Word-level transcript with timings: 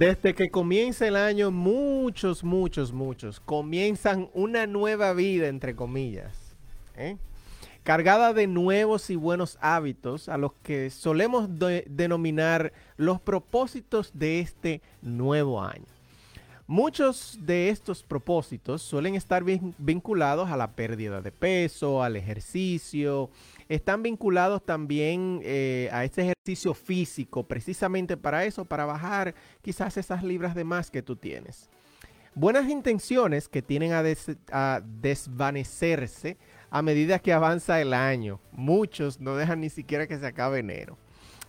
Desde 0.00 0.32
que 0.32 0.48
comienza 0.48 1.08
el 1.08 1.16
año, 1.16 1.50
muchos, 1.50 2.44
muchos, 2.44 2.92
muchos 2.92 3.40
comienzan 3.40 4.30
una 4.32 4.68
nueva 4.68 5.12
vida, 5.12 5.48
entre 5.48 5.74
comillas, 5.74 6.54
¿eh? 6.96 7.16
cargada 7.82 8.32
de 8.32 8.46
nuevos 8.46 9.10
y 9.10 9.16
buenos 9.16 9.58
hábitos 9.60 10.28
a 10.28 10.38
los 10.38 10.52
que 10.62 10.90
solemos 10.90 11.48
denominar 11.86 12.72
los 12.96 13.20
propósitos 13.20 14.12
de 14.14 14.38
este 14.38 14.82
nuevo 15.02 15.60
año. 15.60 15.97
Muchos 16.70 17.38
de 17.40 17.70
estos 17.70 18.02
propósitos 18.02 18.82
suelen 18.82 19.14
estar 19.14 19.42
vinculados 19.42 20.50
a 20.50 20.56
la 20.58 20.72
pérdida 20.72 21.22
de 21.22 21.32
peso, 21.32 22.02
al 22.02 22.14
ejercicio, 22.14 23.30
están 23.70 24.02
vinculados 24.02 24.62
también 24.62 25.40
eh, 25.44 25.88
a 25.92 26.04
este 26.04 26.30
ejercicio 26.30 26.74
físico, 26.74 27.42
precisamente 27.48 28.18
para 28.18 28.44
eso, 28.44 28.66
para 28.66 28.84
bajar 28.84 29.34
quizás 29.62 29.96
esas 29.96 30.22
libras 30.22 30.54
de 30.54 30.64
más 30.64 30.90
que 30.90 31.00
tú 31.00 31.16
tienes. 31.16 31.70
Buenas 32.34 32.68
intenciones 32.68 33.48
que 33.48 33.62
tienen 33.62 33.92
a, 33.92 34.04
a 34.52 34.82
desvanecerse 34.84 36.36
a 36.68 36.82
medida 36.82 37.18
que 37.18 37.32
avanza 37.32 37.80
el 37.80 37.94
año. 37.94 38.40
Muchos 38.52 39.20
no 39.20 39.36
dejan 39.36 39.62
ni 39.62 39.70
siquiera 39.70 40.06
que 40.06 40.18
se 40.18 40.26
acabe 40.26 40.58
enero. 40.58 40.98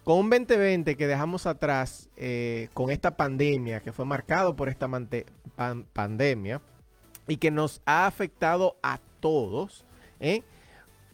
Con 0.03 0.17
un 0.17 0.30
2020 0.30 0.95
que 0.95 1.08
dejamos 1.08 1.45
atrás, 1.45 2.09
eh, 2.16 2.70
con 2.73 2.89
esta 2.89 3.16
pandemia, 3.16 3.81
que 3.81 3.91
fue 3.91 4.05
marcado 4.05 4.55
por 4.55 4.70
esta 4.70 4.89
pandemia 5.94 6.62
y 7.27 7.38
que 7.38 7.52
nos 7.52 7.81
ha 7.85 8.08
afectado 8.08 8.77
a 8.81 8.99
todos, 9.20 9.85
¿eh? 10.20 10.44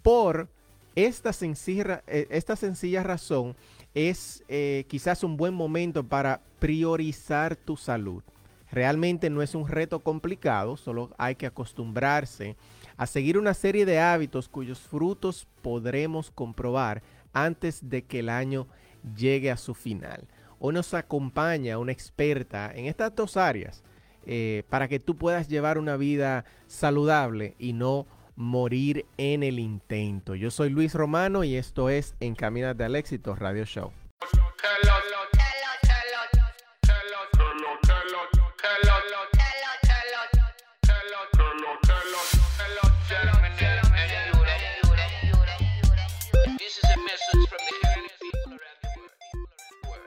por 0.01 0.47
esta 0.95 1.33
sencilla, 1.33 2.03
eh, 2.07 2.27
esta 2.29 2.55
sencilla 2.55 3.03
razón 3.03 3.55
es 3.93 4.43
quizás 4.87 5.23
un 5.23 5.37
buen 5.37 5.53
momento 5.53 6.03
para 6.03 6.41
priorizar 6.59 7.55
tu 7.55 7.77
salud. 7.77 8.23
Realmente 8.71 9.29
no 9.29 9.41
es 9.41 9.55
un 9.55 9.67
reto 9.67 10.01
complicado, 10.01 10.75
solo 10.75 11.11
hay 11.17 11.35
que 11.35 11.45
acostumbrarse 11.45 12.57
a 12.97 13.07
seguir 13.07 13.37
una 13.37 13.53
serie 13.53 13.85
de 13.85 13.99
hábitos 13.99 14.49
cuyos 14.49 14.79
frutos 14.79 15.47
podremos 15.61 16.29
comprobar 16.31 17.01
antes 17.35 17.87
de 17.87 18.05
que 18.05 18.19
el 18.19 18.29
año 18.29 18.67
llegue 19.15 19.51
a 19.51 19.57
su 19.57 19.75
final. 19.75 20.27
Hoy 20.57 20.73
nos 20.73 20.95
acompaña 20.95 21.77
una 21.77 21.91
experta 21.91 22.71
en 22.73 22.85
estas 22.85 23.13
dos 23.13 23.37
áreas 23.37 23.83
eh, 24.25 24.63
para 24.69 24.87
que 24.87 24.99
tú 24.99 25.15
puedas 25.15 25.47
llevar 25.47 25.77
una 25.77 25.97
vida 25.97 26.45
saludable 26.65 27.53
y 27.59 27.73
no 27.73 28.07
morir 28.35 29.05
en 29.17 29.43
el 29.43 29.59
intento. 29.59 30.33
Yo 30.33 30.49
soy 30.49 30.69
Luis 30.69 30.93
Romano 30.93 31.43
y 31.43 31.55
esto 31.55 31.89
es 31.89 32.15
Encamínate 32.19 32.83
al 32.83 32.95
éxito 32.95 33.35
Radio 33.35 33.65
Show. 33.65 33.91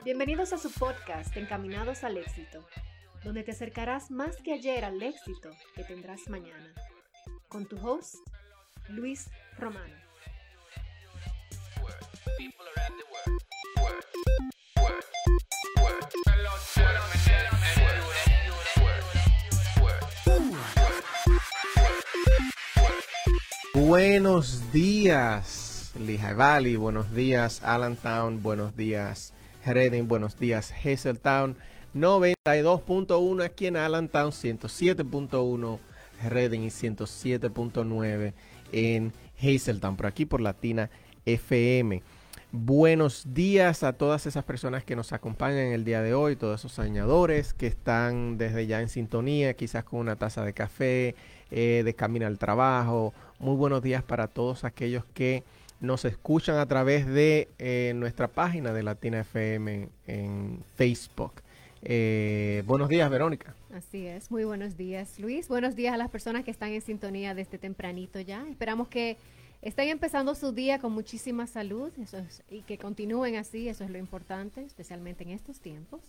Bienvenidos 0.09 0.55
a 0.55 0.57
su 0.57 0.71
podcast 0.71 1.37
Encaminados 1.37 2.03
al 2.03 2.17
éxito, 2.17 2.67
donde 3.25 3.43
te 3.43 3.51
acercarás 3.51 4.11
más 4.11 4.39
que 4.39 4.55
ayer 4.55 4.87
al 4.87 5.03
éxito 5.03 5.51
que 5.75 5.85
tendrás 5.85 6.31
mañana 6.31 6.73
con 7.47 7.67
tu 7.67 7.77
host, 7.77 8.15
Luis 8.89 9.29
Romano. 9.59 9.95
Buenos 23.75 24.73
días, 24.73 25.93
Lehigh 26.01 26.35
Valley. 26.35 26.77
Buenos 26.77 27.15
días, 27.15 27.63
Allentown. 27.63 28.43
Buenos 28.43 28.75
días, 28.75 29.35
Reading. 29.73 30.09
Buenos 30.09 30.39
días, 30.39 30.73
Hazeltown. 30.73 31.57
92.1 31.95 33.45
aquí 33.45 33.67
en 33.67 33.77
Allentown, 33.77 34.31
107.1 34.31 35.79
Reading 36.29 36.61
y 36.61 36.69
107.9 36.69 38.33
en 38.73 39.13
Hazeltown, 39.41 39.97
por 39.97 40.07
aquí 40.07 40.27
por 40.27 40.41
Latina 40.41 40.91
FM. 41.25 42.03
Buenos 42.51 43.35
días 43.35 43.83
a 43.83 43.93
todas 43.93 44.25
esas 44.27 44.43
personas 44.43 44.83
que 44.83 44.97
nos 44.97 45.13
acompañan 45.13 45.67
el 45.67 45.85
día 45.85 46.01
de 46.01 46.15
hoy, 46.15 46.35
todos 46.35 46.61
esos 46.61 46.73
soñadores 46.73 47.53
que 47.53 47.67
están 47.67 48.39
desde 48.39 48.67
ya 48.67 48.81
en 48.81 48.89
sintonía, 48.89 49.55
quizás 49.55 49.85
con 49.85 50.01
una 50.01 50.17
taza 50.17 50.43
de 50.45 50.55
café, 50.55 51.15
eh, 51.51 51.83
de 51.85 51.95
camino 51.95 52.27
al 52.27 52.39
trabajo. 52.39 53.13
Muy 53.39 53.55
buenos 53.55 53.83
días 53.83 54.03
para 54.03 54.29
todos 54.29 54.65
aquellos 54.65 55.05
que 55.13 55.45
nos 55.81 56.05
escuchan 56.05 56.59
a 56.59 56.67
través 56.67 57.07
de 57.07 57.49
eh, 57.59 57.93
nuestra 57.95 58.29
página 58.29 58.73
de 58.73 58.83
Latina 58.83 59.21
FM 59.21 59.89
en 60.07 60.65
Facebook. 60.77 61.33
Eh, 61.83 62.63
buenos 62.67 62.89
días, 62.89 63.09
Verónica. 63.09 63.55
Así 63.73 64.07
es, 64.07 64.31
muy 64.31 64.45
buenos 64.45 64.77
días, 64.77 65.19
Luis. 65.21 65.49
Buenos 65.49 65.77
días 65.77 65.95
a 65.95 65.97
las 65.97 66.11
personas 66.11 66.45
que 66.45 66.51
están 66.51 66.71
en 66.71 66.81
sintonía 66.81 67.35
desde 67.35 67.59
tempranito 67.59 68.21
ya. 68.21 68.45
Esperamos 68.51 68.89
que 68.89 69.17
estén 69.63 69.89
empezando 69.89 70.35
su 70.35 70.53
día 70.53 70.81
con 70.81 70.93
muchísima 70.93 71.47
salud 71.47 71.93
eso 72.03 72.19
y 72.51 72.63
que 72.63 72.79
continúen 72.79 73.37
así, 73.37 73.69
eso 73.69 73.85
es 73.85 73.91
lo 73.91 73.99
importante, 73.99 74.65
especialmente 74.65 75.23
en 75.23 75.31
estos 75.31 75.61
tiempos. 75.61 76.01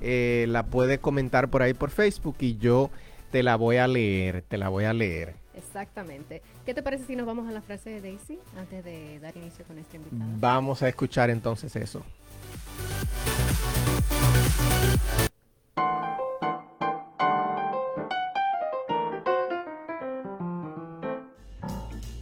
eh, 0.00 0.46
la 0.48 0.64
puede 0.64 0.98
comentar 0.98 1.50
por 1.50 1.60
ahí 1.62 1.74
por 1.74 1.90
Facebook 1.90 2.36
y 2.40 2.56
yo 2.56 2.90
te 3.30 3.42
la 3.42 3.56
voy 3.56 3.76
a 3.76 3.86
leer, 3.86 4.42
te 4.48 4.56
la 4.56 4.70
voy 4.70 4.84
a 4.84 4.94
leer. 4.94 5.34
Exactamente. 5.54 6.40
¿Qué 6.64 6.72
te 6.72 6.82
parece 6.82 7.04
si 7.04 7.16
nos 7.16 7.26
vamos 7.26 7.46
a 7.46 7.52
la 7.52 7.60
frase 7.60 7.90
de 7.90 8.00
Daisy 8.00 8.38
antes 8.58 8.82
de 8.82 9.20
dar 9.20 9.36
inicio 9.36 9.66
con 9.66 9.76
este 9.78 9.98
invitado? 9.98 10.24
Vamos 10.38 10.82
a 10.82 10.88
escuchar 10.88 11.28
entonces 11.28 11.76
eso. 11.76 12.02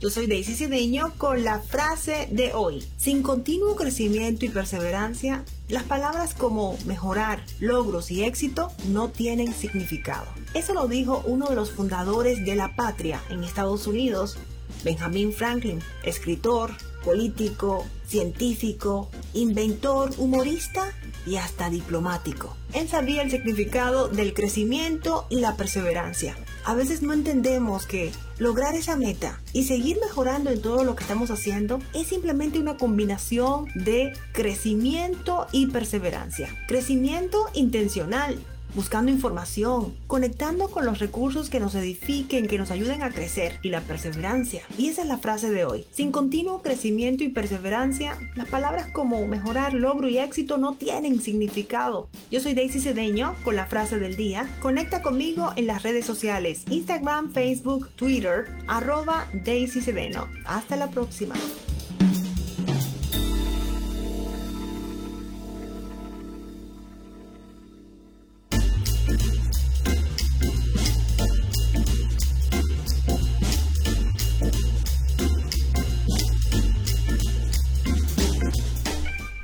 Yo 0.01 0.11
soy 0.11 0.29
Daisy 0.29 0.55
Cedeño 0.55 1.13
con 1.19 1.43
la 1.43 1.59
frase 1.59 2.29
de 2.31 2.55
hoy. 2.55 2.85
Sin 2.97 3.23
continuo 3.23 3.75
crecimiento 3.75 4.45
y 4.45 4.49
perseverancia, 4.49 5.45
las 5.69 5.83
palabras 5.83 6.35
como 6.35 6.79
mejorar, 6.87 7.43
logros 7.59 8.13
y 8.13 8.23
éxito 8.23 8.71
no 8.91 9.11
tienen 9.11 9.53
significado. 9.53 10.25
Eso 10.55 10.73
lo 10.73 10.87
dijo 10.87 11.25
uno 11.27 11.49
de 11.49 11.57
los 11.57 11.73
fundadores 11.73 12.45
de 12.45 12.55
la 12.55 12.77
patria 12.77 13.21
en 13.29 13.43
Estados 13.43 13.89
Unidos, 13.89 14.39
Benjamin 14.85 15.33
Franklin, 15.33 15.81
escritor, 16.05 16.71
político, 17.05 17.85
científico, 18.07 19.11
inventor, 19.35 20.13
humorista 20.17 20.93
y 21.27 21.37
hasta 21.37 21.71
diplomático. 21.71 22.57
Él 22.73 22.89
sabía 22.89 23.23
el 23.23 23.31
significado 23.31 24.09
del 24.09 24.35
crecimiento 24.35 25.27
y 25.31 25.41
la 25.41 25.57
perseverancia. 25.57 26.37
A 26.65 26.75
veces 26.75 27.03
no 27.03 27.13
entendemos 27.13 27.87
que 27.87 28.13
lograr 28.39 28.75
esa 28.75 28.97
meta 28.97 29.41
y 29.53 29.65
seguir 29.65 29.99
mejorando 30.01 30.51
en 30.51 30.61
todo 30.61 30.85
lo 30.85 30.95
que 30.95 31.03
estamos 31.03 31.31
haciendo 31.31 31.81
es 31.95 32.09
simplemente 32.09 32.59
una 32.59 32.77
combinación 32.77 33.67
de 33.75 34.13
crecimiento 34.33 35.47
y 35.53 35.67
perseverancia. 35.69 36.49
Crecimiento 36.67 37.47
intencional 37.55 38.39
buscando 38.75 39.11
información, 39.11 39.95
conectando 40.07 40.69
con 40.69 40.85
los 40.85 40.99
recursos 40.99 41.51
que 41.51 41.61
nos 41.61 41.75
edifiquen, 41.75 42.47
que 42.47 42.59
nos 42.59 42.71
ayuden 42.71 43.03
a 43.03 43.11
crecer 43.11 43.59
y 43.63 43.71
la 43.71 43.81
perseverancia. 43.81 44.63
Y 44.77 44.89
esa 44.89 45.03
es 45.03 45.09
la 45.09 45.19
frase 45.19 45.51
de 45.51 45.65
hoy. 45.65 45.87
Sin 45.93 46.13
continuo 46.13 46.63
crecimiento 46.63 47.25
y 47.25 47.29
perseverancia, 47.29 48.19
las 48.35 48.49
palabras 48.49 48.89
como 48.93 49.27
mejorar, 49.27 49.75
logro 49.75 50.09
y 50.09 50.19
éxito 50.19 50.59
no 50.59 50.75
tienen 50.75 51.21
significado. 51.21 52.09
Yo 52.31 52.41
soy 52.41 52.55
Daisy 52.55 52.81
Cedeño 52.81 53.35
con 53.45 53.57
la 53.57 53.67
frase 53.67 53.99
del 53.99 54.17
día. 54.17 54.49
Conecta 54.61 55.03
conmigo 55.03 55.53
en 55.57 55.67
las 55.67 55.83
redes 55.83 56.07
sociales, 56.07 56.65
Instagram, 56.71 57.33
Facebook, 57.33 57.91
Twitter, 57.97 58.47
arroba 58.67 59.29
Daisy 59.45 59.81
Cedeño. 59.81 60.29
Hasta 60.45 60.77
la 60.77 60.89
próxima. 60.89 61.35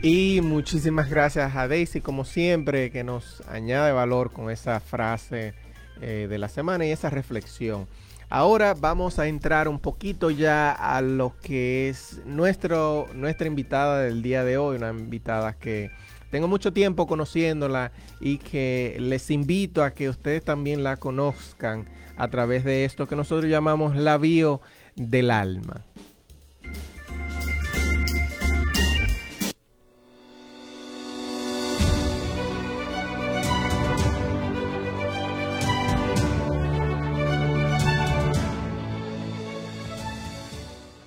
Y 0.07 0.43
muchísimas 0.43 1.09
gracias 1.09 1.57
a 1.57 1.67
Daisy, 1.67 2.03
como 2.03 2.27
siempre, 2.27 2.91
que 2.91 3.03
nos 3.03 3.41
añade 3.49 3.91
valor 3.91 4.33
con 4.33 4.51
esa 4.51 4.79
frase 4.79 5.55
eh, 6.03 6.27
de 6.29 6.37
la 6.37 6.51
semana 6.51 6.85
y 6.85 6.91
esa 6.91 7.09
reflexión. 7.09 7.87
Ahora 8.29 8.75
vamos 8.75 9.19
a 9.19 9.29
entrar 9.29 9.67
un 9.67 9.79
poquito 9.79 10.31
ya 10.31 10.73
a 10.73 11.01
lo 11.01 11.33
que 11.43 11.89
es 11.89 12.21
nuestro, 12.27 13.09
nuestra 13.15 13.47
invitada 13.47 14.03
del 14.03 14.21
día 14.21 14.45
de 14.45 14.59
hoy, 14.59 14.77
una 14.77 14.91
invitada 14.91 15.55
que 15.55 15.91
tengo 16.31 16.49
mucho 16.49 16.71
tiempo 16.75 17.07
conociéndola 17.07 17.91
y 18.21 18.37
que 18.37 18.99
les 19.01 19.31
invito 19.31 19.83
a 19.83 19.95
que 19.95 20.11
ustedes 20.11 20.45
también 20.45 20.85
la 20.85 20.99
conozcan 20.99 21.89
a 22.19 22.29
través 22.29 22.63
de 22.65 22.85
esto 22.85 23.09
que 23.09 23.17
nosotros 23.17 23.51
llamamos 23.51 23.97
la 23.97 24.19
bio 24.19 24.61
del 24.97 25.31
alma. 25.31 25.83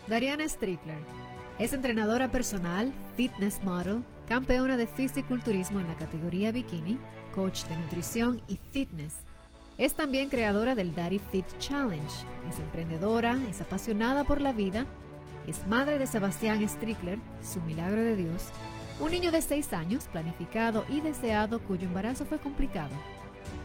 Dariana 0.08 0.48
Strickler 0.48 1.00
es 1.60 1.74
entrenadora 1.74 2.32
personal, 2.32 2.94
fitness 3.18 3.62
model, 3.64 4.06
campeona 4.26 4.78
de 4.78 4.88
fisiculturismo 4.88 5.82
en 5.82 5.88
la 5.88 5.98
categoría 5.98 6.54
bikini, 6.54 6.98
coach 7.36 7.66
de 7.66 7.76
nutrición 7.76 8.42
y 8.48 8.58
fitness. 8.72 9.16
Es 9.78 9.96
también 9.96 10.30
creadora 10.30 10.76
del 10.76 10.96
Daddy 10.96 11.20
Fit 11.20 11.46
Challenge. 11.60 12.14
Es 12.50 12.58
emprendedora, 12.58 13.38
es 13.50 13.60
apasionada 13.60 14.24
por 14.24 14.40
la 14.40 14.54
vida, 14.54 14.86
es 15.46 15.68
madre 15.68 16.00
de 16.00 16.08
Sebastián 16.08 16.66
Strickler, 16.68 17.20
su 17.44 17.60
milagro 17.62 18.02
de 18.02 18.16
Dios, 18.16 18.46
un 19.02 19.12
niño 19.12 19.32
de 19.32 19.42
6 19.42 19.74
años 19.74 20.06
planificado 20.10 20.86
y 20.88 21.02
deseado 21.02 21.60
cuyo 21.60 21.86
embarazo 21.86 22.24
fue 22.26 22.40
complicado, 22.40 22.96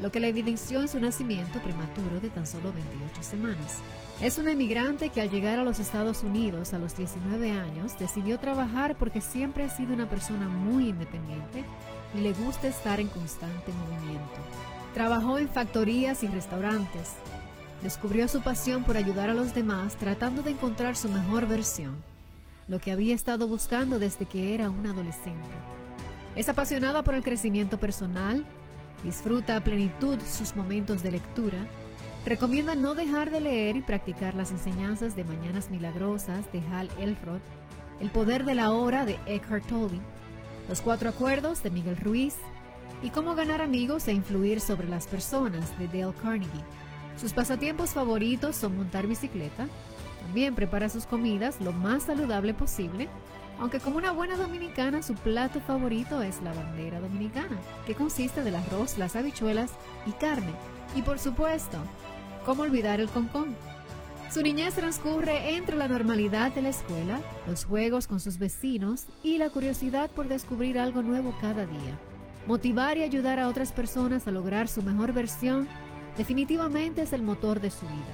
lo 0.01 0.11
que 0.11 0.21
le 0.21 0.29
evidenció 0.29 0.81
en 0.81 0.89
su 0.89 0.99
nacimiento 1.01 1.61
prematuro 1.61 2.21
de 2.21 2.31
tan 2.31 2.47
solo 2.47 2.73
28 2.73 3.23
semanas. 3.23 3.79
Es 4.21 4.39
una 4.39 4.53
emigrante 4.53 5.09
que 5.09 5.21
al 5.21 5.31
llegar 5.31 5.59
a 5.59 5.65
los 5.65 5.81
Estados 5.81 6.23
Unidos 6.23 6.75
a 6.75 6.79
los 6.79 6.97
19 6.97 7.51
años 7.51 7.99
decidió 7.99 8.39
trabajar 8.39 8.97
porque 8.97 9.21
siempre 9.21 9.65
ha 9.65 9.69
sido 9.69 9.95
una 9.95 10.09
persona 10.09 10.49
muy 10.49 10.91
independiente 10.91 11.65
y 12.15 12.21
le 12.21 12.33
gusta 12.33 12.69
estar 12.69 13.01
en 13.01 13.09
constante 13.09 13.73
movimiento. 13.73 14.41
Trabajó 14.95 15.39
en 15.39 15.49
factorías 15.49 16.23
y 16.23 16.29
restaurantes. 16.29 17.11
Descubrió 17.83 18.29
su 18.29 18.43
pasión 18.43 18.85
por 18.85 18.97
ayudar 18.97 19.31
a 19.31 19.35
los 19.35 19.55
demás 19.55 19.97
tratando 19.97 20.43
de 20.43 20.51
encontrar 20.51 20.95
su 20.95 21.09
mejor 21.09 21.49
versión, 21.49 21.97
lo 22.69 22.79
que 22.79 22.93
había 22.93 23.15
estado 23.15 23.49
buscando 23.49 23.99
desde 23.99 24.27
que 24.27 24.55
era 24.55 24.71
una 24.71 24.91
adolescente. 24.91 25.49
Es 26.37 26.49
apasionada 26.49 27.03
por 27.03 27.15
el 27.15 27.23
crecimiento 27.25 27.79
personal, 27.79 28.47
disfruta 29.05 29.57
a 29.57 29.65
plenitud 29.65 30.19
sus 30.21 30.57
momentos 30.57 31.03
de 31.03 31.13
lectura, 31.13 31.69
Recomienda 32.25 32.77
no 32.77 32.95
dejar 32.95 33.33
de 33.33 33.41
leer 33.41 33.77
y 33.77 33.83
practicar 33.83 34.35
las 34.35 34.53
enseñanzas 34.53 35.17
de 35.17 35.25
Mañanas 35.25 35.71
Milagrosas 35.71 36.51
de 36.53 36.61
Hal 36.69 36.89
Elrod, 37.01 37.41
El 38.01 38.11
Poder 38.11 38.45
de 38.45 38.55
la 38.55 38.71
Hora 38.71 39.05
de 39.05 39.19
Eckhart 39.27 39.67
Tolle, 39.67 40.01
Los 40.69 40.81
Cuatro 40.83 41.09
Acuerdos 41.09 41.65
de 41.65 41.71
Miguel 41.71 41.97
Ruiz 41.97 42.37
y 43.03 43.11
Cómo 43.11 43.35
ganar 43.35 43.61
amigos 43.61 44.07
e 44.07 44.13
influir 44.13 44.61
sobre 44.61 44.89
las 44.89 45.09
personas 45.09 45.77
de 45.81 45.89
Dale 45.89 46.15
Carnegie. 46.23 46.65
Sus 47.17 47.33
pasatiempos 47.33 47.91
favoritos 47.91 48.55
son 48.55 48.77
montar 48.77 49.09
bicicleta, 49.09 49.67
también 50.23 50.55
prepara 50.55 50.89
sus 50.89 51.07
comidas 51.07 51.61
lo 51.61 51.73
más 51.73 52.05
saludable 52.05 52.55
posible, 52.55 53.09
aunque 53.63 53.81
como 53.81 53.97
una 53.97 54.13
buena 54.13 54.37
dominicana 54.37 55.03
su 55.03 55.15
plato 55.15 55.61
favorito 55.61 56.21
es 56.21 56.43
la 56.43 56.53
bandera 56.53 57.01
dominicana, 57.01 57.57
que 57.87 57.95
consiste 57.95 58.43
del 58.43 58.57
arroz, 58.57 58.99
las 58.99 59.17
habichuelas 59.17 59.71
y 60.05 60.13
carne. 60.13 60.53
Y 60.95 61.01
por 61.01 61.19
supuesto, 61.19 61.79
¿Cómo 62.45 62.65
olvidar 62.65 62.99
el 63.01 63.09
concón? 63.09 63.55
Su 64.29 64.43
niñez 64.43 64.75
transcurre 64.75 65.55
entre 65.55 65.77
la 65.77 65.87
normalidad 65.87 66.51
de 66.53 66.63
la 66.63 66.71
escuela, 66.71 67.21
los 67.47 67.65
juegos 67.65 68.09
con 68.09 68.19
sus 68.19 68.39
vecinos 68.39 69.07
y 69.23 69.39
la 69.39 69.49
curiosidad 69.51 70.11
por 70.11 70.27
descubrir 70.27 70.77
algo 70.77 71.03
nuevo 71.03 71.37
cada 71.41 71.67
día. 71.67 71.99
Motivar 72.49 72.99
y 72.99 73.05
ayudar 73.05 73.39
a 73.39 73.47
otras 73.47 73.71
personas 73.71 74.27
a 74.27 74.33
lograr 74.33 74.67
su 74.67 74.83
mejor 74.83 75.13
versión 75.13 75.69
definitivamente 76.19 77.03
es 77.03 77.13
el 77.13 77.23
motor 77.23 77.61
de 77.61 77.71
su 77.71 77.87
vida. 77.87 78.13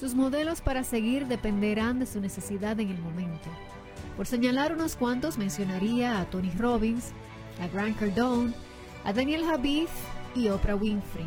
Sus 0.00 0.14
modelos 0.14 0.62
para 0.62 0.82
seguir 0.82 1.26
dependerán 1.26 1.98
de 1.98 2.06
su 2.06 2.20
necesidad 2.20 2.80
en 2.80 2.88
el 2.88 2.98
momento. 2.98 3.50
Por 4.18 4.26
señalar 4.26 4.72
unos 4.72 4.96
cuantos 4.96 5.38
mencionaría 5.38 6.20
a 6.20 6.28
Tony 6.28 6.50
Robbins, 6.58 7.12
a 7.62 7.68
Grant 7.68 7.96
Cardone, 7.96 8.52
a 9.04 9.12
Daniel 9.12 9.44
Habib 9.48 9.88
y 10.34 10.48
Oprah 10.48 10.74
Winfrey. 10.74 11.24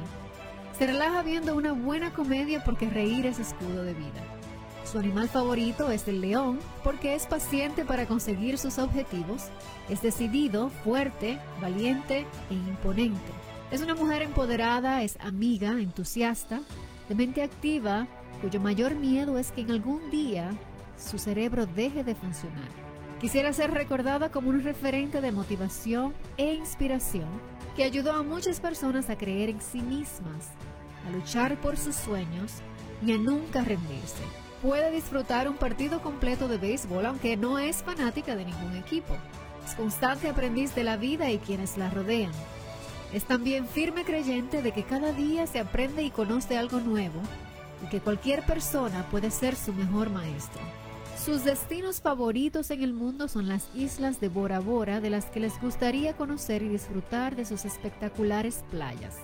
Se 0.77 0.87
relaja 0.87 1.23
viendo 1.23 1.55
una 1.55 1.71
buena 1.71 2.13
comedia 2.13 2.61
porque 2.65 2.89
reír 2.89 3.25
es 3.25 3.39
escudo 3.39 3.85
de 3.85 3.93
vida. 3.93 4.21
Su 4.83 4.99
animal 4.99 5.29
favorito 5.29 5.89
es 5.89 6.05
el 6.09 6.19
león 6.19 6.59
porque 6.83 7.15
es 7.15 7.27
paciente 7.27 7.85
para 7.85 8.07
conseguir 8.07 8.57
sus 8.57 8.77
objetivos, 8.77 9.43
es 9.87 10.01
decidido, 10.01 10.67
fuerte, 10.83 11.39
valiente 11.61 12.25
e 12.49 12.53
imponente. 12.53 13.31
Es 13.71 13.81
una 13.81 13.95
mujer 13.95 14.21
empoderada, 14.21 15.01
es 15.01 15.17
amiga, 15.21 15.79
entusiasta, 15.79 16.59
de 17.07 17.15
mente 17.15 17.41
activa, 17.41 18.05
cuyo 18.41 18.59
mayor 18.59 18.95
miedo 18.95 19.37
es 19.37 19.53
que 19.53 19.61
en 19.61 19.71
algún 19.71 20.09
día 20.09 20.51
su 20.97 21.17
cerebro 21.17 21.65
deje 21.65 22.03
de 22.03 22.15
funcionar. 22.15 22.90
Quisiera 23.21 23.53
ser 23.53 23.69
recordada 23.69 24.31
como 24.31 24.49
un 24.49 24.63
referente 24.63 25.21
de 25.21 25.31
motivación 25.31 26.15
e 26.37 26.55
inspiración 26.55 27.29
que 27.75 27.83
ayudó 27.83 28.13
a 28.13 28.23
muchas 28.23 28.59
personas 28.59 29.11
a 29.11 29.15
creer 29.15 29.51
en 29.51 29.61
sí 29.61 29.79
mismas 29.79 30.49
a 31.07 31.11
luchar 31.11 31.55
por 31.61 31.77
sus 31.77 31.95
sueños 31.95 32.53
y 33.05 33.11
a 33.11 33.19
nunca 33.19 33.63
rendirse. 33.63 34.23
Puede 34.63 34.89
disfrutar 34.89 35.47
un 35.47 35.55
partido 35.55 36.01
completo 36.01 36.47
de 36.47 36.57
béisbol 36.57 37.05
aunque 37.05 37.37
no 37.37 37.59
es 37.59 37.83
fanática 37.83 38.35
de 38.35 38.45
ningún 38.45 38.75
equipo. 38.75 39.15
Es 39.67 39.75
constante 39.75 40.27
aprendiz 40.27 40.73
de 40.73 40.83
la 40.83 40.97
vida 40.97 41.29
y 41.29 41.37
quienes 41.37 41.77
la 41.77 41.91
rodean. 41.91 42.31
Es 43.13 43.25
también 43.25 43.67
firme 43.67 44.03
creyente 44.03 44.63
de 44.63 44.71
que 44.71 44.83
cada 44.83 45.13
día 45.13 45.45
se 45.45 45.59
aprende 45.59 46.01
y 46.01 46.09
conoce 46.09 46.57
algo 46.57 46.79
nuevo 46.79 47.21
y 47.85 47.89
que 47.89 47.99
cualquier 47.99 48.43
persona 48.47 49.07
puede 49.11 49.29
ser 49.29 49.55
su 49.55 49.73
mejor 49.73 50.09
maestro. 50.09 50.80
Sus 51.23 51.43
destinos 51.43 52.01
favoritos 52.01 52.71
en 52.71 52.81
el 52.81 52.93
mundo 52.93 53.27
son 53.27 53.47
las 53.47 53.69
islas 53.75 54.19
de 54.19 54.27
Bora 54.27 54.59
Bora, 54.59 54.99
de 54.99 55.11
las 55.11 55.25
que 55.25 55.39
les 55.39 55.61
gustaría 55.61 56.15
conocer 56.15 56.63
y 56.63 56.69
disfrutar 56.69 57.35
de 57.35 57.45
sus 57.45 57.63
espectaculares 57.63 58.63
playas 58.71 59.17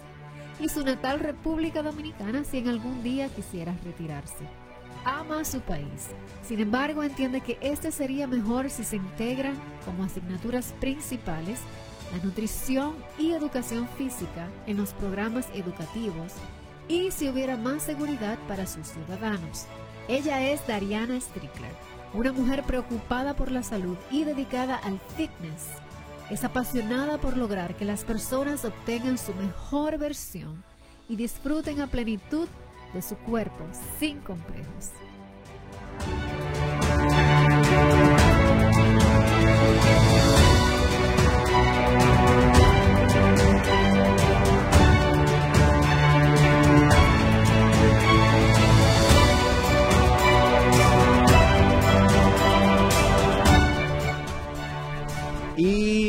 y 0.60 0.70
su 0.70 0.84
natal 0.84 1.20
República 1.20 1.82
Dominicana 1.82 2.44
si 2.44 2.60
en 2.60 2.68
algún 2.68 3.02
día 3.02 3.30
quisiera 3.30 3.76
retirarse. 3.84 4.48
Ama 5.06 5.44
su 5.44 5.60
país. 5.62 6.10
Sin 6.44 6.60
embargo, 6.60 7.02
entiende 7.02 7.42
que 7.42 7.58
este 7.62 7.92
sería 7.92 8.28
mejor 8.28 8.70
si 8.70 8.84
se 8.84 8.98
integran 8.98 9.56
como 9.84 10.04
asignaturas 10.04 10.76
principales 10.80 11.60
la 12.12 12.24
nutrición 12.24 12.96
y 13.18 13.32
educación 13.32 13.88
física 13.98 14.50
en 14.68 14.78
los 14.78 14.94
programas 14.94 15.48
educativos 15.56 16.34
y 16.88 17.10
si 17.10 17.28
hubiera 17.28 17.58
más 17.58 17.82
seguridad 17.82 18.38
para 18.48 18.68
sus 18.68 18.88
ciudadanos. 18.88 19.66
Ella 20.08 20.50
es 20.50 20.66
Dariana 20.66 21.20
Strickler, 21.20 21.76
una 22.18 22.32
mujer 22.32 22.64
preocupada 22.64 23.36
por 23.36 23.52
la 23.52 23.62
salud 23.62 23.96
y 24.10 24.24
dedicada 24.24 24.76
al 24.76 25.00
fitness. 25.16 25.68
Es 26.32 26.44
apasionada 26.44 27.20
por 27.20 27.38
lograr 27.38 27.76
que 27.76 27.86
las 27.86 28.04
personas 28.04 28.66
obtengan 28.66 29.20
su 29.20 29.36
mejor 29.36 30.00
versión 30.00 30.64
y 31.08 31.16
disfruten 31.16 31.80
a 31.80 31.86
plenitud 31.86 32.48
de 32.94 33.02
su 33.04 33.16
cuerpo 33.18 33.64
sin 34.00 34.20
complejos. 34.22 34.92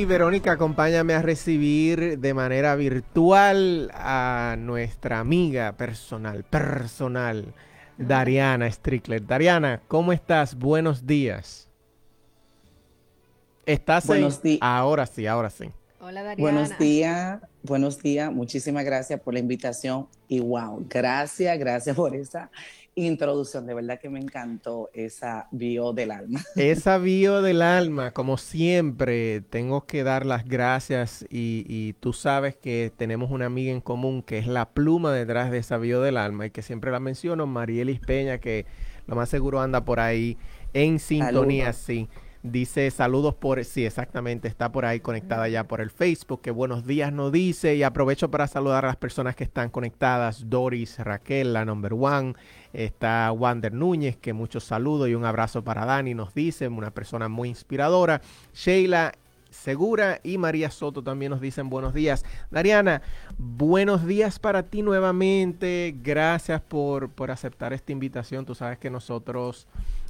Verónica, 0.09 0.53
acompáñame 0.53 1.13
a 1.13 1.21
recibir 1.21 2.19
de 2.19 2.35
manera 2.35 2.75
virtual 2.77 3.91
a 3.93 4.57
nuestra 4.59 5.21
amiga 5.21 5.77
personal, 5.77 6.45
personal, 6.45 7.53
Dariana 7.99 8.71
Strickler. 8.71 9.27
Dariana, 9.27 9.83
¿cómo 9.87 10.15
estás? 10.15 10.55
Buenos 10.55 11.07
días. 11.07 11.69
¿Estás 13.67 14.07
Buenos 14.07 14.41
días. 14.43 14.61
Ahora 14.63 15.05
sí, 15.05 15.27
ahora 15.27 15.51
sí. 15.51 15.71
Hola, 16.01 16.23
Dariana. 16.23 16.53
Buenos 16.53 16.79
días, 16.79 17.41
buenos 17.63 18.03
días. 18.03 18.33
Muchísimas 18.33 18.87
gracias 18.87 19.21
por 19.21 19.35
la 19.35 19.41
invitación. 19.41 20.09
Y 20.27 20.41
wow, 20.41 20.87
gracias, 20.89 21.59
gracias 21.59 21.95
por 21.95 22.17
esa 22.17 22.51
introducción. 22.95 23.67
De 23.67 23.75
verdad 23.75 24.01
que 24.01 24.09
me 24.09 24.19
encantó 24.19 24.91
esa 24.93 25.49
bio 25.51 25.93
del 25.93 26.11
alma. 26.11 26.41
Esa 26.57 26.99
bio 26.99 27.43
del 27.43 27.63
alma, 27.63 28.13
como 28.13 28.37
siempre, 28.37 29.41
tengo 29.41 29.87
que 29.87 30.03
dar 30.05 30.27
las 30.27 30.45
gracias 30.45 31.25
y, 31.31 31.65
y, 31.69 31.95
tú 31.95 32.13
sabes 32.13 32.57
que 32.57 32.93
tenemos 32.97 33.31
una 33.31 33.47
amiga 33.47 33.73
en 33.73 33.81
común 33.81 34.23
que 34.23 34.39
es 34.39 34.47
la 34.47 34.71
pluma 34.71 35.13
detrás 35.13 35.51
de 35.51 35.59
esa 35.59 35.79
bio 35.79 36.01
del 36.01 36.17
alma 36.17 36.47
y 36.47 36.51
que 36.51 36.63
siempre 36.63 36.91
la 36.91 37.01
menciono, 37.01 37.47
Marielis 37.47 38.01
Peña, 38.01 38.39
que 38.39 38.67
lo 39.07 39.17
más 39.17 39.29
seguro 39.29 39.61
anda 39.61 39.85
por 39.85 40.01
ahí 40.01 40.37
en 40.73 40.99
sintonía, 40.99 41.73
Saludos. 41.73 41.85
sí. 41.85 42.09
Dice 42.45 42.89
saludos 42.93 43.35
por, 43.35 43.65
sí, 43.65 43.85
exactamente, 43.85 44.47
está 44.47 44.71
por 44.71 44.85
ahí 44.85 45.01
conectada 45.01 45.49
ya 45.49 45.65
por 45.65 45.81
el 45.81 45.91
Facebook, 45.91 46.41
que 46.41 46.53
buenos 46.53 46.87
días 46.87 47.13
nos 47.13 47.33
dice 47.33 47.75
y 47.75 47.83
aprovecho 47.83 48.31
para 48.31 48.47
saludar 48.47 48.85
a 48.85 48.89
las 48.89 48.97
personas 48.97 49.35
que 49.35 49.43
están 49.43 49.71
conectadas, 49.71 50.49
Doris, 50.49 51.01
Raquel, 51.01 51.53
la 51.53 51.65
number 51.65 51.95
one, 51.95 52.35
está 52.73 53.31
Wander 53.33 53.73
Núñez, 53.73 54.17
que 54.17 54.33
muchos 54.33 54.65
saludos 54.65 55.09
y 55.09 55.15
un 55.15 55.25
abrazo 55.25 55.63
para 55.63 55.85
Dani, 55.85 56.15
nos 56.15 56.35
dice, 56.35 56.69
una 56.69 56.91
persona 56.91 57.29
muy 57.29 57.49
inspiradora, 57.49 58.21
Sheila 58.55 59.13
Segura 59.51 60.21
y 60.23 60.39
María 60.39 60.71
Soto 60.71 61.03
también 61.03 61.31
nos 61.31 61.41
dicen 61.41 61.71
buenos 61.71 61.95
días. 61.95 62.25
Dariana, 62.51 63.03
buenos 63.39 64.07
días 64.07 64.39
para 64.39 64.65
ti 64.65 64.83
nuevamente. 64.83 65.95
Gracias 66.03 66.61
por, 66.61 67.09
por 67.09 67.31
aceptar 67.31 67.73
esta 67.73 67.93
invitación. 67.93 68.45
Tú 68.45 68.55
sabes 68.55 68.79
que 68.79 68.91
nosotros, 68.91 69.67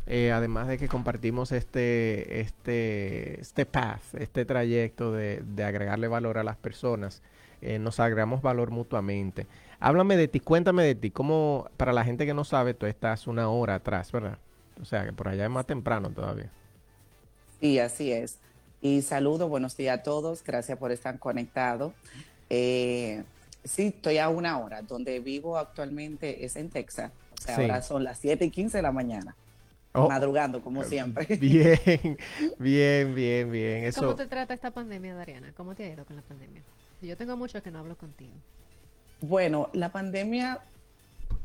eh, 0.07 0.33
además 0.33 0.69
de 0.69 0.77
que 0.79 0.89
compartimos 0.89 1.53
este, 1.53 2.41
este, 2.41 3.41
este 3.41 3.65
path, 3.65 4.03
este 4.19 4.45
trayecto 4.45 5.13
de, 5.13 5.43
de 5.47 5.65
agregarle 5.65 6.09
valor 6.09 6.39
a 6.39 6.43
las 6.43 6.57
personas, 6.57 7.23
eh, 7.63 7.79
nos 7.79 8.01
agregamos 8.01 8.43
valor 8.43 8.71
mutuamente. 8.71 9.47
Háblame 9.81 10.17
de 10.17 10.29
ti, 10.29 10.41
cuéntame 10.41 10.83
de 10.85 10.95
ti. 10.95 11.11
Como 11.11 11.69
para 11.77 11.93
la 11.93 12.05
gente 12.05 12.27
que 12.27 12.35
no 12.35 12.45
sabe, 12.45 12.75
tú 12.75 12.87
estás 12.87 13.27
una 13.27 13.49
hora 13.49 13.77
atrás, 13.77 14.11
¿verdad? 14.13 14.39
O 14.81 14.85
sea, 14.85 15.05
que 15.05 15.13
por 15.13 15.29
allá 15.29 15.45
es 15.45 15.51
más 15.51 15.67
temprano 15.67 16.11
todavía. 16.11 16.51
Sí, 17.61 17.79
así 17.79 18.13
es. 18.13 18.39
Y 18.81 19.03
saludo, 19.03 19.49
buenos 19.49 19.77
días 19.77 19.99
a 19.99 20.03
todos. 20.03 20.43
Gracias 20.45 20.79
por 20.79 20.93
estar 20.93 21.19
conectados. 21.19 21.93
Eh, 22.51 23.23
sí, 23.65 23.89
estoy 23.89 24.19
a 24.19 24.29
una 24.29 24.59
hora. 24.59 24.83
Donde 24.83 25.19
vivo 25.21 25.59
actualmente 25.59 26.45
es 26.45 26.57
en 26.57 26.71
Texas. 26.71 27.11
O 27.39 27.43
sea, 27.43 27.57
Sí. 27.57 27.63
ahora 27.63 27.83
son 27.83 28.05
las 28.05 28.19
7 28.19 28.45
y 28.45 28.51
15 28.51 28.79
de 28.79 28.83
la 28.83 28.93
mañana. 28.93 29.35
Oh, 29.93 30.09
Madrugando, 30.09 30.61
como 30.63 30.85
siempre. 30.85 31.25
Bien, 31.37 32.17
bien, 32.59 33.15
bien, 33.15 33.51
bien. 33.51 33.85
Eso. 33.85 34.03
¿Cómo 34.03 34.15
te 34.15 34.27
trata 34.27 34.55
esta 34.55 34.71
pandemia, 34.71 35.15
Dariana? 35.15 35.53
¿Cómo 35.57 35.75
te 35.75 35.85
ha 35.85 35.93
ido 35.93 36.05
con 36.05 36.15
la 36.17 36.23
pandemia? 36.23 36.63
Yo 37.03 37.17
tengo 37.17 37.37
mucho 37.37 37.63
que 37.63 37.71
no 37.71 37.79
hablo 37.79 37.97
contigo. 37.97 38.33
Bueno, 39.21 39.69
la 39.73 39.91
pandemia, 39.93 40.61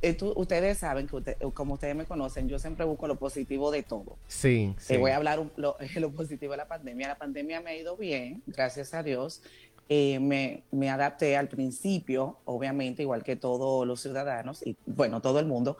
eh, 0.01 0.13
tú- 0.13 0.33
ustedes 0.35 0.77
saben 0.77 1.07
que 1.07 1.15
usted- 1.15 1.37
como 1.53 1.75
ustedes 1.75 1.95
me 1.95 2.05
conocen, 2.05 2.47
yo 2.49 2.59
siempre 2.59 2.85
busco 2.85 3.07
lo 3.07 3.15
positivo 3.15 3.71
de 3.71 3.83
todo. 3.83 4.17
Sí, 4.27 4.73
sí. 4.79 4.87
Te 4.93 4.97
voy 4.97 5.11
a 5.11 5.17
hablar 5.17 5.39
un- 5.39 5.51
lo, 5.55 5.75
lo 5.99 6.11
positivo 6.11 6.51
de 6.51 6.57
la 6.57 6.67
pandemia. 6.67 7.07
La 7.07 7.17
pandemia 7.17 7.61
me 7.61 7.71
ha 7.71 7.75
ido 7.75 7.95
bien, 7.97 8.41
gracias 8.47 8.93
a 8.93 9.03
Dios. 9.03 9.41
Eh, 9.89 10.19
me, 10.19 10.63
me 10.71 10.89
adapté 10.89 11.35
al 11.35 11.49
principio, 11.49 12.37
obviamente, 12.45 13.01
igual 13.03 13.23
que 13.23 13.35
todos 13.35 13.85
los 13.85 14.01
ciudadanos 14.01 14.65
y, 14.65 14.77
bueno, 14.85 15.21
todo 15.21 15.39
el 15.39 15.45
mundo. 15.45 15.77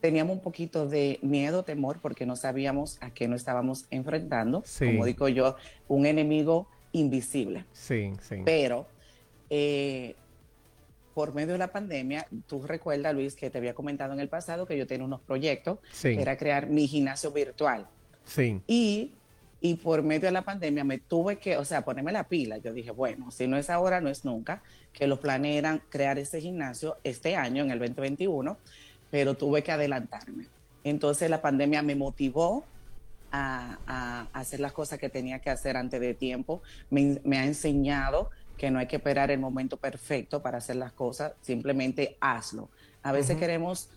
Teníamos 0.00 0.36
un 0.36 0.42
poquito 0.42 0.88
de 0.88 1.18
miedo, 1.20 1.62
temor, 1.64 1.98
porque 2.00 2.24
no 2.24 2.34
sabíamos 2.36 2.96
a 3.02 3.10
qué 3.12 3.28
nos 3.28 3.40
estábamos 3.40 3.84
enfrentando. 3.90 4.62
Sí. 4.64 4.86
Como 4.86 5.04
digo 5.04 5.28
yo, 5.28 5.56
un 5.88 6.06
enemigo 6.06 6.68
invisible. 6.92 7.64
Sí, 7.72 8.12
sí. 8.20 8.36
Pero 8.44 8.86
eh, 9.48 10.14
por 11.14 11.34
medio 11.34 11.52
de 11.52 11.58
la 11.58 11.68
pandemia, 11.72 12.26
tú 12.46 12.62
recuerdas, 12.62 13.14
Luis, 13.14 13.34
que 13.34 13.50
te 13.50 13.58
había 13.58 13.74
comentado 13.74 14.12
en 14.12 14.20
el 14.20 14.28
pasado 14.28 14.66
que 14.66 14.76
yo 14.78 14.86
tenía 14.86 15.04
unos 15.04 15.20
proyectos, 15.20 15.78
Sí, 15.92 16.14
que 16.14 16.22
era 16.22 16.36
crear 16.36 16.66
mi 16.68 16.86
gimnasio 16.86 17.30
virtual. 17.32 17.86
sí. 18.24 18.60
Y, 18.66 19.12
y 19.62 19.74
por 19.74 20.02
medio 20.02 20.26
de 20.28 20.32
la 20.32 20.40
pandemia 20.40 20.84
me 20.84 20.96
tuve 20.96 21.36
que, 21.36 21.58
o 21.58 21.66
sea, 21.66 21.84
ponerme 21.84 22.12
la 22.12 22.24
pila. 22.28 22.56
Yo 22.56 22.72
dije, 22.72 22.92
bueno, 22.92 23.30
si 23.30 23.46
no 23.46 23.58
es 23.58 23.68
ahora, 23.68 24.00
no 24.00 24.08
es 24.08 24.24
nunca, 24.24 24.62
que 24.94 25.06
los 25.06 25.18
planes 25.18 25.58
eran 25.58 25.82
crear 25.90 26.18
ese 26.18 26.40
gimnasio 26.40 26.96
este 27.04 27.36
año, 27.36 27.62
en 27.64 27.70
el 27.70 27.78
2021, 27.78 28.56
pero 29.10 29.34
tuve 29.34 29.62
que 29.62 29.70
adelantarme. 29.72 30.46
Entonces 30.82 31.28
la 31.28 31.42
pandemia 31.42 31.82
me 31.82 31.94
motivó 31.94 32.64
a, 33.30 33.78
a 33.86 34.26
hacer 34.32 34.60
las 34.60 34.72
cosas 34.72 34.98
que 34.98 35.08
tenía 35.08 35.38
que 35.40 35.50
hacer 35.50 35.76
antes 35.76 36.00
de 36.00 36.14
tiempo. 36.14 36.62
Me, 36.90 37.20
me 37.24 37.38
ha 37.38 37.44
enseñado 37.44 38.30
que 38.56 38.70
no 38.70 38.78
hay 38.78 38.86
que 38.86 38.96
esperar 38.96 39.30
el 39.30 39.40
momento 39.40 39.78
perfecto 39.78 40.42
para 40.42 40.58
hacer 40.58 40.76
las 40.76 40.92
cosas, 40.92 41.32
simplemente 41.40 42.18
hazlo. 42.20 42.68
A 43.02 43.10
veces 43.10 43.38
queremos 43.38 43.88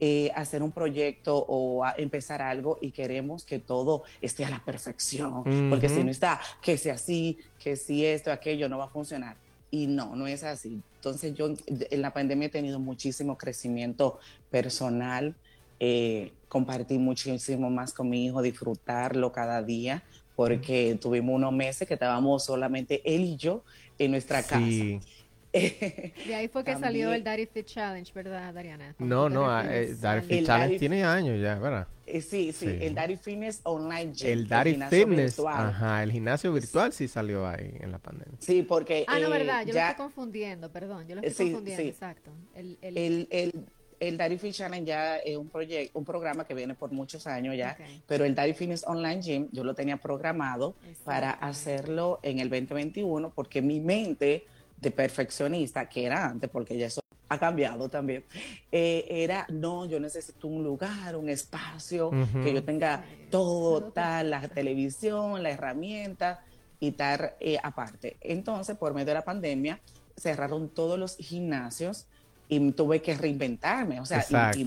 eh, 0.00 0.32
hacer 0.34 0.62
un 0.62 0.72
proyecto 0.72 1.44
o 1.46 1.84
a 1.84 1.94
empezar 1.96 2.42
algo 2.42 2.78
y 2.80 2.90
queremos 2.90 3.44
que 3.44 3.60
todo 3.60 4.02
esté 4.20 4.44
a 4.44 4.50
la 4.50 4.64
perfección, 4.64 5.44
porque 5.70 5.88
si 5.88 6.02
no 6.02 6.10
está, 6.10 6.40
que 6.60 6.76
sea 6.76 6.94
así, 6.94 7.38
que 7.58 7.76
si 7.76 8.04
esto, 8.04 8.32
aquello 8.32 8.68
no 8.68 8.78
va 8.78 8.86
a 8.86 8.88
funcionar. 8.88 9.36
Y 9.70 9.86
no, 9.86 10.16
no 10.16 10.26
es 10.26 10.42
así. 10.42 10.82
Entonces 10.96 11.32
yo 11.34 11.54
en 11.68 12.02
la 12.02 12.12
pandemia 12.12 12.48
he 12.48 12.50
tenido 12.50 12.80
muchísimo 12.80 13.38
crecimiento 13.38 14.18
personal, 14.50 15.36
eh, 15.80 16.32
compartí 16.48 16.98
muchísimo 16.98 17.70
más 17.70 17.92
con 17.92 18.08
mi 18.08 18.26
hijo, 18.26 18.42
disfrutarlo 18.42 19.32
cada 19.32 19.62
día, 19.62 20.02
porque 20.36 20.96
tuvimos 21.00 21.34
unos 21.34 21.52
meses 21.52 21.88
que 21.88 21.94
estábamos 21.94 22.44
solamente 22.44 23.00
él 23.04 23.22
y 23.22 23.36
yo 23.36 23.64
en 23.98 24.12
nuestra 24.12 24.42
Sí. 24.42 25.00
casa. 25.00 25.10
De 25.52 26.34
ahí 26.36 26.46
fue 26.46 26.62
que 26.62 26.72
También- 26.72 26.80
salió 26.80 27.12
el 27.12 27.24
Daddy 27.24 27.46
Fit 27.46 27.66
Challenge, 27.66 28.12
¿verdad, 28.14 28.54
Dariana? 28.54 28.94
No, 29.00 29.28
no, 29.28 29.50
ah, 29.50 29.64
eh, 29.68 29.96
Daddy 30.00 30.20
Fit 30.22 30.30
El 30.38 30.46
Challenge 30.46 30.74
Daddy- 30.74 30.78
tiene 30.78 31.02
años 31.04 31.40
ya, 31.42 31.56
¿verdad? 31.58 31.88
Eh, 32.06 32.20
sí, 32.20 32.52
sí, 32.52 32.66
Sí. 32.66 32.78
el 32.80 32.94
Daddy 32.94 33.16
Fitness 33.16 33.60
Online 33.64 34.12
Gym. 34.12 34.28
El 34.28 34.48
Daddy 34.48 34.74
Fitness, 34.88 35.36
virtual. 35.36 35.66
ajá, 35.66 36.02
el 36.04 36.12
gimnasio 36.12 36.52
virtual 36.52 36.92
sí 36.92 37.08
salió 37.08 37.46
ahí 37.48 37.72
en 37.80 37.90
la 37.90 37.98
pandemia. 37.98 38.36
Sí, 38.38 38.62
porque 38.62 39.04
Ah, 39.08 39.18
no, 39.18 39.28
verdad, 39.30 39.64
yo 39.66 39.72
ya 39.74 39.86
lo 39.86 39.90
estoy 39.90 40.04
confundiendo, 40.06 40.70
perdón, 40.70 41.06
yo 41.08 41.16
lo 41.16 41.22
estoy 41.22 41.46
sí, 41.46 41.52
confundiendo, 41.52 41.82
sí. 41.82 41.88
exacto. 41.88 42.30
El, 42.54 42.78
el, 42.82 43.26
el, 43.30 43.52
el, 44.00 44.16
Daddy 44.16 44.38
Fit 44.38 44.54
Challenge 44.54 44.84
ya 44.86 45.16
es 45.18 45.36
un 45.36 45.48
proyecto, 45.48 45.98
un 45.98 46.04
programa 46.04 46.44
que 46.44 46.54
viene 46.54 46.74
por 46.74 46.90
muchos 46.90 47.26
años 47.26 47.56
ya, 47.56 47.76
Ok. 47.78 47.86
pero 48.06 48.24
el 48.24 48.34
Daddy 48.34 48.54
Fitness 48.54 48.84
Online 48.86 49.20
Gym 49.22 49.48
yo 49.52 49.62
lo 49.62 49.74
tenía 49.74 49.96
programado 49.98 50.74
para 51.04 51.30
hacerlo 51.30 52.18
en 52.22 52.38
el 52.40 52.48
2021 52.50 53.30
porque 53.30 53.62
mi 53.62 53.80
mente 53.80 54.46
de 54.80 54.90
perfeccionista, 54.90 55.88
que 55.88 56.04
era 56.06 56.26
antes, 56.26 56.48
porque 56.48 56.76
ya 56.78 56.86
eso 56.86 57.00
ha 57.28 57.38
cambiado 57.38 57.88
también, 57.88 58.24
eh, 58.72 59.04
era, 59.08 59.46
no, 59.50 59.84
yo 59.86 60.00
necesito 60.00 60.48
un 60.48 60.64
lugar, 60.64 61.14
un 61.16 61.28
espacio, 61.28 62.08
Ujú. 62.08 62.42
que 62.42 62.52
yo 62.54 62.64
tenga 62.64 63.04
todo 63.30 63.92
tal, 63.92 64.30
la 64.30 64.48
televisión, 64.48 65.42
la 65.42 65.50
herramienta 65.50 66.42
y 66.80 66.88
estar 66.88 67.36
eh, 67.38 67.58
aparte. 67.62 68.16
Entonces, 68.20 68.76
por 68.76 68.94
medio 68.94 69.06
de 69.08 69.14
la 69.14 69.24
pandemia, 69.24 69.78
cerraron 70.16 70.70
todos 70.70 70.98
los 70.98 71.16
gimnasios 71.18 72.06
y 72.50 72.72
tuve 72.72 73.00
que 73.00 73.14
reinventarme. 73.16 74.00
O 74.00 74.04
sea, 74.04 74.18
y- 74.54 74.62
y 74.62 74.66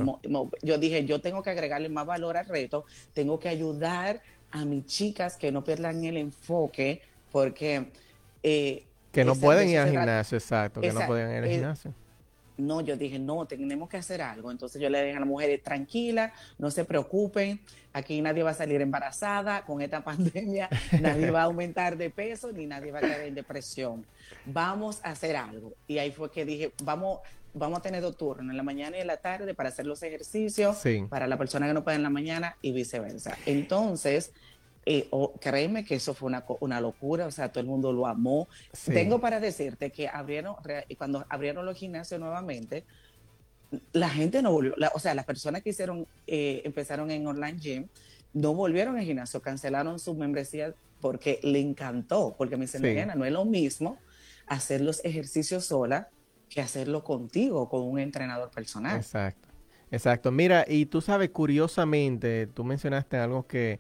yo 0.64 0.78
dije, 0.80 1.06
yo 1.06 1.20
tengo 1.22 1.44
que 1.44 1.50
agregarle 1.52 1.90
más 1.90 2.06
valor 2.08 2.38
al 2.38 2.46
reto, 2.48 2.86
tengo 3.14 3.40
que 3.40 3.50
ayudar 3.50 4.22
a 4.52 4.64
mis 4.66 4.86
chicas 4.86 5.36
que 5.36 5.52
no 5.52 5.64
pierdan 5.64 6.04
el 6.06 6.18
enfoque, 6.18 7.02
porque... 7.32 7.92
eh, 8.42 8.84
Que 9.12 9.26
no 9.26 9.36
pueden 9.36 9.68
de 9.68 9.74
ir 9.74 9.80
al 9.80 9.92
gimnasio, 9.92 10.38
exacto, 10.38 10.80
que 10.82 10.94
no 10.94 11.06
pueden 11.06 11.30
ir 11.32 11.38
al 11.38 11.46
eh, 11.46 11.52
gimnasio. 11.56 11.94
no, 12.58 12.82
yo 12.82 12.96
dije, 12.96 13.20
no, 13.20 13.46
tenemos 13.46 13.90
que 13.90 13.98
hacer 13.98 14.22
algo. 14.22 14.50
Entonces 14.52 14.82
yo 14.82 14.90
le 14.90 15.04
dije 15.04 15.18
a 15.18 15.20
las 15.20 15.28
mujeres, 15.28 15.62
tranquila, 15.62 16.32
no 16.60 16.70
se 16.72 16.86
preocupen, 16.86 17.60
aquí 17.92 18.22
nadie 18.22 18.44
va 18.44 18.52
a 18.52 18.54
salir 18.54 18.80
embarazada 18.80 19.66
con 19.66 19.82
esta 19.82 20.02
pandemia, 20.10 20.70
nadie 21.02 21.32
va 21.32 21.42
a 21.42 21.46
aumentar 21.46 21.98
de 21.98 22.10
peso 22.12 22.52
ni 22.54 22.66
nadie 22.66 22.92
va 22.92 23.00
a 23.00 23.02
caer 23.02 23.28
en 23.28 23.36
depresión. 23.36 24.06
Vamos 24.46 25.00
a 25.04 25.10
hacer 25.12 25.36
algo. 25.36 25.74
Y 25.88 25.98
ahí 25.98 26.12
fue 26.12 26.32
que 26.32 26.46
dije, 26.46 26.72
vamos, 26.84 27.20
vamos 27.54 27.80
a 27.80 27.82
tener 27.82 28.02
dos 28.02 28.18
turnos, 28.18 28.52
en 28.52 28.58
la 28.58 28.64
mañana 28.64 28.98
y 28.98 29.02
en 29.02 29.08
la 29.08 29.18
tarde, 29.18 29.54
para 29.54 29.70
hacer 29.70 29.86
los 29.86 30.02
ejercicios, 30.04 30.78
para 31.10 31.28
la 31.28 31.38
persona 31.38 31.68
que 31.68 31.74
no 31.74 31.84
puede 31.84 31.98
en 31.98 32.04
la 32.04 32.10
mañana 32.10 32.58
y 32.62 32.72
viceversa. 32.72 33.38
Entonces, 33.46 34.34
eh, 34.86 35.10
créeme 35.40 35.86
que 35.86 35.96
eso 35.96 36.14
fue 36.14 36.28
una, 36.28 36.44
una, 36.60 36.82
locura, 36.82 37.28
o 37.28 37.32
sea, 37.32 37.50
todo 37.50 37.62
el 37.62 37.68
mundo 37.68 37.94
lo 37.94 38.08
amó. 38.08 38.48
Tengo 38.86 39.20
para 39.20 39.40
decirte 39.40 39.92
que 39.92 40.08
abrieron, 40.08 40.56
cuando 40.98 41.26
abrieron 41.30 41.66
los 41.66 41.78
gimnasios 41.78 42.20
nuevamente, 42.20 42.84
la 43.92 44.10
gente 44.10 44.42
no 44.42 44.52
volvió, 44.52 44.76
o 44.94 45.00
sea, 45.00 45.16
las 45.16 45.26
personas 45.26 45.64
que 45.64 45.70
hicieron, 45.70 46.08
eh, 46.28 46.62
empezaron 46.66 47.12
en 47.12 47.26
online 47.26 47.58
gym, 47.60 47.88
no 48.34 48.54
volvieron 48.54 48.98
al 48.98 49.04
gimnasio, 49.04 49.42
cancelaron 49.42 50.00
su 50.00 50.14
membresía 50.16 50.74
porque 51.00 51.40
le 51.44 51.60
encantó, 51.60 52.36
porque 52.38 52.58
me 52.58 52.66
dicen, 52.66 52.82
no 53.16 53.26
es 53.26 53.32
lo 53.32 53.46
mismo 53.46 53.98
hacer 54.48 54.82
los 54.82 55.04
ejercicios 55.06 55.66
sola 55.66 56.10
que 56.54 56.62
hacerlo 56.62 57.04
contigo, 57.04 57.68
con 57.68 57.82
un 57.84 58.00
entrenador 58.00 58.52
personal. 58.52 58.96
Exacto, 58.98 59.50
exacto. 59.92 60.32
Mira, 60.32 60.66
y 60.68 60.86
tú 60.86 61.02
sabes, 61.02 61.30
curiosamente, 61.32 62.48
tú 62.48 62.64
mencionaste 62.64 63.18
algo 63.18 63.48
que 63.48 63.80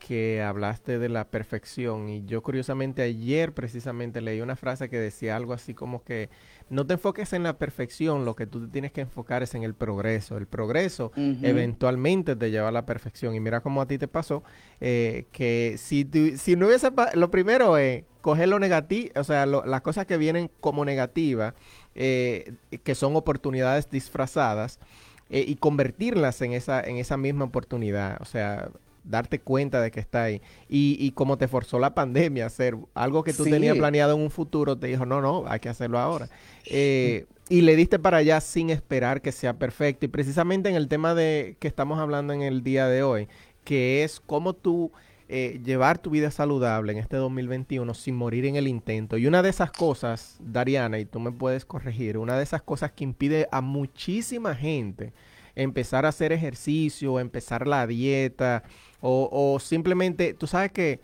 que 0.00 0.42
hablaste 0.42 0.98
de 0.98 1.10
la 1.10 1.28
perfección 1.28 2.08
y 2.08 2.24
yo 2.24 2.42
curiosamente 2.42 3.02
ayer 3.02 3.52
precisamente 3.52 4.22
leí 4.22 4.40
una 4.40 4.56
frase 4.56 4.88
que 4.88 4.98
decía 4.98 5.36
algo 5.36 5.52
así 5.52 5.74
como 5.74 6.02
que 6.02 6.30
no 6.70 6.86
te 6.86 6.94
enfoques 6.94 7.32
en 7.34 7.42
la 7.42 7.58
perfección, 7.58 8.24
lo 8.24 8.34
que 8.34 8.46
tú 8.46 8.66
tienes 8.68 8.92
que 8.92 9.02
enfocar 9.02 9.42
es 9.42 9.54
en 9.54 9.62
el 9.62 9.74
progreso. 9.74 10.38
El 10.38 10.46
progreso 10.46 11.12
eventualmente 11.16 12.34
te 12.34 12.50
lleva 12.50 12.68
a 12.68 12.72
la 12.72 12.86
perfección 12.86 13.34
y 13.34 13.40
mira 13.40 13.60
cómo 13.60 13.82
a 13.82 13.86
ti 13.86 13.98
te 13.98 14.08
pasó 14.08 14.42
eh, 14.80 15.26
que 15.32 15.76
si, 15.76 16.08
si 16.36 16.56
no 16.56 16.66
hubiese, 16.66 16.90
lo 17.14 17.30
primero 17.30 17.76
es 17.76 18.04
coger 18.22 18.48
lo 18.48 18.58
negativo, 18.58 19.10
o 19.16 19.24
sea, 19.24 19.46
las 19.46 19.80
cosas 19.82 20.06
que 20.06 20.16
vienen 20.16 20.50
como 20.60 20.84
negativas, 20.84 21.54
eh, 21.94 22.54
que 22.82 22.94
son 22.94 23.16
oportunidades 23.16 23.90
disfrazadas, 23.90 24.78
eh, 25.30 25.44
y 25.46 25.54
convertirlas 25.56 26.42
en 26.42 26.52
esa, 26.52 26.80
en 26.80 26.96
esa 26.96 27.16
misma 27.16 27.44
oportunidad. 27.44 28.20
O 28.20 28.24
sea, 28.24 28.70
darte 29.04 29.38
cuenta 29.38 29.80
de 29.80 29.90
que 29.90 30.00
está 30.00 30.24
ahí. 30.24 30.42
Y, 30.68 30.96
y 30.98 31.12
como 31.12 31.38
te 31.38 31.46
forzó 31.46 31.78
la 31.78 31.94
pandemia 31.94 32.44
a 32.44 32.46
hacer 32.48 32.76
algo 32.94 33.22
que 33.22 33.32
tú 33.32 33.44
tenías 33.44 33.76
planeado 33.76 34.16
en 34.16 34.22
un 34.22 34.30
futuro, 34.30 34.76
te 34.76 34.88
dijo, 34.88 35.06
no, 35.06 35.20
no, 35.20 35.44
hay 35.46 35.60
que 35.60 35.68
hacerlo 35.68 35.98
ahora. 35.98 36.28
Eh, 36.66 37.26
y 37.48 37.62
le 37.62 37.76
diste 37.76 37.98
para 37.98 38.18
allá 38.18 38.40
sin 38.40 38.70
esperar 38.70 39.22
que 39.22 39.32
sea 39.32 39.54
perfecto. 39.54 40.04
Y 40.04 40.08
precisamente 40.08 40.68
en 40.68 40.74
el 40.74 40.88
tema 40.88 41.14
de 41.14 41.56
que 41.60 41.68
estamos 41.68 41.98
hablando 41.98 42.32
en 42.32 42.42
el 42.42 42.62
día 42.62 42.88
de 42.88 43.02
hoy, 43.02 43.28
que 43.64 44.02
es 44.04 44.20
cómo 44.20 44.52
tú 44.52 44.90
eh, 45.32 45.60
llevar 45.64 45.98
tu 45.98 46.10
vida 46.10 46.32
saludable 46.32 46.90
en 46.90 46.98
este 46.98 47.16
2021 47.16 47.94
sin 47.94 48.16
morir 48.16 48.46
en 48.46 48.56
el 48.56 48.66
intento. 48.66 49.16
Y 49.16 49.28
una 49.28 49.44
de 49.44 49.50
esas 49.50 49.70
cosas, 49.70 50.36
Dariana, 50.40 50.98
y 50.98 51.04
tú 51.04 51.20
me 51.20 51.30
puedes 51.30 51.64
corregir, 51.64 52.18
una 52.18 52.36
de 52.36 52.42
esas 52.42 52.62
cosas 52.62 52.90
que 52.90 53.04
impide 53.04 53.46
a 53.52 53.60
muchísima 53.60 54.56
gente 54.56 55.12
empezar 55.54 56.04
a 56.04 56.08
hacer 56.08 56.32
ejercicio, 56.32 57.20
empezar 57.20 57.68
la 57.68 57.86
dieta, 57.86 58.64
o, 59.00 59.58
simplemente, 59.60 60.34
tú 60.34 60.48
sabes 60.48 60.72
que 60.72 60.98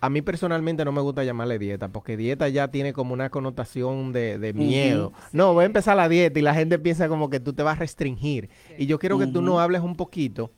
a 0.00 0.08
mí 0.08 0.22
personalmente 0.22 0.84
no 0.84 0.92
me 0.92 1.00
gusta 1.00 1.24
llamarle 1.24 1.58
dieta, 1.58 1.88
porque 1.88 2.16
dieta 2.16 2.48
ya 2.48 2.68
tiene 2.68 2.92
como 2.92 3.12
una 3.12 3.28
connotación 3.28 4.12
de, 4.12 4.52
miedo. 4.54 5.12
No, 5.32 5.52
voy 5.52 5.64
a 5.64 5.66
empezar 5.66 5.96
la 5.96 6.08
dieta 6.08 6.38
y 6.38 6.42
la 6.42 6.54
gente 6.54 6.78
piensa 6.78 7.08
como 7.08 7.28
que 7.28 7.40
tú 7.40 7.54
te 7.54 7.64
vas 7.64 7.76
a 7.76 7.80
restringir. 7.80 8.50
Y 8.78 8.86
yo 8.86 9.00
quiero 9.00 9.18
que 9.18 9.26
tú 9.26 9.42
nos 9.42 9.58
hables 9.58 9.80
un 9.80 9.96
poquito 9.96 10.52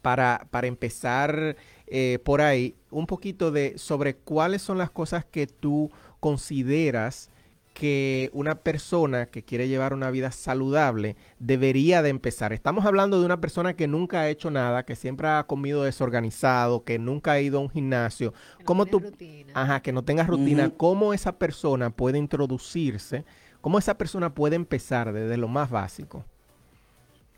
para, 0.00 0.46
para 0.50 0.66
empezar 0.66 1.56
eh, 1.90 2.18
por 2.24 2.40
ahí, 2.40 2.74
un 2.90 3.06
poquito 3.06 3.50
de 3.50 3.78
sobre 3.78 4.16
cuáles 4.16 4.62
son 4.62 4.78
las 4.78 4.90
cosas 4.90 5.24
que 5.24 5.46
tú 5.46 5.90
consideras 6.20 7.30
que 7.78 8.28
una 8.32 8.56
persona 8.56 9.26
que 9.26 9.44
quiere 9.44 9.68
llevar 9.68 9.94
una 9.94 10.10
vida 10.10 10.32
saludable 10.32 11.14
debería 11.38 12.02
de 12.02 12.08
empezar. 12.08 12.52
Estamos 12.52 12.84
hablando 12.84 13.20
de 13.20 13.26
una 13.26 13.40
persona 13.40 13.74
que 13.74 13.86
nunca 13.86 14.22
ha 14.22 14.28
hecho 14.28 14.50
nada, 14.50 14.82
que 14.82 14.96
siempre 14.96 15.28
ha 15.28 15.44
comido 15.44 15.84
desorganizado, 15.84 16.82
que 16.82 16.98
nunca 16.98 17.32
ha 17.32 17.40
ido 17.40 17.58
a 17.58 17.62
un 17.62 17.70
gimnasio. 17.70 18.34
Que 18.58 18.64
¿Cómo 18.64 18.84
tú, 18.84 19.00
ajá, 19.54 19.80
que 19.80 19.92
no 19.92 20.02
tenga 20.02 20.24
rutina. 20.24 20.70
¿Cómo 20.76 21.14
esa 21.14 21.38
persona 21.38 21.90
puede 21.90 22.18
introducirse? 22.18 23.24
¿Cómo 23.60 23.78
esa 23.78 23.96
persona 23.96 24.34
puede 24.34 24.56
empezar 24.56 25.12
desde 25.12 25.36
lo 25.36 25.46
más 25.46 25.70
básico? 25.70 26.24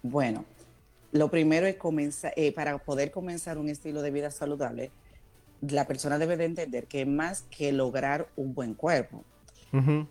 Bueno, 0.03 0.47
lo 1.12 1.31
primero 1.31 1.66
es 1.66 1.77
comenzar, 1.77 2.33
eh, 2.37 2.53
para 2.53 2.79
poder 2.79 3.11
comenzar 3.11 3.59
un 3.59 3.68
estilo 3.68 4.03
de 4.03 4.11
vida 4.11 4.31
saludable, 4.31 4.90
la 5.61 5.87
persona 5.87 6.18
debe 6.18 6.37
de 6.37 6.44
entender 6.44 6.87
que 6.87 7.05
más 7.05 7.42
que 7.51 7.73
lograr 7.73 8.29
un 8.37 8.55
buen 8.55 8.75
cuerpo, 8.75 9.25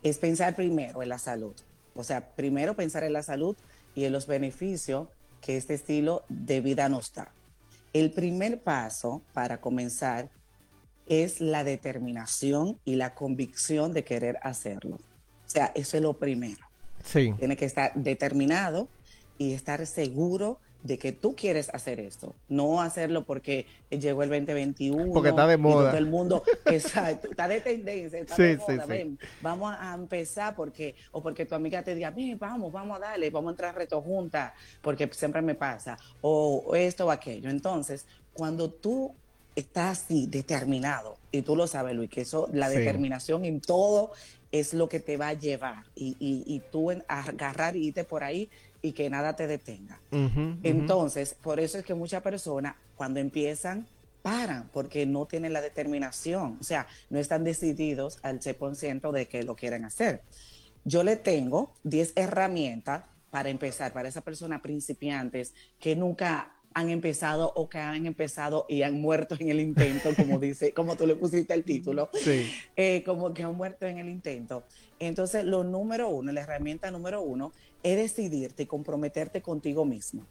es 0.03 0.19
pensar 0.19 0.55
primero 0.55 1.03
en 1.03 1.09
la 1.09 1.17
salud. 1.17 1.53
O 1.93 2.03
sea, 2.05 2.33
primero 2.33 2.77
pensar 2.77 3.03
en 3.03 3.12
la 3.12 3.23
salud 3.23 3.57
y 3.93 4.05
en 4.05 4.13
los 4.13 4.25
beneficios 4.25 5.09
que 5.41 5.57
este 5.57 5.73
estilo 5.73 6.23
de 6.29 6.62
vida 6.62 6.88
nos 6.88 7.13
da. 7.13 7.33
El 7.91 8.12
primer 8.12 8.62
paso 8.62 9.21
para 9.33 9.59
comenzar 9.59 10.29
es 11.07 11.41
la 11.41 11.65
determinación 11.65 12.79
y 12.85 12.95
la 12.95 13.15
convicción 13.15 13.91
de 13.91 14.05
querer 14.05 14.39
hacerlo. 14.43 14.95
O 14.95 15.49
sea, 15.49 15.71
eso 15.75 15.97
es 15.97 16.03
lo 16.03 16.13
primero. 16.13 16.65
Sí. 17.03 17.33
Tiene 17.38 17.57
que 17.57 17.65
estar 17.65 17.93
determinado 17.95 18.88
y 19.38 19.53
estar 19.53 19.85
seguro 19.88 20.59
de 20.83 20.97
que 20.97 21.11
tú 21.11 21.35
quieres 21.35 21.69
hacer 21.73 21.99
esto, 21.99 22.35
no 22.47 22.81
hacerlo 22.81 23.25
porque 23.25 23.65
llegó 23.89 24.23
el 24.23 24.29
2021. 24.29 25.11
Porque 25.13 25.29
está 25.29 25.45
de 25.45 25.57
moda. 25.57 25.89
todo 25.89 25.97
el 25.97 26.07
mundo, 26.07 26.43
exacto, 26.65 27.29
está 27.31 27.47
de 27.47 27.59
tendencia, 27.59 28.19
está 28.19 28.35
de 28.35 28.57
moda. 28.57 28.85
Ven, 28.85 29.19
vamos 29.41 29.75
a 29.77 29.93
empezar 29.93 30.55
porque, 30.55 30.95
o 31.11 31.21
porque 31.21 31.45
tu 31.45 31.55
amiga 31.55 31.83
te 31.83 31.95
diga, 31.95 32.11
ven, 32.11 32.37
vamos, 32.39 32.71
vamos 32.71 32.97
a 32.97 32.99
darle, 32.99 33.29
vamos 33.29 33.49
a 33.49 33.51
entrar 33.51 33.75
reto 33.75 34.01
juntas, 34.01 34.53
porque 34.81 35.09
siempre 35.11 35.41
me 35.41 35.55
pasa, 35.55 35.97
o, 36.21 36.73
esto 36.75 37.07
o 37.07 37.11
aquello. 37.11 37.49
Entonces, 37.49 38.05
cuando 38.33 38.69
tú 38.69 39.13
estás 39.55 40.03
así 40.03 40.27
determinado, 40.27 41.17
y 41.31 41.41
tú 41.41 41.57
lo 41.57 41.67
sabes, 41.67 41.93
Luis, 41.93 42.09
que 42.09 42.21
eso, 42.21 42.49
la 42.53 42.69
determinación 42.69 43.43
en 43.43 43.59
todo 43.59 44.11
es 44.51 44.73
lo 44.73 44.87
que 44.87 44.99
te 44.99 45.17
va 45.17 45.27
a 45.27 45.33
llevar, 45.33 45.83
y, 45.93 46.15
y, 46.19 46.43
y 46.47 46.61
tú 46.71 46.89
agarrar 47.07 47.75
y 47.75 47.87
irte 47.87 48.05
por 48.05 48.23
ahí 48.23 48.49
y 48.81 48.93
que 48.93 49.09
nada 49.09 49.35
te 49.35 49.47
detenga. 49.47 49.99
Entonces, 50.63 51.35
por 51.41 51.59
eso 51.59 51.77
es 51.77 51.85
que 51.85 51.93
muchas 51.93 52.21
personas 52.21 52.75
cuando 52.95 53.19
empiezan 53.19 53.87
paran 54.21 54.69
porque 54.73 55.05
no 55.05 55.25
tienen 55.25 55.53
la 55.53 55.61
determinación, 55.61 56.57
o 56.59 56.63
sea, 56.63 56.87
no 57.09 57.19
están 57.19 57.43
decididos 57.43 58.19
al 58.21 58.39
100% 58.39 59.11
de 59.11 59.27
que 59.27 59.43
lo 59.43 59.55
quieren 59.55 59.85
hacer. 59.85 60.21
Yo 60.83 61.03
le 61.03 61.15
tengo 61.15 61.73
10 61.83 62.13
herramientas 62.15 63.03
para 63.29 63.49
empezar, 63.49 63.93
para 63.93 64.09
esas 64.09 64.23
personas 64.23 64.61
principiantes 64.61 65.53
que 65.79 65.95
nunca 65.95 66.59
han 66.73 66.89
empezado 66.89 67.51
o 67.55 67.67
que 67.69 67.79
han 67.79 68.05
empezado 68.05 68.65
y 68.69 68.84
han 68.84 69.01
muerto 69.01 69.36
en 69.39 69.49
el 69.49 69.60
intento, 69.60 70.10
como 70.15 70.39
dice, 70.39 70.73
como 70.73 70.95
tú 70.95 71.08
le 71.08 71.15
pusiste 71.15 71.53
el 71.53 71.63
título, 71.63 72.10
eh, 72.75 73.03
como 73.05 73.34
que 73.34 73.43
han 73.43 73.55
muerto 73.55 73.86
en 73.86 73.97
el 73.97 74.10
intento. 74.10 74.63
Entonces, 74.99 75.45
lo 75.45 75.63
número 75.63 76.10
uno, 76.10 76.32
la 76.32 76.41
herramienta 76.41 76.91
número 76.91 77.21
uno 77.21 77.51
es 77.84 77.97
decidirte 77.97 78.63
y 78.63 78.65
comprometerte 78.65 79.41
contigo 79.41 79.86
mismo. 79.86 80.25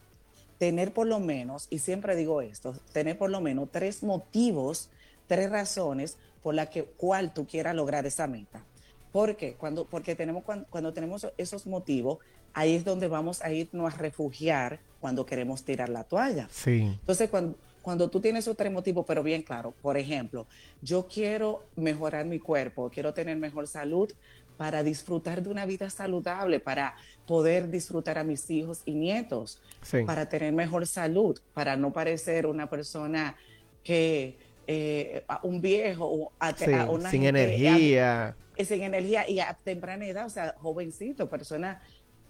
Tener 0.58 0.92
por 0.92 1.06
lo 1.06 1.20
menos, 1.20 1.66
y 1.70 1.78
siempre 1.78 2.16
digo 2.16 2.42
esto, 2.42 2.74
tener 2.92 3.16
por 3.16 3.30
lo 3.30 3.40
menos 3.40 3.68
tres 3.70 4.02
motivos, 4.02 4.90
tres 5.26 5.50
razones 5.50 6.18
por 6.42 6.54
las 6.54 6.68
que 6.68 6.84
cual 6.84 7.32
tú 7.32 7.46
quieras 7.46 7.74
lograr 7.74 8.06
esa 8.06 8.26
meta. 8.26 8.64
¿Por 9.12 9.36
qué? 9.36 9.54
Cuando, 9.54 9.86
porque 9.86 10.14
tenemos, 10.14 10.44
cuando, 10.44 10.92
tenemos 10.92 11.26
esos 11.38 11.66
motivos, 11.66 12.18
ahí 12.58 12.74
es 12.74 12.84
donde 12.84 13.06
vamos 13.06 13.40
a 13.42 13.52
irnos 13.52 13.94
a 13.94 13.96
refugiar 13.96 14.80
cuando 15.00 15.24
queremos 15.24 15.62
tirar 15.62 15.88
la 15.88 16.02
toalla. 16.02 16.48
Sí. 16.50 16.80
Entonces, 17.00 17.30
cuando, 17.30 17.54
cuando 17.82 18.10
tú 18.10 18.20
tienes 18.20 18.44
esos 18.44 18.56
tres 18.56 18.72
motivos, 18.72 19.04
pero 19.06 19.22
bien 19.22 19.42
claro, 19.42 19.72
por 19.80 19.96
ejemplo, 19.96 20.44
yo 20.82 21.06
quiero 21.06 21.62
mejorar 21.76 22.26
mi 22.26 22.40
cuerpo, 22.40 22.90
quiero 22.92 23.14
tener 23.14 23.36
mejor 23.36 23.68
salud, 23.68 24.12
para 24.56 24.82
disfrutar 24.82 25.40
de 25.40 25.50
una 25.50 25.66
vida 25.66 25.88
saludable, 25.88 26.58
para 26.58 26.96
poder 27.28 27.70
disfrutar 27.70 28.18
a 28.18 28.24
mis 28.24 28.50
hijos 28.50 28.82
y 28.84 28.92
nietos, 28.92 29.60
para 30.04 30.28
tener 30.28 30.52
mejor 30.52 30.84
salud, 30.88 31.38
para 31.54 31.76
no 31.76 31.92
parecer 31.92 32.44
una 32.44 32.68
persona 32.68 33.36
que 33.84 34.36
eh, 34.66 35.22
un 35.44 35.60
viejo, 35.60 36.32
a, 36.40 36.52
sin 36.56 37.22
energía. 37.22 38.34
sin 38.58 38.82
energía 38.82 39.30
y 39.30 39.38
a 39.38 39.56
temprana 39.62 40.04
edad, 40.06 40.26
o 40.26 40.30
sea, 40.30 40.56
jovencito, 40.60 41.30
personas 41.30 41.78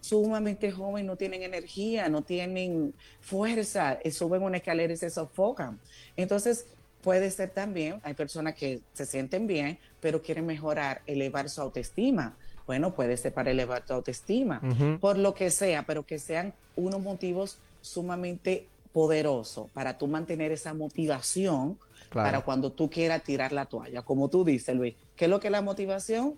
sumamente 0.01 0.71
jóvenes 0.71 1.07
no 1.07 1.17
tienen 1.17 1.43
energía, 1.43 2.09
no 2.09 2.23
tienen 2.23 2.95
fuerza, 3.21 3.99
eh, 4.03 4.11
suben 4.11 4.43
una 4.43 4.59
escalera 4.59 4.93
y 4.93 4.97
se 4.97 5.11
sofocan. 5.11 5.79
Entonces, 6.17 6.67
Puede 7.03 7.31
ser 7.31 7.51
también, 7.51 8.01
hay 8.03 8.15
personas 8.15 8.55
que 8.55 8.81
se 8.93 9.07
sienten 9.07 9.47
bien, 9.47 9.79
pero 10.01 10.21
quieren 10.21 10.47
mejorar, 10.47 11.03
elevar 11.07 11.49
su 11.49 11.61
autoestima. 11.61 12.37
Bueno, 12.67 12.95
puede 12.95 13.17
ser 13.17 13.33
para 13.33 13.51
elevar 13.51 13.87
tu 13.87 13.95
autoestima, 13.95 14.61
por 15.01 15.17
lo 15.17 15.33
que 15.33 15.51
sea, 15.51 15.85
pero 15.87 16.05
que 16.05 16.19
sean 16.19 16.53
unos 16.77 17.01
motivos 17.01 17.59
sumamente 17.81 18.67
poderosos 18.93 19.71
para 19.71 19.97
tú 19.97 20.07
mantener 20.07 20.51
esa 20.51 20.75
motivación 20.75 21.79
para 22.13 22.41
cuando 22.41 22.73
tú 22.73 22.91
quieras 22.91 23.23
tirar 23.23 23.53
la 23.53 23.67
toalla. 23.67 24.03
Como 24.03 24.29
tú 24.29 24.45
dices, 24.45 24.75
Luis, 24.75 24.95
¿qué 25.17 25.27
es 25.27 25.31
lo 25.31 25.41
que 25.41 25.49
es 25.49 25.53
la 25.53 25.63
motivación? 25.63 26.35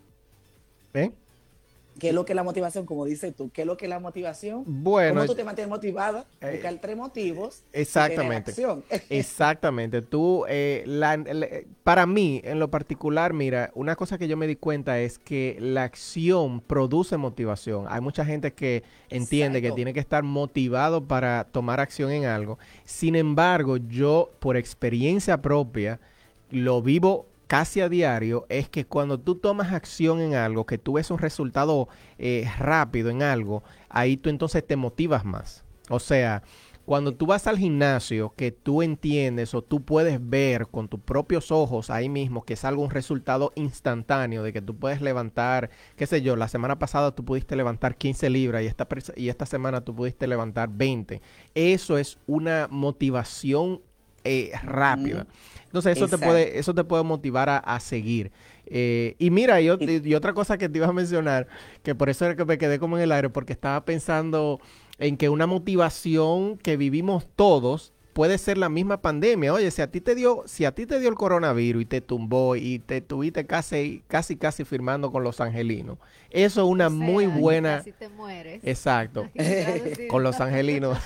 ¿Eh? 0.95 1.11
¿Qué 2.01 2.09
es 2.09 2.15
lo 2.15 2.25
que 2.25 2.33
es 2.33 2.37
la 2.37 2.43
motivación? 2.43 2.87
Como 2.87 3.05
dices 3.05 3.37
tú, 3.37 3.51
¿qué 3.53 3.61
es 3.61 3.67
lo 3.67 3.77
que 3.77 3.85
es 3.85 3.91
la 3.91 4.01
motivación? 4.01 4.65
Bueno. 4.67 5.21
¿Cómo 5.21 5.27
tú 5.27 5.35
te 5.37 5.45
mantienes 5.45 5.69
motivada? 5.69 6.25
Eh, 6.41 6.53
buscar 6.53 6.79
tres 6.81 6.97
motivos. 6.97 7.63
Exactamente. 7.73 8.53
exactamente. 9.11 10.03
Tú, 10.03 10.45
eh, 10.49 11.67
para 11.85 12.07
mí, 12.07 12.41
en 12.43 12.59
lo 12.59 12.71
particular, 12.71 13.35
mira, 13.35 13.71
una 13.75 13.95
cosa 13.95 14.17
que 14.17 14.27
yo 14.27 14.37
me 14.37 14.47
di 14.47 14.57
cuenta 14.57 14.99
es 14.99 15.19
que 15.19 15.59
la 15.61 15.85
acción 15.85 16.61
produce 16.61 17.19
motivación. 17.19 17.85
Hay 17.89 18.01
mucha 18.01 18.25
gente 18.25 18.55
que 18.55 18.83
entiende 19.11 19.61
que 19.61 19.71
tiene 19.73 19.93
que 19.93 20.01
estar 20.01 20.23
motivado 20.23 21.07
para 21.07 21.45
tomar 21.45 21.81
acción 21.81 22.11
en 22.11 22.25
algo. 22.25 22.59
Sin 22.85 23.15
embargo, 23.15 23.77
yo, 23.77 24.31
por 24.41 24.57
experiencia 24.57 25.43
propia, 25.43 26.01
lo 26.51 26.83
vivo 26.83 27.30
casi 27.51 27.81
a 27.81 27.89
diario 27.89 28.47
es 28.49 28.69
que 28.69 28.87
cuando 28.87 29.19
tú 29.19 29.35
tomas 29.35 29.73
acción 29.73 30.21
en 30.21 30.37
algo, 30.37 30.67
que 30.67 30.79
tú 30.79 30.93
ves 30.93 31.11
un 31.11 31.19
resultado 31.19 31.89
eh, 32.17 32.49
rápido 32.61 33.11
en 33.11 33.25
algo, 33.25 33.65
ahí 33.89 34.17
tú 34.17 34.31
entonces 34.31 34.65
te 34.65 34.77
motivas 34.77 35.25
más. 35.25 35.65
O 35.89 35.99
sea, 35.99 36.45
cuando 36.85 37.13
tú 37.13 37.27
vas 37.27 37.49
al 37.49 37.59
gimnasio, 37.59 38.35
que 38.37 38.53
tú 38.53 38.83
entiendes 38.83 39.53
o 39.53 39.63
tú 39.63 39.83
puedes 39.83 40.21
ver 40.31 40.69
con 40.69 40.87
tus 40.87 41.01
propios 41.01 41.51
ojos 41.51 41.91
ahí 41.91 42.09
mismo 42.09 42.45
que 42.45 42.55
es 42.55 42.65
algo 42.65 42.85
un 42.85 42.91
resultado 42.91 43.51
instantáneo 43.57 44.45
de 44.45 44.53
que 44.53 44.63
tú 44.63 44.77
puedes 44.77 45.01
levantar, 45.01 45.71
qué 45.97 46.07
sé 46.07 46.23
yo, 46.23 46.37
la 46.37 46.47
semana 46.47 46.79
pasada 46.79 47.11
tú 47.11 47.25
pudiste 47.25 47.57
levantar 47.57 47.97
15 47.97 48.31
libras 48.31 48.63
y 48.63 48.67
esta, 48.67 48.87
y 49.17 49.29
esta 49.29 49.45
semana 49.45 49.81
tú 49.81 49.93
pudiste 49.93 50.29
levantar 50.29 50.69
20. 50.73 51.21
Eso 51.57 51.99
es 51.99 52.17
una 52.29 52.69
motivación 52.71 53.81
eh, 54.23 54.53
rápida. 54.63 55.27
Entonces 55.71 55.97
eso 55.97 56.09
te 56.09 56.19
puede, 56.19 56.59
eso 56.59 56.75
te 56.75 56.83
puede 56.83 57.05
motivar 57.05 57.63
a, 57.65 57.81
seguir. 57.81 58.33
Eh, 58.67 59.15
y 59.21 59.31
mira, 59.31 59.61
y, 59.61 59.69
y, 59.69 60.15
otra 60.15 60.33
cosa 60.33 60.59
que 60.59 60.69
te 60.69 60.79
iba 60.79 60.89
a 60.89 60.93
mencionar, 60.93 61.47
que 61.85 61.95
por 61.95 62.11
eso 62.11 62.27
era 62.27 62.35
que 62.35 62.45
me 62.45 62.59
quedé 62.59 62.81
como 62.81 62.97
en 62.97 63.05
el 63.05 63.13
aire, 63.13 63.31
porque 63.31 63.53
estaba 63.53 63.85
pensando 63.85 64.61
en 64.99 65.17
que 65.17 65.29
una 65.29 65.47
motivación 65.47 66.59
que 66.59 66.77
vivimos 66.77 67.29
todos 67.37 67.93
puede 68.13 68.39
ser 68.39 68.59
la 68.59 68.69
misma 68.69 69.01
pandemia. 69.01 69.53
Oye, 69.53 69.71
si 69.71 69.83
a 69.83 69.91
ti 69.91 70.01
te 70.01 70.15
dio, 70.15 70.45
si 70.47 70.65
a 70.65 70.75
ti 70.75 70.87
te 70.87 71.01
dio 71.01 71.09
el 71.09 71.15
coronavirus 71.15 71.83
y 71.83 71.87
te 71.87 72.01
tumbó 72.01 72.57
y 72.57 72.79
te 72.79 73.01
tuviste 73.01 73.47
casi, 73.47 74.03
casi, 74.09 74.37
casi 74.37 74.65
firmando 74.65 75.11
con 75.13 75.23
los 75.23 75.41
angelinos, 75.41 75.99
eso 76.31 76.63
es 76.63 76.69
una 76.69 76.89
muy 76.89 77.27
buena. 77.27 77.79
Casi 77.79 77.93
te 77.93 78.09
mueres. 78.09 78.61
Exacto. 78.65 79.29
con 80.09 80.23
los 80.23 80.41
angelinos. 80.41 80.99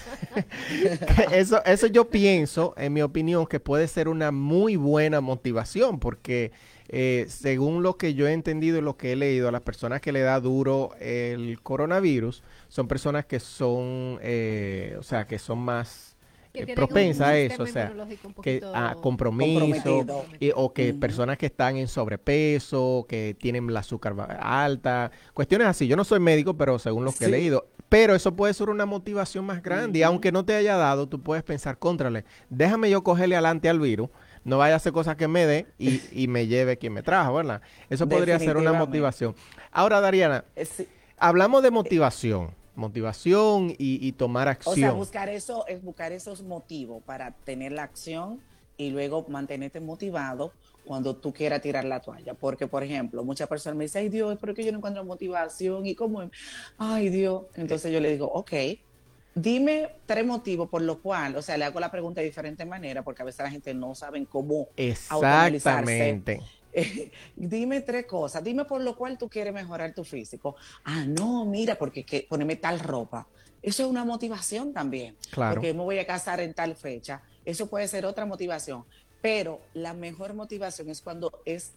eso, 1.32 1.64
eso 1.64 1.86
yo 1.86 2.08
pienso, 2.08 2.74
en 2.76 2.92
mi 2.92 3.02
opinión, 3.02 3.46
que 3.46 3.60
puede 3.60 3.88
ser 3.88 4.08
una 4.08 4.30
muy 4.30 4.76
buena 4.76 5.20
motivación, 5.20 5.98
porque 5.98 6.52
eh, 6.88 7.26
según 7.28 7.82
lo 7.82 7.96
que 7.96 8.14
yo 8.14 8.28
he 8.28 8.32
entendido 8.32 8.78
y 8.78 8.82
lo 8.82 8.96
que 8.96 9.12
he 9.12 9.16
leído, 9.16 9.48
a 9.48 9.52
las 9.52 9.62
personas 9.62 10.00
que 10.00 10.12
le 10.12 10.20
da 10.20 10.38
duro 10.40 10.90
el 11.00 11.60
coronavirus 11.62 12.42
son 12.68 12.88
personas 12.88 13.24
que 13.24 13.40
son, 13.40 14.18
eh, 14.22 14.96
o 14.98 15.02
sea, 15.02 15.26
que 15.26 15.38
son 15.38 15.58
más 15.58 16.13
propensa 16.74 17.28
a 17.28 17.38
eso, 17.38 17.64
o 17.64 17.66
sea, 17.66 17.92
que 18.42 18.62
a 18.74 18.94
compromiso 19.00 20.06
o 20.54 20.72
que 20.72 20.94
personas 20.94 21.36
que 21.36 21.46
están 21.46 21.76
en 21.76 21.88
sobrepeso, 21.88 23.06
que 23.08 23.36
tienen 23.38 23.72
la 23.72 23.80
azúcar 23.80 24.14
alta, 24.40 25.10
cuestiones 25.32 25.68
así. 25.68 25.86
Yo 25.86 25.96
no 25.96 26.04
soy 26.04 26.20
médico, 26.20 26.54
pero 26.54 26.78
según 26.78 27.04
lo 27.04 27.12
que 27.12 27.26
he 27.26 27.28
leído, 27.28 27.66
pero 27.88 28.14
eso 28.14 28.34
puede 28.34 28.54
ser 28.54 28.70
una 28.70 28.86
motivación 28.86 29.44
más 29.44 29.62
grande 29.62 30.00
y 30.00 30.02
aunque 30.02 30.32
no 30.32 30.44
te 30.44 30.54
haya 30.54 30.76
dado, 30.76 31.08
tú 31.08 31.20
puedes 31.20 31.44
pensar, 31.44 31.78
contrale, 31.78 32.24
déjame 32.50 32.90
yo 32.90 33.02
cogerle 33.02 33.36
adelante 33.36 33.68
al 33.68 33.80
virus, 33.80 34.08
no 34.44 34.58
vaya 34.58 34.74
a 34.74 34.76
hacer 34.76 34.92
cosas 34.92 35.16
que 35.16 35.28
me 35.28 35.46
dé 35.46 35.66
y, 35.78 36.28
me 36.28 36.46
lleve 36.46 36.76
quien 36.76 36.92
me 36.92 37.02
trajo, 37.02 37.34
¿verdad? 37.34 37.62
Eso 37.88 38.08
podría 38.08 38.38
ser 38.38 38.56
una 38.56 38.72
motivación. 38.72 39.34
Ahora, 39.70 40.00
Dariana, 40.00 40.44
eh, 40.54 40.66
hablamos 41.16 41.62
de 41.62 41.70
motivación 41.70 42.50
motivación 42.74 43.74
y, 43.78 44.12
tomar 44.12 44.48
acción. 44.48 44.72
O 44.72 44.76
sea, 44.76 44.92
buscar 44.92 45.28
eso 45.28 45.66
es 45.66 45.82
buscar 45.82 46.12
esos 46.12 46.42
motivos 46.42 47.02
para 47.04 47.32
tener 47.32 47.72
la 47.72 47.84
acción 47.84 48.40
y 48.76 48.90
luego 48.90 49.24
mantenerte 49.28 49.80
motivado 49.80 50.52
cuando 50.84 51.16
tú 51.16 51.32
quieras 51.32 51.62
tirar 51.62 51.84
la 51.84 52.00
toalla. 52.00 52.34
Porque, 52.34 52.66
por 52.66 52.82
ejemplo, 52.82 53.24
muchas 53.24 53.48
personas 53.48 53.76
me 53.76 53.84
dicen, 53.84 54.02
ay 54.02 54.08
Dios, 54.08 54.38
pero 54.40 54.54
que 54.54 54.64
yo 54.64 54.72
no 54.72 54.78
encuentro 54.78 55.04
motivación 55.04 55.86
y 55.86 55.94
cómo, 55.94 56.28
ay 56.78 57.08
Dios. 57.08 57.44
Entonces 57.54 57.92
yo 57.92 58.00
le 58.00 58.10
digo, 58.10 58.26
ok, 58.26 58.52
dime 59.34 59.90
tres 60.06 60.26
motivos 60.26 60.68
por 60.68 60.82
lo 60.82 61.00
cual, 61.00 61.36
o 61.36 61.42
sea, 61.42 61.56
le 61.56 61.64
hago 61.64 61.80
la 61.80 61.90
pregunta 61.90 62.20
de 62.20 62.26
diferente 62.26 62.64
manera, 62.64 63.02
porque 63.02 63.22
a 63.22 63.24
veces 63.24 63.44
la 63.44 63.50
gente 63.50 63.74
no 63.74 63.94
sabe 63.94 64.24
cómo 64.26 64.68
Exactamente. 64.76 66.40
Dime 67.36 67.80
tres 67.80 68.06
cosas, 68.06 68.42
dime 68.42 68.64
por 68.64 68.80
lo 68.80 68.96
cual 68.96 69.18
tú 69.18 69.28
quieres 69.28 69.52
mejorar 69.52 69.94
tu 69.94 70.04
físico. 70.04 70.56
Ah, 70.84 71.04
no, 71.06 71.44
mira, 71.44 71.76
porque 71.76 72.04
que 72.04 72.26
ponerme 72.28 72.56
tal 72.56 72.80
ropa. 72.80 73.26
Eso 73.62 73.82
es 73.84 73.88
una 73.88 74.04
motivación 74.04 74.72
también. 74.72 75.16
Claro. 75.30 75.54
Porque 75.54 75.72
me 75.72 75.82
voy 75.82 75.98
a 75.98 76.06
casar 76.06 76.40
en 76.40 76.52
tal 76.52 76.74
fecha. 76.76 77.22
Eso 77.44 77.66
puede 77.66 77.88
ser 77.88 78.04
otra 78.04 78.26
motivación. 78.26 78.84
Pero 79.22 79.60
la 79.72 79.94
mejor 79.94 80.34
motivación 80.34 80.90
es 80.90 81.00
cuando 81.00 81.40
es 81.46 81.72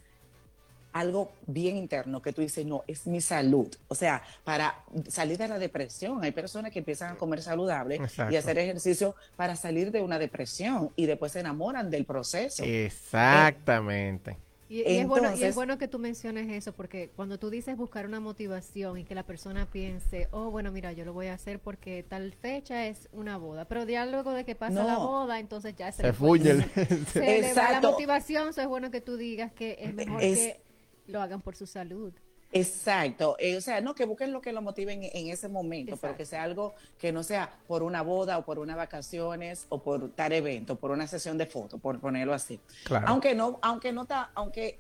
algo 0.91 1.31
bien 1.45 1.77
interno 1.77 2.21
que 2.21 2.33
tú 2.33 2.41
dices, 2.41 2.65
no, 2.65 2.83
es 2.87 3.07
mi 3.07 3.21
salud. 3.21 3.67
O 3.87 3.95
sea, 3.95 4.23
para 4.43 4.83
salir 5.07 5.37
de 5.37 5.47
la 5.47 5.59
depresión, 5.59 6.23
hay 6.23 6.31
personas 6.31 6.71
que 6.71 6.79
empiezan 6.79 7.13
a 7.13 7.15
comer 7.15 7.41
saludable 7.41 8.01
y 8.29 8.35
hacer 8.35 8.57
ejercicio 8.57 9.15
para 9.35 9.55
salir 9.55 9.91
de 9.91 10.01
una 10.01 10.19
depresión 10.19 10.91
y 10.95 11.05
después 11.05 11.31
se 11.31 11.39
enamoran 11.39 11.89
del 11.89 12.05
proceso. 12.05 12.63
Exactamente. 12.63 14.37
Y, 14.69 14.81
es 14.81 15.07
bueno, 15.07 15.33
y 15.33 15.43
es 15.43 15.55
bueno 15.55 15.77
que 15.77 15.87
tú 15.87 15.97
menciones 15.97 16.51
eso, 16.51 16.73
porque 16.73 17.09
cuando 17.15 17.39
tú 17.39 17.49
dices 17.49 17.77
buscar 17.77 18.05
una 18.05 18.19
motivación 18.19 18.97
y 18.97 19.05
que 19.05 19.15
la 19.15 19.23
persona 19.23 19.65
piense, 19.65 20.27
oh, 20.31 20.51
bueno, 20.51 20.71
mira, 20.73 20.91
yo 20.91 21.05
lo 21.05 21.13
voy 21.13 21.27
a 21.27 21.35
hacer 21.35 21.59
porque 21.59 22.03
tal 22.03 22.33
fecha 22.33 22.85
es 22.85 23.07
una 23.13 23.37
boda, 23.37 23.65
pero 23.65 23.85
ya 23.85 24.05
luego 24.05 24.33
de 24.33 24.43
que 24.43 24.55
pasa 24.55 24.83
la 24.83 24.97
boda, 24.97 25.39
entonces 25.39 25.73
ya 25.77 25.91
se, 25.93 26.03
se 26.03 26.13
fuye 26.13 26.63
se 27.13 27.53
la 27.55 27.79
motivación, 27.81 28.49
eso 28.49 28.61
es 28.61 28.67
bueno 28.67 28.91
que 28.91 28.99
tú 28.99 29.15
digas 29.15 29.53
que 29.53 29.77
es 29.79 29.93
mejor 29.93 30.19
que 30.19 30.59
lo 31.05 31.21
hagan 31.21 31.41
por 31.41 31.55
su 31.55 31.65
salud. 31.65 32.13
Exacto, 32.51 33.35
eh, 33.39 33.57
o 33.57 33.61
sea, 33.61 33.81
no 33.81 33.93
que 33.93 34.05
busquen 34.05 34.31
lo 34.31 34.41
que 34.41 34.53
lo 34.53 34.61
motiven 34.61 35.03
en, 35.03 35.27
ese 35.27 35.49
momento, 35.49 35.97
pero 35.97 36.15
que 36.15 36.25
sea 36.25 36.43
algo 36.43 36.73
que 36.97 37.11
no 37.11 37.23
sea 37.23 37.51
por 37.67 37.83
una 37.83 38.01
boda 38.01 38.37
o 38.37 38.45
por 38.45 38.59
unas 38.59 38.77
vacaciones 38.77 39.65
o 39.69 39.79
por 39.79 40.09
tal 40.11 40.31
evento, 40.31 40.75
por 40.77 40.91
una 40.91 41.07
sesión 41.07 41.37
de 41.37 41.45
fotos, 41.45 41.79
por 41.81 41.99
ponerlo 41.99 42.33
así. 42.33 42.59
Aunque 43.05 43.35
no, 43.35 43.59
aunque 43.61 43.91
no 43.91 44.03
está, 44.03 44.31
aunque 44.33 44.79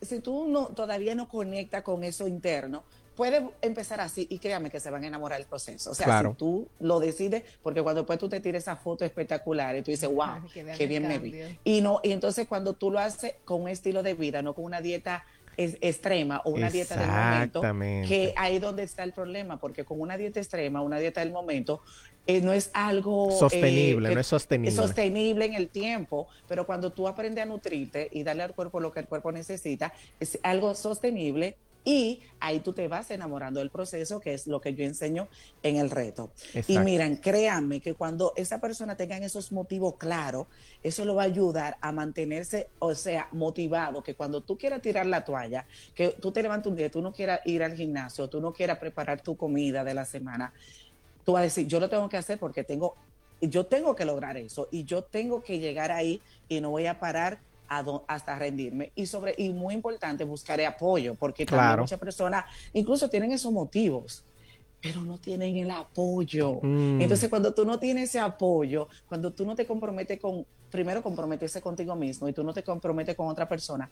si 0.00 0.20
tú 0.20 0.46
no 0.48 0.66
todavía 0.68 1.14
no 1.14 1.28
conectas 1.28 1.82
con 1.82 2.04
eso 2.04 2.28
interno, 2.28 2.84
puede 3.18 3.44
empezar 3.62 4.00
así 4.00 4.28
y 4.30 4.38
créame 4.38 4.70
que 4.70 4.78
se 4.78 4.90
van 4.90 5.02
a 5.02 5.08
enamorar 5.08 5.40
del 5.40 5.48
proceso. 5.48 5.90
O 5.90 5.94
sea, 5.94 6.22
si 6.22 6.34
tú 6.34 6.68
lo 6.78 7.00
decides, 7.00 7.42
porque 7.64 7.82
cuando 7.82 8.02
después 8.02 8.16
tú 8.16 8.28
te 8.28 8.38
tires 8.38 8.62
esa 8.62 8.76
foto 8.76 9.04
espectacular 9.04 9.74
y 9.74 9.82
tú 9.82 9.90
dices, 9.90 10.08
wow, 10.14 10.36
qué 10.52 10.86
bien 10.86 11.08
me 11.08 11.18
vi. 11.18 11.58
Y 11.64 11.80
no, 11.80 11.98
y 12.04 12.12
entonces 12.12 12.46
cuando 12.46 12.74
tú 12.74 12.92
lo 12.92 13.00
haces 13.00 13.34
con 13.44 13.62
un 13.62 13.68
estilo 13.68 14.04
de 14.04 14.14
vida, 14.14 14.40
no 14.40 14.54
con 14.54 14.64
una 14.64 14.80
dieta 14.80 15.24
es 15.58 15.76
extrema 15.80 16.40
o 16.44 16.50
una 16.50 16.70
dieta 16.70 16.96
del 16.96 17.10
momento, 17.10 17.60
que 18.06 18.32
ahí 18.36 18.60
donde 18.60 18.84
está 18.84 19.02
el 19.02 19.12
problema, 19.12 19.58
porque 19.58 19.84
con 19.84 20.00
una 20.00 20.16
dieta 20.16 20.38
extrema, 20.38 20.80
una 20.82 21.00
dieta 21.00 21.20
del 21.20 21.32
momento, 21.32 21.82
eh, 22.28 22.40
no 22.40 22.52
es 22.52 22.70
algo 22.74 23.32
sostenible, 23.32 24.10
eh, 24.10 24.14
no 24.14 24.20
es 24.20 24.26
sostenible. 24.28 24.68
Es 24.70 24.76
sostenible 24.76 25.46
en 25.46 25.54
el 25.54 25.68
tiempo, 25.68 26.28
pero 26.46 26.64
cuando 26.64 26.92
tú 26.92 27.08
aprendes 27.08 27.42
a 27.42 27.46
nutrirte 27.46 28.08
y 28.12 28.22
darle 28.22 28.44
al 28.44 28.54
cuerpo 28.54 28.78
lo 28.78 28.92
que 28.92 29.00
el 29.00 29.06
cuerpo 29.06 29.32
necesita, 29.32 29.92
es 30.20 30.38
algo 30.44 30.76
sostenible 30.76 31.56
y 31.84 32.20
ahí 32.40 32.60
tú 32.60 32.72
te 32.72 32.86
vas 32.88 33.10
enamorando 33.10 33.60
del 33.60 33.70
proceso, 33.70 34.20
que 34.20 34.34
es 34.34 34.46
lo 34.46 34.60
que 34.60 34.74
yo 34.74 34.84
enseño 34.84 35.28
en 35.62 35.76
el 35.76 35.90
reto. 35.90 36.30
Y 36.66 36.78
miren, 36.78 37.16
créanme 37.16 37.80
que 37.80 37.94
cuando 37.94 38.32
esa 38.36 38.60
persona 38.60 38.96
tenga 38.96 39.16
esos 39.18 39.52
motivos 39.52 39.94
claros, 39.96 40.46
eso 40.82 41.04
lo 41.04 41.14
va 41.14 41.22
a 41.22 41.26
ayudar 41.26 41.76
a 41.80 41.92
mantenerse, 41.92 42.68
o 42.78 42.94
sea, 42.94 43.28
motivado, 43.32 44.02
que 44.02 44.14
cuando 44.14 44.42
tú 44.42 44.58
quieras 44.58 44.82
tirar 44.82 45.06
la 45.06 45.24
toalla, 45.24 45.66
que 45.94 46.10
tú 46.20 46.30
te 46.30 46.42
levantas 46.42 46.68
un 46.68 46.76
día, 46.76 46.90
tú 46.90 47.00
no 47.00 47.12
quieras 47.12 47.40
ir 47.46 47.62
al 47.62 47.74
gimnasio, 47.74 48.28
tú 48.28 48.40
no 48.40 48.52
quieras 48.52 48.78
preparar 48.78 49.20
tu 49.22 49.36
comida 49.36 49.82
de 49.82 49.94
la 49.94 50.04
semana, 50.04 50.52
tú 51.24 51.32
vas 51.32 51.40
a 51.40 51.44
decir, 51.44 51.66
yo 51.66 51.80
lo 51.80 51.88
tengo 51.88 52.08
que 52.08 52.16
hacer 52.16 52.38
porque 52.38 52.64
tengo, 52.64 52.96
yo 53.40 53.66
tengo 53.66 53.94
que 53.94 54.04
lograr 54.04 54.36
eso 54.36 54.68
y 54.70 54.84
yo 54.84 55.02
tengo 55.02 55.42
que 55.42 55.58
llegar 55.58 55.90
ahí 55.90 56.20
y 56.48 56.60
no 56.60 56.70
voy 56.70 56.86
a 56.86 56.98
parar 57.00 57.40
hasta 57.68 58.38
rendirme. 58.38 58.92
Y 58.94 59.06
sobre, 59.06 59.34
y 59.36 59.50
muy 59.50 59.74
importante, 59.74 60.24
buscaré 60.24 60.66
apoyo, 60.66 61.14
porque 61.14 61.46
también 61.46 61.80
muchas 61.80 61.98
personas 61.98 62.44
incluso 62.72 63.08
tienen 63.08 63.32
esos 63.32 63.52
motivos, 63.52 64.24
pero 64.80 65.02
no 65.02 65.18
tienen 65.18 65.56
el 65.56 65.70
apoyo. 65.70 66.60
Mm. 66.62 67.00
Entonces, 67.00 67.28
cuando 67.28 67.52
tú 67.52 67.64
no 67.64 67.78
tienes 67.78 68.10
ese 68.10 68.20
apoyo, 68.20 68.88
cuando 69.06 69.32
tú 69.32 69.44
no 69.44 69.54
te 69.54 69.66
comprometes 69.66 70.18
con, 70.20 70.46
primero 70.70 71.02
comprometerse 71.02 71.60
contigo 71.60 71.94
mismo 71.94 72.28
y 72.28 72.32
tú 72.32 72.42
no 72.42 72.52
te 72.52 72.62
comprometes 72.62 73.14
con 73.16 73.28
otra 73.28 73.48
persona, 73.48 73.90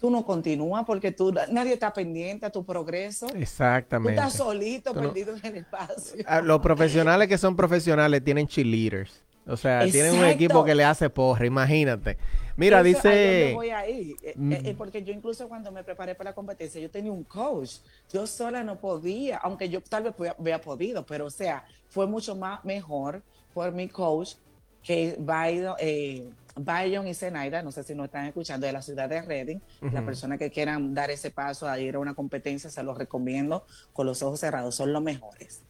tú 0.00 0.10
no 0.10 0.24
continúas 0.24 0.84
porque 0.84 1.12
tú, 1.12 1.32
nadie 1.50 1.74
está 1.74 1.92
pendiente 1.92 2.46
a 2.46 2.50
tu 2.50 2.64
progreso. 2.64 3.28
Exactamente. 3.34 4.20
Tú 4.20 4.26
estás 4.26 4.38
solito, 4.38 4.94
perdido 4.94 5.36
en 5.36 5.46
el 5.46 5.56
espacio. 5.58 6.24
Ah, 6.26 6.40
los 6.40 6.60
profesionales 6.60 7.28
que 7.28 7.38
son 7.38 7.56
profesionales 7.56 8.22
tienen 8.24 8.46
cheerleaders. 8.46 9.22
O 9.46 9.56
sea, 9.56 9.84
tienen 9.90 10.14
un 10.14 10.24
equipo 10.24 10.64
que 10.64 10.74
le 10.74 10.84
hace 10.84 11.10
porra, 11.10 11.46
imagínate. 11.46 12.18
Mira, 12.56 12.82
dice... 12.82 13.52
voy 13.54 13.70
ahí, 13.70 14.14
eh, 14.22 14.34
mm. 14.36 14.52
eh, 14.52 14.74
porque 14.76 15.02
yo 15.02 15.12
incluso 15.12 15.48
cuando 15.48 15.72
me 15.72 15.82
preparé 15.82 16.14
para 16.14 16.30
la 16.30 16.34
competencia, 16.34 16.80
yo 16.80 16.90
tenía 16.90 17.10
un 17.10 17.24
coach. 17.24 17.76
Yo 18.12 18.26
sola 18.26 18.62
no 18.62 18.78
podía, 18.78 19.38
aunque 19.38 19.68
yo 19.68 19.80
tal 19.80 20.04
vez 20.04 20.14
hubiera 20.36 20.60
podido, 20.60 21.04
pero 21.06 21.26
o 21.26 21.30
sea, 21.30 21.64
fue 21.88 22.06
mucho 22.06 22.36
más 22.36 22.64
mejor 22.64 23.22
por 23.54 23.72
mi 23.72 23.88
coach 23.88 24.34
que 24.82 25.16
Biden, 25.18 25.72
eh, 25.78 26.30
Byron 26.56 27.06
y 27.06 27.14
Zenaida, 27.14 27.62
no 27.62 27.72
sé 27.72 27.82
si 27.82 27.94
nos 27.94 28.06
están 28.06 28.26
escuchando, 28.26 28.66
de 28.66 28.72
la 28.72 28.82
ciudad 28.82 29.08
de 29.08 29.22
Reading. 29.22 29.58
La 29.92 30.04
persona 30.04 30.36
que 30.36 30.50
quieran 30.50 30.94
dar 30.94 31.10
ese 31.10 31.30
paso 31.30 31.68
a 31.68 31.78
ir 31.78 31.94
a 31.94 31.98
una 31.98 32.14
competencia, 32.14 32.70
se 32.70 32.82
los 32.82 32.98
recomiendo 32.98 33.64
con 33.92 34.06
los 34.06 34.22
ojos 34.22 34.40
cerrados, 34.40 34.74
son 34.74 34.92
los 34.92 35.02
mejores. 35.02 35.62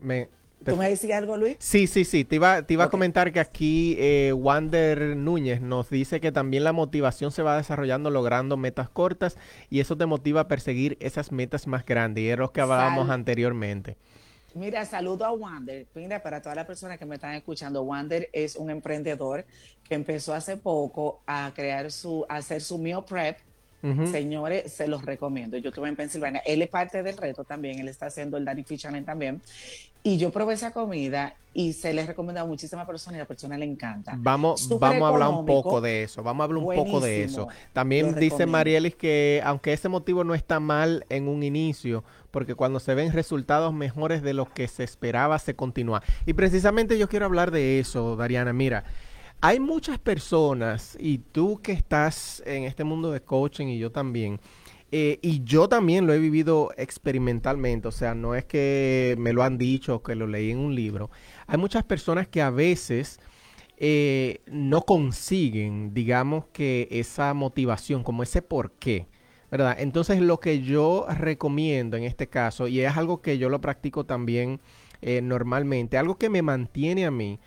Me, 0.00 0.28
¿Tú 0.72 0.76
me 0.76 0.88
decías 0.88 1.18
algo, 1.18 1.36
Luis? 1.36 1.56
Sí, 1.58 1.86
sí, 1.86 2.04
sí. 2.04 2.24
Te 2.24 2.36
iba, 2.36 2.62
te 2.62 2.74
iba 2.74 2.84
a 2.84 2.90
comentar 2.90 3.32
que 3.32 3.40
aquí 3.40 3.96
eh, 3.98 4.32
Wander 4.32 5.16
Núñez 5.16 5.60
nos 5.60 5.90
dice 5.90 6.20
que 6.20 6.32
también 6.32 6.64
la 6.64 6.72
motivación 6.72 7.32
se 7.32 7.42
va 7.42 7.56
desarrollando 7.56 8.10
logrando 8.10 8.56
metas 8.56 8.88
cortas 8.88 9.36
y 9.70 9.80
eso 9.80 9.96
te 9.96 10.06
motiva 10.06 10.42
a 10.42 10.48
perseguir 10.48 10.96
esas 11.00 11.32
metas 11.32 11.66
más 11.66 11.84
grandes. 11.84 12.24
Y 12.24 12.30
es 12.30 12.38
lo 12.38 12.52
que 12.52 12.60
hablábamos 12.60 13.10
anteriormente. 13.10 13.96
Mira, 14.54 14.84
saludo 14.84 15.24
a 15.24 15.32
Wander. 15.32 15.86
Mira, 15.94 16.22
para 16.22 16.40
todas 16.40 16.54
las 16.54 16.66
personas 16.66 16.98
que 16.98 17.04
me 17.04 17.16
están 17.16 17.34
escuchando, 17.34 17.82
Wander 17.82 18.30
es 18.32 18.54
un 18.54 18.70
emprendedor 18.70 19.44
que 19.88 19.96
empezó 19.96 20.32
hace 20.32 20.56
poco 20.56 21.20
a 21.26 21.50
crear 21.54 21.90
su, 21.90 22.24
a 22.28 22.36
hacer 22.36 22.60
su 22.62 22.78
meal 22.78 23.04
prep. 23.04 23.38
Señores, 24.10 24.72
se 24.72 24.88
los 24.88 25.04
recomiendo. 25.04 25.58
Yo 25.58 25.68
estuve 25.68 25.90
en 25.90 25.96
Pensilvania. 25.96 26.40
Él 26.46 26.62
es 26.62 26.70
parte 26.70 27.02
del 27.02 27.18
reto 27.18 27.44
también. 27.44 27.78
Él 27.78 27.88
está 27.88 28.06
haciendo 28.06 28.38
el 28.38 28.44
Danny 28.46 28.64
Fish 28.64 28.86
también. 29.04 29.42
Y 30.06 30.18
yo 30.18 30.30
probé 30.30 30.52
esa 30.52 30.70
comida 30.70 31.34
y 31.54 31.72
se 31.72 31.94
les 31.94 32.06
recomienda 32.06 32.42
a 32.42 32.44
muchísimas 32.44 32.86
personas 32.86 33.16
y 33.16 33.20
a 33.20 33.22
la 33.22 33.26
persona 33.26 33.56
le 33.56 33.64
encanta. 33.64 34.12
Vamos, 34.18 34.68
vamos 34.78 35.02
a 35.02 35.08
hablar 35.08 35.30
un 35.30 35.46
poco 35.46 35.80
de 35.80 36.02
eso, 36.02 36.22
vamos 36.22 36.42
a 36.42 36.44
hablar 36.44 36.62
un 36.62 36.74
poco 36.74 37.00
de 37.00 37.24
eso. 37.24 37.48
También 37.72 38.14
dice 38.16 38.44
Marielis 38.44 38.96
que 38.96 39.40
aunque 39.42 39.72
ese 39.72 39.88
motivo 39.88 40.22
no 40.22 40.34
está 40.34 40.60
mal 40.60 41.06
en 41.08 41.26
un 41.26 41.42
inicio, 41.42 42.04
porque 42.30 42.54
cuando 42.54 42.80
se 42.80 42.94
ven 42.94 43.12
resultados 43.12 43.72
mejores 43.72 44.20
de 44.22 44.34
lo 44.34 44.44
que 44.52 44.68
se 44.68 44.84
esperaba, 44.84 45.38
se 45.38 45.56
continúa. 45.56 46.02
Y 46.26 46.34
precisamente 46.34 46.98
yo 46.98 47.08
quiero 47.08 47.24
hablar 47.24 47.50
de 47.50 47.78
eso, 47.78 48.14
Dariana. 48.14 48.52
Mira, 48.52 48.84
hay 49.40 49.58
muchas 49.58 49.98
personas, 49.98 50.98
y 51.00 51.18
tú 51.18 51.62
que 51.62 51.72
estás 51.72 52.42
en 52.44 52.64
este 52.64 52.84
mundo 52.84 53.10
de 53.10 53.22
coaching 53.22 53.68
y 53.68 53.78
yo 53.78 53.90
también, 53.90 54.38
eh, 54.96 55.18
y 55.22 55.42
yo 55.42 55.68
también 55.68 56.06
lo 56.06 56.12
he 56.12 56.20
vivido 56.20 56.70
experimentalmente, 56.76 57.88
o 57.88 57.90
sea, 57.90 58.14
no 58.14 58.36
es 58.36 58.44
que 58.44 59.16
me 59.18 59.32
lo 59.32 59.42
han 59.42 59.58
dicho 59.58 59.96
o 59.96 60.02
que 60.04 60.14
lo 60.14 60.28
leí 60.28 60.52
en 60.52 60.58
un 60.58 60.76
libro. 60.76 61.10
Hay 61.48 61.58
muchas 61.58 61.82
personas 61.82 62.28
que 62.28 62.40
a 62.40 62.50
veces 62.50 63.18
eh, 63.76 64.42
no 64.46 64.82
consiguen, 64.82 65.94
digamos 65.94 66.44
que 66.52 66.86
esa 66.92 67.34
motivación, 67.34 68.04
como 68.04 68.22
ese 68.22 68.40
por 68.40 68.70
qué. 68.70 69.08
¿verdad? 69.50 69.74
Entonces 69.80 70.20
lo 70.20 70.38
que 70.38 70.62
yo 70.62 71.06
recomiendo 71.08 71.96
en 71.96 72.04
este 72.04 72.28
caso, 72.28 72.68
y 72.68 72.78
es 72.80 72.96
algo 72.96 73.20
que 73.20 73.36
yo 73.36 73.48
lo 73.48 73.60
practico 73.60 74.06
también 74.06 74.60
eh, 75.02 75.20
normalmente, 75.22 75.98
algo 75.98 76.18
que 76.18 76.30
me 76.30 76.42
mantiene 76.42 77.04
a 77.04 77.10
mí 77.10 77.40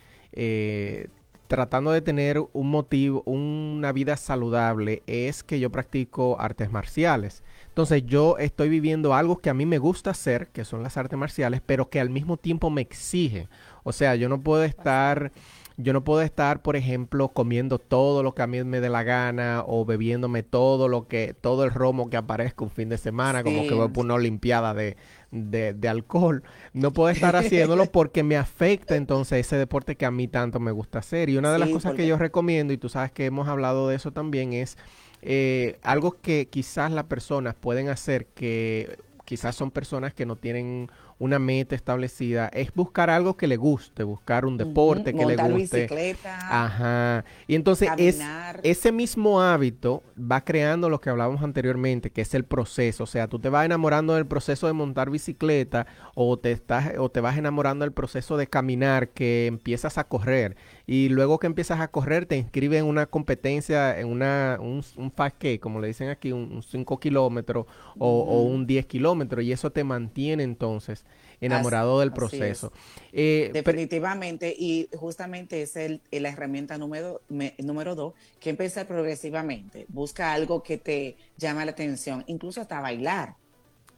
tratando 1.48 1.92
de 1.92 2.02
tener 2.02 2.40
un 2.54 2.70
motivo, 2.70 3.24
una 3.26 3.92
vida 3.92 4.18
saludable, 4.18 5.04
es 5.08 5.44
que 5.44 5.60
yo 5.60 5.72
practico 5.72 6.40
artes 6.40 6.72
marciales. 6.72 7.44
Entonces 7.70 8.04
yo 8.06 8.38
estoy 8.38 8.70
viviendo 8.70 9.14
algo 9.14 9.38
que 9.38 9.50
a 9.50 9.54
mí 9.54 9.66
me 9.66 9.78
gusta 9.78 10.12
hacer, 10.12 10.48
que 10.48 10.66
son 10.66 10.84
las 10.84 10.98
artes 10.98 11.18
marciales, 11.18 11.62
pero 11.66 11.90
que 11.90 12.00
al 12.00 12.10
mismo 12.10 12.38
tiempo 12.38 12.70
me 12.70 12.82
exige. 12.82 13.48
O 13.84 13.92
sea, 13.94 14.16
yo 14.16 14.30
no 14.30 14.42
puedo 14.42 14.64
estar, 14.64 15.32
yo 15.78 15.94
no 15.94 16.04
puedo 16.04 16.22
estar, 16.22 16.62
por 16.62 16.76
ejemplo, 16.76 17.30
comiendo 17.30 17.80
todo 17.80 18.24
lo 18.24 18.34
que 18.34 18.42
a 18.42 18.48
mí 18.48 18.64
me 18.64 18.82
dé 18.82 18.90
la 18.90 19.04
gana 19.04 19.64
o 19.66 19.86
bebiéndome 19.86 20.44
todo 20.44 20.88
lo 20.88 21.08
que, 21.08 21.36
todo 21.40 21.64
el 21.64 21.72
romo 21.72 22.10
que 22.10 22.18
aparezca 22.18 22.64
un 22.64 22.72
fin 22.72 22.90
de 22.90 22.98
semana, 22.98 23.44
como 23.44 23.68
que 23.68 23.74
voy 23.76 23.90
por 23.90 24.06
una 24.06 24.16
olimpiada 24.16 24.74
de, 24.74 24.98
de, 25.32 25.90
alcohol. 25.90 26.44
No 26.74 26.92
puedo 26.94 27.10
estar 27.10 27.36
haciéndolo 27.36 27.86
porque 27.92 28.24
me 28.24 28.38
afecta 28.38 28.96
entonces 28.96 29.46
ese 29.46 29.58
deporte 29.58 29.96
que 29.96 30.06
a 30.06 30.12
mí 30.12 30.28
tanto 30.28 30.60
me 30.60 30.72
gusta 30.72 31.00
hacer. 31.00 31.30
Y 31.30 31.38
una 31.38 31.52
de 31.52 31.60
las 31.60 31.70
cosas 31.70 31.94
que 31.94 32.08
yo 32.08 32.18
recomiendo, 32.18 32.74
y 32.74 32.78
tú 32.78 32.90
sabes 32.90 33.12
que 33.12 33.26
hemos 33.26 33.48
hablado 33.48 33.88
de 33.88 33.96
eso 33.96 34.12
también, 34.12 34.54
es 34.54 34.78
eh, 35.22 35.80
algo 35.84 36.20
que 36.22 36.48
quizás 36.48 36.92
las 36.92 37.06
personas 37.06 37.56
pueden 37.56 37.90
hacer, 37.90 38.28
que 38.28 38.98
quizás 39.26 39.56
son 39.56 39.72
personas 39.72 40.14
que 40.14 40.26
no 40.26 40.36
tienen 40.36 40.90
una 41.20 41.40
meta 41.40 41.76
establecida, 41.76 42.48
es 42.50 42.72
buscar 42.74 43.10
algo 43.10 43.36
que 43.36 43.48
le 43.48 43.58
guste, 43.58 44.04
buscar 44.04 44.46
un 44.46 44.56
deporte 44.58 45.14
que 45.14 45.26
le 45.26 45.36
guste. 45.36 45.82
bicicleta. 45.82 46.66
Ajá. 46.66 47.26
Y 47.48 47.56
entonces 47.56 47.90
es, 47.98 48.22
ese 48.62 48.92
mismo 48.92 49.42
hábito 49.42 50.04
va 50.20 50.42
creando 50.42 50.90
lo 50.90 51.02
que 51.02 51.10
hablábamos 51.10 51.42
anteriormente, 51.42 52.12
que 52.12 52.22
es 52.22 52.36
el 52.36 52.44
proceso. 52.46 53.04
O 53.04 53.08
sea, 53.08 53.28
tú 53.28 53.40
te 53.40 53.50
vas 53.50 53.66
enamorando 53.66 54.14
del 54.14 54.28
proceso 54.28 54.68
de 54.68 54.74
montar 54.74 55.10
bicicleta 55.10 55.88
o 56.14 56.38
te, 56.38 56.52
estás, 56.52 56.94
o 57.00 57.10
te 57.10 57.20
vas 57.20 57.38
enamorando 57.38 57.84
del 57.84 57.94
proceso 57.94 58.38
de 58.38 58.48
caminar, 58.48 59.10
que 59.10 59.48
empiezas 59.48 59.98
a 59.98 60.04
correr. 60.04 60.56
Y 60.86 61.10
luego 61.10 61.40
que 61.40 61.48
empiezas 61.48 61.80
a 61.80 61.88
correr, 61.88 62.28
te 62.28 62.38
inscribes 62.38 62.80
en 62.80 62.86
una 62.86 63.08
competencia, 63.08 64.00
en 64.00 64.08
una, 64.08 64.58
un, 64.62 64.84
un 64.98 65.12
5K, 65.12 65.60
como 65.60 65.82
le 65.82 65.88
dicen 65.88 66.10
aquí, 66.10 66.32
un 66.32 66.62
5 66.62 67.00
kilómetros 67.00 67.66
o, 67.98 68.20
o 68.22 68.44
un 68.44 68.68
10 68.68 68.86
kilómetros. 68.86 69.44
Y 69.44 69.52
eso 69.52 69.72
te 69.72 69.84
mantiene 69.84 70.44
entonces 70.44 71.07
enamorado 71.42 72.00
del 72.00 72.12
proceso. 72.12 72.72
Eh, 73.12 73.52
Definitivamente, 73.54 74.54
y 74.58 74.90
justamente 74.96 75.62
es 75.62 75.76
el, 75.76 76.02
la 76.12 76.30
herramienta 76.30 76.78
número, 76.78 77.22
número 77.60 77.96
dos, 77.96 78.14
que 78.40 78.50
empezar 78.50 78.88
progresivamente. 78.88 79.86
Busca 79.90 80.34
algo 80.34 80.64
que 80.64 80.78
te 80.78 81.18
llama 81.38 81.66
la 81.66 81.72
atención, 81.72 82.24
incluso 82.28 82.62
hasta 82.62 82.80
bailar. 82.80 83.36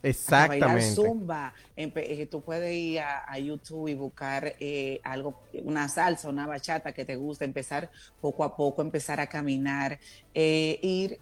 Exactamente. 0.02 0.66
bailar 0.66 0.82
zumba. 0.82 1.54
Eh, 1.76 2.28
tú 2.32 2.42
puedes 2.42 2.74
ir 2.74 3.02
a, 3.02 3.38
YouTube 3.38 3.90
y 3.90 3.96
buscar 3.96 4.56
eh, 4.60 5.02
algo, 5.04 5.42
una 5.64 5.90
salsa, 5.90 6.30
una 6.30 6.48
bachata 6.48 6.94
que 6.94 7.04
te 7.04 7.16
guste, 7.16 7.46
empezar 7.46 7.90
poco 8.22 8.44
a 8.44 8.56
poco, 8.56 8.82
empezar 8.82 9.20
a 9.20 9.28
caminar, 9.28 10.00
ir 10.34 11.20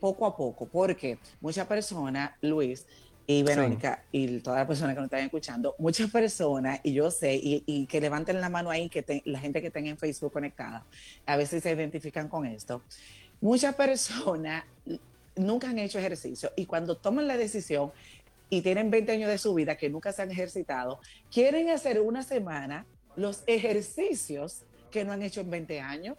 poco 0.00 0.26
a 0.26 0.36
poco, 0.36 0.66
porque 0.66 1.18
muchas 1.40 1.66
personas, 1.66 2.32
Luis, 2.42 2.86
y 3.30 3.44
Verónica 3.44 4.02
y 4.10 4.40
todas 4.40 4.58
las 4.58 4.66
personas 4.66 4.94
que 4.94 5.00
nos 5.00 5.06
están 5.06 5.20
escuchando, 5.20 5.76
muchas 5.78 6.10
personas, 6.10 6.80
y 6.82 6.92
yo 6.92 7.12
sé, 7.12 7.38
y, 7.40 7.86
que 7.86 8.00
levanten 8.00 8.40
la 8.40 8.48
mano 8.48 8.70
ahí, 8.70 8.88
que 8.88 9.22
la 9.24 9.38
gente 9.38 9.62
que 9.62 9.70
tenga 9.70 9.88
en 9.88 9.96
Facebook 9.96 10.32
conectada, 10.32 10.84
a 11.26 11.36
veces 11.36 11.62
se 11.62 11.70
identifican 11.70 12.28
con 12.28 12.44
esto. 12.44 12.82
Muchas 13.40 13.76
personas 13.76 14.64
nunca 15.36 15.70
han 15.70 15.78
hecho 15.78 16.00
ejercicio 16.00 16.50
y 16.56 16.66
cuando 16.66 16.96
toman 16.96 17.28
la 17.28 17.36
decisión 17.36 17.92
y 18.48 18.62
tienen 18.62 18.90
20 18.90 19.12
años 19.12 19.30
de 19.30 19.38
su 19.38 19.54
vida 19.54 19.76
que 19.76 19.88
nunca 19.88 20.12
se 20.12 20.22
han 20.22 20.32
ejercitado, 20.32 20.98
quieren 21.32 21.70
hacer 21.70 22.00
una 22.00 22.24
semana 22.24 22.84
los 23.14 23.44
ejercicios 23.46 24.62
que 24.90 25.04
no 25.04 25.12
han 25.12 25.22
hecho 25.22 25.40
en 25.42 25.50
20 25.50 25.80
años 25.80 26.16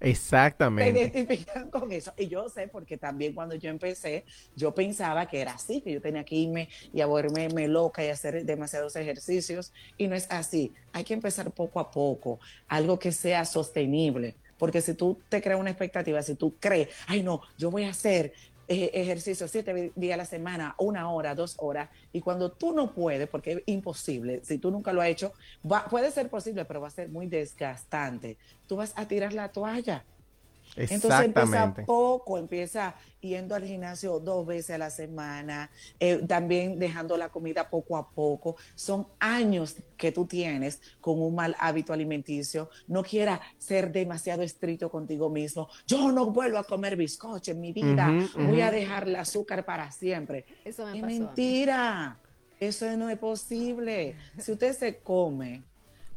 Exactamente. 0.00 0.92
Se 0.92 1.06
identifican 1.18 1.70
con 1.70 1.90
eso. 1.92 2.12
Y 2.16 2.28
yo 2.28 2.48
sé, 2.48 2.68
porque 2.68 2.96
también 2.96 3.34
cuando 3.34 3.54
yo 3.54 3.70
empecé, 3.70 4.24
yo 4.54 4.74
pensaba 4.74 5.26
que 5.26 5.40
era 5.40 5.52
así, 5.52 5.80
que 5.80 5.92
yo 5.92 6.00
tenía 6.00 6.24
que 6.24 6.36
irme 6.36 6.68
y 6.92 7.02
volverme 7.02 7.68
loca 7.68 8.04
y 8.04 8.08
hacer 8.08 8.44
demasiados 8.44 8.96
ejercicios. 8.96 9.72
Y 9.96 10.08
no 10.08 10.14
es 10.14 10.26
así. 10.30 10.72
Hay 10.92 11.04
que 11.04 11.14
empezar 11.14 11.50
poco 11.50 11.80
a 11.80 11.90
poco, 11.90 12.40
algo 12.68 12.98
que 12.98 13.12
sea 13.12 13.44
sostenible. 13.44 14.36
Porque 14.58 14.80
si 14.80 14.94
tú 14.94 15.18
te 15.28 15.40
creas 15.40 15.60
una 15.60 15.70
expectativa, 15.70 16.20
si 16.22 16.34
tú 16.34 16.56
crees, 16.58 16.88
ay 17.06 17.22
no, 17.22 17.42
yo 17.56 17.70
voy 17.70 17.84
a 17.84 17.90
hacer 17.90 18.32
ejercicio 18.68 19.48
siete 19.48 19.92
días 19.96 20.14
a 20.14 20.18
la 20.18 20.24
semana, 20.24 20.74
una 20.78 21.10
hora, 21.10 21.34
dos 21.34 21.54
horas, 21.58 21.88
y 22.12 22.20
cuando 22.20 22.52
tú 22.52 22.72
no 22.72 22.92
puedes, 22.92 23.28
porque 23.28 23.52
es 23.52 23.62
imposible, 23.66 24.40
si 24.44 24.58
tú 24.58 24.70
nunca 24.70 24.92
lo 24.92 25.00
has 25.00 25.08
hecho, 25.08 25.32
puede 25.90 26.10
ser 26.10 26.28
posible, 26.28 26.64
pero 26.64 26.80
va 26.80 26.88
a 26.88 26.90
ser 26.90 27.08
muy 27.08 27.26
desgastante, 27.26 28.36
tú 28.66 28.76
vas 28.76 28.92
a 28.96 29.08
tirar 29.08 29.32
la 29.32 29.50
toalla. 29.50 30.04
Entonces 30.78 31.24
empieza 31.24 31.74
poco, 31.86 32.38
empieza 32.38 32.94
yendo 33.20 33.54
al 33.54 33.64
gimnasio 33.64 34.20
dos 34.20 34.46
veces 34.46 34.70
a 34.70 34.78
la 34.78 34.90
semana, 34.90 35.70
eh, 35.98 36.18
también 36.26 36.78
dejando 36.78 37.16
la 37.16 37.28
comida 37.28 37.68
poco 37.68 37.96
a 37.96 38.10
poco. 38.10 38.56
Son 38.74 39.08
años 39.18 39.76
que 39.96 40.12
tú 40.12 40.26
tienes 40.26 40.80
con 41.00 41.20
un 41.20 41.34
mal 41.34 41.56
hábito 41.58 41.92
alimenticio. 41.92 42.70
No 42.86 43.02
quieras 43.02 43.40
ser 43.58 43.90
demasiado 43.92 44.42
estricto 44.42 44.90
contigo 44.90 45.28
mismo. 45.30 45.68
Yo 45.86 46.12
no 46.12 46.26
vuelvo 46.30 46.58
a 46.58 46.64
comer 46.64 46.96
bizcocho 46.96 47.52
en 47.52 47.60
mi 47.60 47.72
vida. 47.72 48.12
Voy 48.36 48.60
a 48.60 48.70
dejar 48.70 49.08
el 49.08 49.16
azúcar 49.16 49.64
para 49.64 49.90
siempre. 49.90 50.44
Eso 50.64 50.88
es 50.88 51.02
mentira. 51.02 52.18
Eso 52.60 52.96
no 52.96 53.08
es 53.08 53.18
posible. 53.18 54.16
Si 54.38 54.52
usted 54.52 54.72
se 54.76 54.98
come 54.98 55.62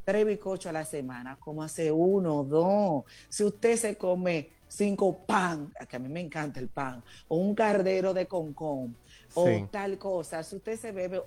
tres 0.04 0.26
bizcochos 0.26 0.68
a 0.68 0.74
la 0.74 0.86
semana, 0.86 1.38
como 1.40 1.64
hace 1.64 1.92
uno, 1.92 2.44
dos. 2.44 3.04
Si 3.30 3.44
usted 3.44 3.78
se 3.78 3.96
come 3.96 4.50
cinco 4.68 5.18
pan, 5.26 5.72
que 5.88 5.96
a 5.96 6.00
mí 6.00 6.10
me 6.10 6.22
encanta 6.22 6.60
el 6.60 6.68
pan, 6.68 7.04
o 7.28 7.38
un 7.38 7.54
cardero 7.54 8.14
de 8.14 8.26
concón, 8.26 8.96
o 9.34 9.68
tal 9.72 9.98
cosa, 9.98 10.44
si 10.44 10.58
usted 10.58 10.78
se 10.78 10.92
bebe 10.92 11.22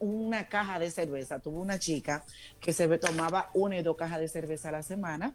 una 0.00 0.48
caja 0.48 0.78
de 0.78 0.90
cerveza, 0.90 1.38
tuve 1.38 1.58
una 1.58 1.78
chica 1.78 2.24
que 2.60 2.72
se 2.72 2.86
tomaba 2.98 3.50
una 3.54 3.78
y 3.78 3.82
dos 3.82 3.96
cajas 3.96 4.20
de 4.20 4.28
cerveza 4.28 4.68
a 4.68 4.72
la 4.72 4.82
semana, 4.82 5.34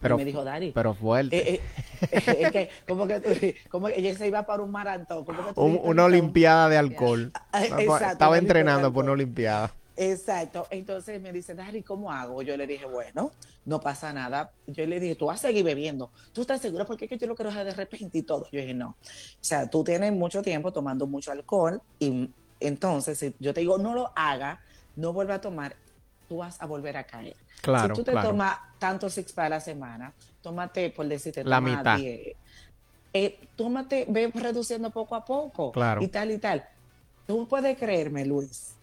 pero, 0.00 0.16
me 0.16 0.24
dijo, 0.24 0.44
Dari. 0.44 0.70
Pero 0.72 0.94
fuerte. 0.94 1.54
Eh, 1.54 1.60
eh, 2.12 2.50
que, 2.52 2.70
como 2.86 3.06
que 3.06 3.56
como 3.70 3.88
ella 3.88 4.14
se 4.14 4.28
iba 4.28 4.44
para 4.46 4.62
un 4.62 4.70
maratón. 4.70 5.24
una 5.56 6.04
olimpiada 6.04 6.68
de 6.68 6.78
alcohol. 6.78 7.32
Ah, 7.50 7.64
estaba 8.12 8.38
entrenando 8.38 8.92
por 8.92 9.04
una 9.04 9.12
olimpiada. 9.12 9.72
Exacto. 9.98 10.68
Entonces 10.70 11.20
me 11.20 11.32
dice, 11.32 11.54
Dari, 11.54 11.82
¿cómo 11.82 12.12
hago? 12.12 12.40
Yo 12.42 12.56
le 12.56 12.68
dije, 12.68 12.86
bueno, 12.86 13.32
no 13.64 13.80
pasa 13.80 14.12
nada. 14.12 14.52
Yo 14.68 14.86
le 14.86 15.00
dije, 15.00 15.16
tú 15.16 15.26
vas 15.26 15.40
a 15.44 15.48
seguir 15.48 15.64
bebiendo. 15.64 16.12
¿Tú 16.32 16.42
estás 16.42 16.60
seguro? 16.60 16.86
Porque 16.86 17.06
es 17.06 17.08
que 17.08 17.18
yo 17.18 17.26
lo 17.26 17.34
quiero 17.34 17.50
dejar 17.50 17.66
de 17.66 17.74
repente 17.74 18.18
y 18.18 18.22
todo. 18.22 18.46
Yo 18.52 18.60
dije, 18.60 18.74
no. 18.74 18.90
O 18.90 18.96
sea, 19.40 19.68
tú 19.68 19.82
tienes 19.82 20.12
mucho 20.12 20.40
tiempo 20.40 20.72
tomando 20.72 21.06
mucho 21.08 21.32
alcohol 21.32 21.82
y 21.98 22.30
entonces 22.60 23.18
si 23.18 23.34
yo 23.40 23.52
te 23.52 23.60
digo, 23.60 23.76
no 23.76 23.92
lo 23.92 24.12
haga, 24.14 24.60
no 24.94 25.12
vuelva 25.12 25.34
a 25.34 25.40
tomar, 25.40 25.74
tú 26.28 26.38
vas 26.38 26.62
a 26.62 26.66
volver 26.66 26.96
a 26.96 27.04
caer. 27.04 27.36
Claro, 27.60 27.94
si 27.94 28.00
tú 28.00 28.04
te 28.04 28.12
tomas 28.12 28.56
tantos 28.78 29.14
six 29.14 29.32
para 29.32 29.48
la 29.48 29.60
semana, 29.60 30.14
tómate, 30.42 30.90
por 30.90 31.08
decirte, 31.08 31.42
la 31.42 31.60
mitad. 31.60 31.98
Eh, 33.14 33.40
tómate, 33.56 34.06
ve 34.08 34.30
reduciendo 34.32 34.90
poco 34.90 35.16
a 35.16 35.24
poco. 35.24 35.72
Claro. 35.72 36.00
Y 36.02 36.08
tal 36.08 36.30
y 36.30 36.38
tal. 36.38 36.64
Tú 37.26 37.48
puedes 37.48 37.76
creerme, 37.76 38.24
Luis, 38.24 38.77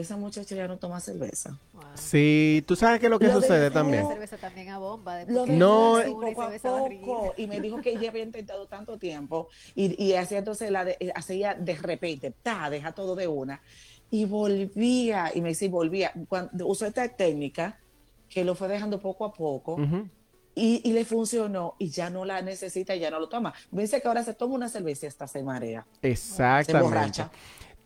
esa 0.00 0.16
muchacha 0.16 0.54
ya 0.54 0.68
no 0.68 0.78
toma 0.78 1.00
cerveza. 1.00 1.58
Sí, 1.94 2.64
tú 2.66 2.76
sabes 2.76 3.00
qué 3.00 3.06
es 3.06 3.10
lo 3.10 3.18
que 3.18 3.30
sucede 3.30 3.70
también. 3.70 4.06
cerveza 4.06 4.36
también 4.36 4.68
a 4.70 4.78
bomba. 4.78 5.24
no, 5.24 5.98
poco 6.06 6.42
a 6.42 6.50
poco, 6.50 7.34
y 7.36 7.46
me 7.46 7.60
dijo 7.60 7.80
que 7.80 7.90
ella 7.90 8.10
había 8.10 8.22
intentado 8.22 8.66
tanto 8.66 8.98
tiempo 8.98 9.48
y, 9.74 10.02
y 10.02 10.14
hacía 10.14 10.38
entonces 10.38 10.70
la 10.70 10.84
de, 10.84 10.96
eh, 11.00 11.12
hacía 11.14 11.54
de 11.54 11.76
repente, 11.76 12.32
ta, 12.42 12.70
deja 12.70 12.92
todo 12.92 13.14
de 13.14 13.26
una 13.26 13.60
y 14.10 14.24
volvía 14.24 15.30
y 15.34 15.40
me 15.40 15.50
dice 15.50 15.68
volvía 15.68 16.12
cuando 16.28 16.66
usó 16.66 16.86
esta 16.86 17.06
técnica 17.08 17.78
que 18.28 18.44
lo 18.44 18.54
fue 18.54 18.68
dejando 18.68 19.00
poco 19.00 19.24
a 19.24 19.32
poco. 19.32 19.78
Y, 20.54 20.80
y, 20.82 20.92
le 20.92 21.04
funcionó 21.04 21.76
y 21.78 21.88
ya 21.90 22.10
no 22.10 22.24
la 22.24 22.42
necesita 22.42 22.96
y 22.96 22.98
ya 22.98 23.12
no 23.12 23.20
lo 23.20 23.28
toma. 23.28 23.54
Me 23.70 23.82
dice 23.82 24.02
que 24.02 24.08
ahora 24.08 24.24
se 24.24 24.34
toma 24.34 24.56
una 24.56 24.68
cerveza 24.68 25.06
y 25.06 25.08
hasta 25.08 25.28
se 25.28 25.40
marea. 25.40 25.86
Exactamente. 26.02 26.72
Se 26.72 26.82
borracha. 26.82 27.30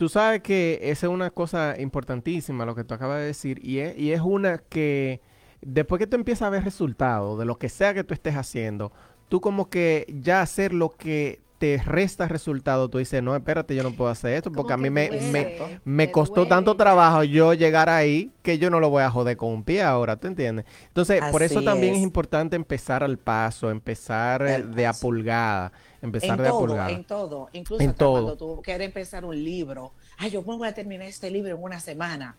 Tú 0.03 0.09
sabes 0.09 0.43
que 0.43 0.81
esa 0.83 1.07
es 1.07 1.13
una 1.13 1.31
cosa 1.31 1.77
importantísima, 1.79 2.67
lo 2.67 2.75
que 2.75 2.83
tú 2.83 2.93
acabas 2.93 3.21
de 3.21 3.27
decir, 3.27 3.65
y 3.65 3.79
es, 3.79 3.97
y 3.97 4.11
es 4.11 4.21
una 4.21 4.59
que 4.59 5.21
después 5.61 6.01
que 6.01 6.09
tú 6.09 6.17
empiezas 6.17 6.43
a 6.43 6.51
ver 6.51 6.65
resultados 6.65 7.39
de 7.39 7.45
lo 7.45 7.57
que 7.57 7.69
sea 7.69 7.95
que 7.95 8.03
tú 8.03 8.13
estés 8.13 8.35
haciendo, 8.35 8.91
tú 9.29 9.41
como 9.41 9.71
que 9.71 10.13
ya 10.21 10.41
hacer 10.41 10.73
lo 10.73 10.91
que 10.91 11.41
te 11.63 11.79
resta 11.79 12.27
resultado, 12.27 12.89
tú 12.89 12.99
dices, 12.99 13.23
no, 13.23 13.37
espérate, 13.37 13.77
yo 13.77 13.85
no 13.85 13.93
puedo 13.93 14.11
hacer 14.11 14.35
esto, 14.35 14.51
porque 14.51 14.73
a 14.73 14.77
mí 14.77 14.91
me, 14.91 15.09
me, 15.31 15.79
me 15.85 16.11
costó 16.11 16.49
tanto 16.49 16.77
trabajo 16.77 17.23
yo 17.23 17.55
llegar 17.55 17.89
ahí 17.89 18.33
que 18.43 18.59
yo 18.59 18.69
no 18.69 18.81
lo 18.81 18.91
voy 18.91 19.05
a 19.05 19.11
joder 19.13 19.37
con 19.37 19.51
un 19.51 19.63
pie 19.63 19.81
ahora, 19.81 20.17
¿tú 20.17 20.27
entiendes? 20.27 20.67
Entonces, 20.89 21.23
por 21.31 21.41
eso 21.45 21.63
también 21.63 21.95
es. 21.95 22.01
importante 22.01 22.57
empezar 22.57 23.05
al 23.05 23.17
paso, 23.17 23.71
empezar 23.71 24.67
de 24.75 24.87
a 24.89 24.93
pulgada 24.93 25.71
empezar 26.01 26.31
en 26.31 26.43
de 26.43 26.49
todo, 26.49 26.89
En 26.89 27.05
todo, 27.05 27.49
incluso 27.53 27.81
en 27.85 27.95
todo. 27.95 28.13
cuando 28.13 28.37
tú 28.37 28.61
quieres 28.61 28.89
empezar 28.89 29.25
un 29.25 29.37
libro, 29.37 29.93
ay, 30.19 30.33
yo 30.33 30.43
voy 30.43 30.67
a 30.67 30.75
terminar 30.75 31.07
este 31.07 31.31
libro 31.31 31.55
en 31.55 31.63
una 31.63 31.79
semana. 31.79 32.35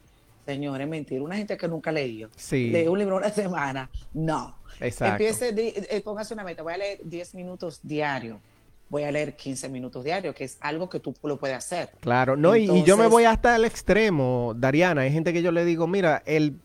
Señor, 0.46 0.82
es 0.82 0.88
mentira. 0.90 1.24
Una 1.24 1.38
gente 1.38 1.56
que 1.56 1.70
nunca 1.70 1.94
leído. 1.94 2.30
Sí. 2.36 2.72
Lee 2.72 2.90
un 2.90 3.00
libro 3.00 3.16
en 3.16 3.24
una 3.24 3.34
semana. 3.34 3.90
No. 4.14 4.58
Exacto. 4.82 5.24
Empiece, 5.24 5.54
eh, 5.56 6.02
póngase 6.02 6.34
una 6.34 6.44
meta. 6.44 6.62
Voy 6.62 6.74
a 6.74 6.78
leer 6.78 7.00
10 7.06 7.36
minutos 7.36 7.80
diario 7.84 8.42
voy 8.90 9.04
a 9.04 9.12
leer 9.12 9.36
15 9.36 9.70
minutos 9.70 10.04
diarios, 10.04 10.36
que 10.36 10.44
es 10.44 10.58
algo 10.62 10.90
que 10.90 11.00
tú 11.00 11.16
lo 11.24 11.38
puedes 11.38 11.58
hacer. 11.58 11.90
Claro, 12.00 12.36
no, 12.36 12.56
y, 12.56 12.84
yo 12.84 12.96
me 12.96 13.08
voy 13.08 13.26
hasta 13.26 13.56
el 13.56 13.66
extremo, 13.66 14.54
Dariana. 14.56 15.02
Hay 15.02 15.12
gente 15.12 15.34
que 15.34 15.42
yo 15.42 15.52
le 15.52 15.66
digo, 15.66 15.88
mira, 15.88 16.22
el, 16.26 16.60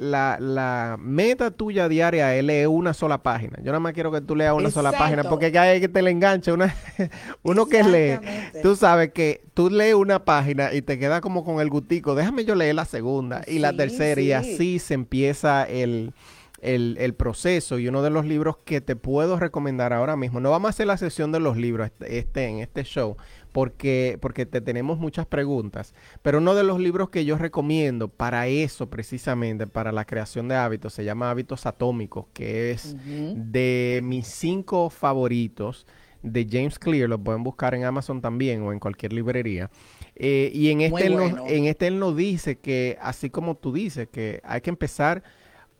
la, 0.00 0.96
meta 1.00 1.50
tuya 1.50 1.88
diaria 1.88 2.36
es 2.36 2.44
leer 2.44 2.68
una 2.68 2.92
sola 2.92 3.22
página. 3.22 3.56
Yo 3.58 3.66
nada 3.66 3.80
más 3.80 3.94
quiero 3.94 4.12
que 4.12 4.20
tú 4.20 4.36
leas 4.36 4.54
una 4.54 4.70
sola 4.70 4.92
página, 4.92 5.24
porque 5.24 5.46
hay 5.58 5.80
que 5.80 5.88
te 5.88 6.02
le 6.02 6.10
enganche. 6.10 6.52
Una, 6.52 6.74
uno 7.42 7.66
que 7.66 7.82
lee, 7.82 8.60
tú 8.62 8.76
sabes 8.76 9.12
que 9.12 9.42
tú 9.54 9.70
lees 9.70 9.94
una 9.94 10.24
página 10.24 10.74
y 10.74 10.82
te 10.82 10.98
queda 10.98 11.20
como 11.20 11.44
con 11.44 11.60
el 11.60 11.70
gutico. 11.70 12.14
Déjame 12.14 12.44
yo 12.44 12.54
leer 12.54 12.74
la 12.74 12.84
segunda 12.84 13.42
y 13.46 13.58
la 13.58 13.72
tercera, 13.72 14.20
y 14.20 14.32
así 14.32 14.78
se 14.78 14.94
empieza 14.94 15.64
el 15.64 16.12
el, 16.62 17.14
proceso 17.14 17.78
y 17.78 17.88
uno 17.88 18.02
de 18.02 18.10
los 18.10 18.24
libros 18.24 18.56
que 18.64 18.80
te 18.80 18.96
puedo 18.96 19.38
recomendar 19.38 19.92
ahora 19.92 20.16
mismo. 20.16 20.40
No 20.40 20.50
vamos 20.50 20.68
a 20.68 20.70
hacer 20.70 20.86
la 20.86 20.96
sesión 20.96 21.32
de 21.32 21.40
los 21.40 21.56
libros 21.56 21.86
este, 21.86 22.18
este, 22.18 22.46
en 22.46 22.58
este 22.60 22.84
show 22.84 23.16
porque, 23.50 24.16
porque 24.20 24.46
te 24.46 24.60
tenemos 24.60 24.98
muchas 24.98 25.26
preguntas, 25.26 25.94
pero 26.22 26.38
uno 26.38 26.54
de 26.54 26.64
los 26.64 26.80
libros 26.80 27.10
que 27.10 27.24
yo 27.24 27.36
recomiendo 27.36 28.08
para 28.08 28.46
eso 28.46 28.88
precisamente, 28.88 29.66
para 29.66 29.92
la 29.92 30.06
creación 30.06 30.48
de 30.48 30.56
hábitos, 30.56 30.94
se 30.94 31.04
llama 31.04 31.30
Hábitos 31.30 31.66
Atómicos, 31.66 32.26
que 32.32 32.70
es 32.70 32.96
de 33.04 34.00
mis 34.02 34.26
cinco 34.28 34.88
favoritos 34.88 35.86
de 36.22 36.46
James 36.48 36.78
Clear, 36.78 37.08
lo 37.08 37.18
pueden 37.18 37.42
buscar 37.42 37.74
en 37.74 37.84
Amazon 37.84 38.20
también 38.20 38.62
o 38.62 38.72
en 38.72 38.78
cualquier 38.78 39.12
librería. 39.12 39.70
Eh, 40.14 40.50
y 40.54 40.70
en 40.70 40.82
este, 40.82 41.06
en 41.06 41.64
este 41.64 41.88
él 41.88 41.98
nos 41.98 42.16
dice 42.16 42.58
que, 42.58 42.96
así 43.00 43.28
como 43.28 43.56
tú 43.56 43.72
dices, 43.72 44.08
que 44.08 44.40
hay 44.44 44.60
que 44.60 44.70
empezar 44.70 45.24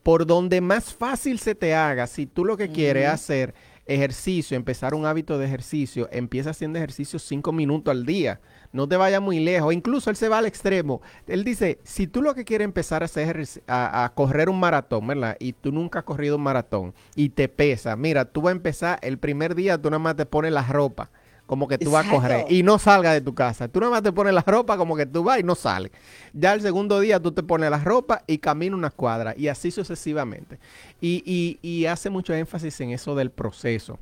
por 0.02 0.26
donde 0.26 0.60
más 0.60 0.94
fácil 0.94 1.38
se 1.38 1.54
te 1.54 1.74
haga, 1.74 2.06
si 2.06 2.26
tú 2.26 2.44
lo 2.44 2.56
que 2.56 2.70
quieres 2.70 3.08
hacer 3.08 3.54
ejercicio, 3.86 4.56
empezar 4.56 4.94
un 4.94 5.06
hábito 5.06 5.38
de 5.38 5.46
ejercicio, 5.46 6.08
empieza 6.12 6.50
haciendo 6.50 6.78
ejercicio 6.78 7.18
cinco 7.18 7.52
minutos 7.52 7.92
al 7.92 8.06
día. 8.06 8.40
No 8.72 8.88
te 8.88 8.96
vayas 8.96 9.20
muy 9.20 9.40
lejos. 9.40 9.74
Incluso 9.74 10.08
él 10.08 10.16
se 10.16 10.28
va 10.28 10.38
al 10.38 10.46
extremo. 10.46 11.02
Él 11.26 11.44
dice, 11.44 11.78
si 11.82 12.06
tú 12.06 12.22
lo 12.22 12.34
que 12.34 12.44
quieres 12.44 12.64
empezar 12.64 13.02
a 13.02 13.06
hacer 13.06 13.44
a, 13.66 14.04
a 14.04 14.14
correr 14.14 14.48
un 14.48 14.60
maratón, 14.60 15.06
¿verdad? 15.06 15.36
Y 15.40 15.52
tú 15.52 15.72
nunca 15.72 16.00
has 16.00 16.04
corrido 16.04 16.36
un 16.36 16.42
maratón 16.42 16.94
y 17.14 17.30
te 17.30 17.48
pesa, 17.48 17.96
mira, 17.96 18.24
tú 18.24 18.42
vas 18.42 18.52
a 18.52 18.56
empezar 18.56 18.98
el 19.02 19.18
primer 19.18 19.54
día, 19.54 19.80
tú 19.80 19.90
nada 19.90 19.98
más 19.98 20.16
te 20.16 20.26
pones 20.26 20.52
la 20.52 20.62
ropa 20.62 21.10
como 21.52 21.68
que 21.68 21.76
tú 21.76 21.90
vas 21.90 22.06
a 22.06 22.10
correr 22.10 22.46
y 22.48 22.62
no 22.62 22.78
salga 22.78 23.12
de 23.12 23.20
tu 23.20 23.34
casa. 23.34 23.68
Tú 23.68 23.78
nada 23.78 23.92
más 23.92 24.02
te 24.02 24.10
pones 24.10 24.32
la 24.32 24.40
ropa 24.40 24.78
como 24.78 24.96
que 24.96 25.04
tú 25.04 25.22
vas 25.22 25.38
y 25.38 25.42
no 25.42 25.54
sales. 25.54 25.92
Ya 26.32 26.54
el 26.54 26.62
segundo 26.62 26.98
día 26.98 27.20
tú 27.20 27.30
te 27.30 27.42
pones 27.42 27.70
la 27.70 27.76
ropa 27.76 28.24
y 28.26 28.38
caminas 28.38 28.78
una 28.78 28.88
cuadra 28.88 29.34
y 29.36 29.48
así 29.48 29.70
sucesivamente. 29.70 30.58
Y, 30.98 31.58
y, 31.60 31.84
hace 31.84 32.08
mucho 32.08 32.32
énfasis 32.32 32.80
en 32.80 32.92
eso 32.92 33.14
del 33.14 33.30
proceso. 33.30 33.98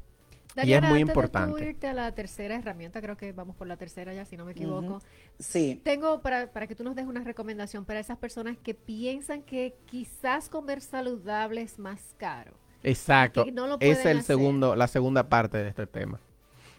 y 0.63 0.75
es 0.75 0.81
muy 0.81 1.01
importante. 1.01 1.61
De 1.61 1.71
irte 1.71 1.89
a 1.89 1.93
la 1.93 2.15
tercera 2.15 2.55
herramienta, 2.55 3.01
creo 3.01 3.17
que 3.17 3.33
vamos 3.33 3.57
por 3.57 3.67
la 3.67 3.77
tercera 3.77 4.15
ya, 4.15 4.25
si 4.25 4.37
no 4.37 4.45
me 4.45 4.53
equivoco. 4.53 5.03
Sí. 5.41 5.81
Tengo 5.83 6.21
para, 6.21 6.53
para 6.53 6.69
que 6.69 6.77
tú 6.77 6.85
nos 6.85 6.95
des 6.95 7.07
una 7.07 7.25
recomendación 7.25 7.85
para 7.85 7.99
esas 7.99 8.17
personas 8.17 8.59
que 8.63 8.75
piensan 8.75 9.43
que 9.43 9.75
quizás 9.87 10.49
comer 10.49 10.83
saludable 10.83 11.63
es 11.63 11.81
más 11.81 12.15
caro. 12.17 12.53
Exacto. 12.85 13.45
es 13.81 14.07
el 14.07 14.23
segundo, 14.23 14.77
la 14.77 14.87
segunda 14.87 15.29
parte 15.29 15.59
de 15.59 15.71
este 15.71 15.89
tema. 15.89 16.21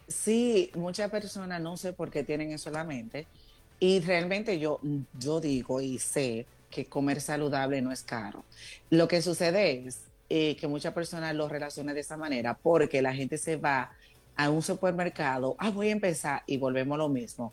Sí, 0.08 0.70
muchas 0.74 1.10
personas 1.10 1.60
no 1.60 1.76
sé 1.76 1.92
por 1.92 2.10
qué 2.10 2.24
tienen 2.24 2.50
eso 2.52 2.68
en 2.68 2.74
la 2.74 2.84
mente. 2.84 3.26
Y 3.80 4.00
realmente 4.00 4.58
yo, 4.58 4.80
yo 5.18 5.40
digo 5.40 5.80
y 5.80 5.98
sé 5.98 6.46
que 6.70 6.86
comer 6.86 7.20
saludable 7.20 7.82
no 7.82 7.92
es 7.92 8.02
caro. 8.02 8.44
Lo 8.90 9.08
que 9.08 9.22
sucede 9.22 9.86
es 9.86 10.02
eh, 10.28 10.56
que 10.56 10.66
muchas 10.66 10.94
personas 10.94 11.34
lo 11.34 11.48
relacionan 11.48 11.94
de 11.94 12.00
esa 12.00 12.16
manera 12.16 12.54
porque 12.54 13.02
la 13.02 13.14
gente 13.14 13.38
se 13.38 13.56
va 13.56 13.92
a 14.36 14.50
un 14.50 14.62
supermercado, 14.62 15.56
ah, 15.58 15.70
voy 15.70 15.88
a 15.88 15.92
empezar 15.92 16.42
y 16.46 16.56
volvemos 16.56 16.94
a 16.96 16.98
lo 16.98 17.08
mismo. 17.08 17.52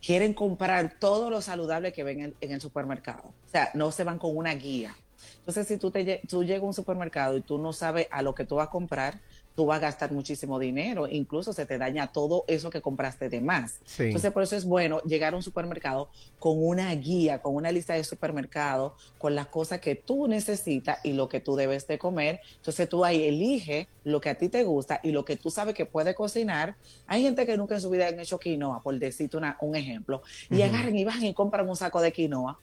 Quieren 0.00 0.34
comprar 0.34 0.94
todo 0.98 1.30
lo 1.30 1.40
saludable 1.40 1.92
que 1.92 2.02
ven 2.02 2.34
en, 2.40 2.50
el 2.50 2.60
supermercado. 2.60 3.24
O 3.24 3.50
sea, 3.50 3.70
no 3.74 3.90
se 3.90 4.04
van 4.04 4.18
con 4.18 4.36
una 4.36 4.54
guía. 4.54 4.94
Entonces, 5.38 5.66
si 5.66 5.76
tú, 5.76 5.90
te, 5.90 6.20
tú 6.28 6.44
llegas 6.44 6.62
a 6.62 6.66
un 6.66 6.74
supermercado 6.74 7.36
y 7.36 7.40
tú 7.40 7.58
no 7.58 7.72
sabes 7.72 8.06
a 8.10 8.22
lo 8.22 8.34
que 8.34 8.44
tú 8.44 8.56
vas 8.56 8.68
a 8.68 8.70
comprar, 8.70 9.20
tú 9.54 9.66
vas 9.66 9.78
a 9.78 9.80
gastar 9.80 10.12
muchísimo 10.12 10.58
dinero, 10.58 11.06
incluso 11.08 11.52
se 11.52 11.66
te 11.66 11.78
daña 11.78 12.08
todo 12.08 12.44
eso 12.48 12.70
que 12.70 12.80
compraste 12.80 13.28
de 13.28 13.40
más. 13.40 13.80
Entonces, 13.98 14.32
por 14.32 14.42
eso 14.42 14.56
es 14.56 14.64
bueno 14.64 15.00
llegar 15.02 15.34
a 15.34 15.36
un 15.36 15.42
supermercado 15.42 16.08
con 16.38 16.62
una 16.62 16.92
guía, 16.94 17.40
con 17.40 17.54
una 17.54 17.70
lista 17.70 17.94
de 17.94 18.04
supermercados, 18.04 18.92
con 19.18 19.34
las 19.34 19.46
cosas 19.46 19.80
que 19.80 19.94
tú 19.94 20.26
necesitas 20.26 20.98
y 21.04 21.12
lo 21.12 21.28
que 21.28 21.40
tú 21.40 21.54
debes 21.54 21.86
de 21.86 21.98
comer. 21.98 22.40
Entonces, 22.56 22.88
tú 22.88 23.04
ahí 23.04 23.22
elige 23.24 23.88
lo 24.02 24.20
que 24.20 24.30
a 24.30 24.34
ti 24.34 24.48
te 24.48 24.64
gusta 24.64 25.00
y 25.02 25.12
lo 25.12 25.24
que 25.24 25.36
tú 25.36 25.50
sabes 25.50 25.74
que 25.74 25.86
puede 25.86 26.14
cocinar. 26.14 26.76
Hay 27.06 27.22
gente 27.22 27.46
que 27.46 27.56
nunca 27.56 27.76
en 27.76 27.80
su 27.80 27.90
vida 27.90 28.08
han 28.08 28.18
hecho 28.18 28.38
quinoa, 28.38 28.82
por 28.82 28.98
decirte 28.98 29.36
un 29.36 29.76
ejemplo, 29.76 30.22
y 30.50 30.62
agarren 30.62 30.96
y 30.96 31.04
bajan 31.04 31.24
y 31.24 31.34
compran 31.34 31.68
un 31.68 31.76
saco 31.76 32.00
de 32.00 32.12
quinoa 32.12 32.58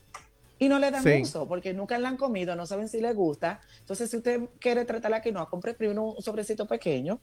y 0.61 0.69
no 0.69 0.77
le 0.77 0.91
dan 0.91 1.03
uso 1.23 1.47
porque 1.47 1.73
nunca 1.73 1.97
la 1.97 2.07
han 2.07 2.17
comido, 2.17 2.55
no 2.55 2.67
saben 2.67 2.87
si 2.87 3.01
les 3.01 3.15
gusta. 3.15 3.61
Entonces, 3.79 4.11
si 4.11 4.17
usted 4.17 4.41
quiere 4.59 4.85
tratar 4.85 5.09
la 5.09 5.19
quinoa, 5.19 5.49
compre 5.49 5.73
primero 5.73 6.03
un 6.03 6.21
sobrecito 6.21 6.67
pequeño, 6.67 7.19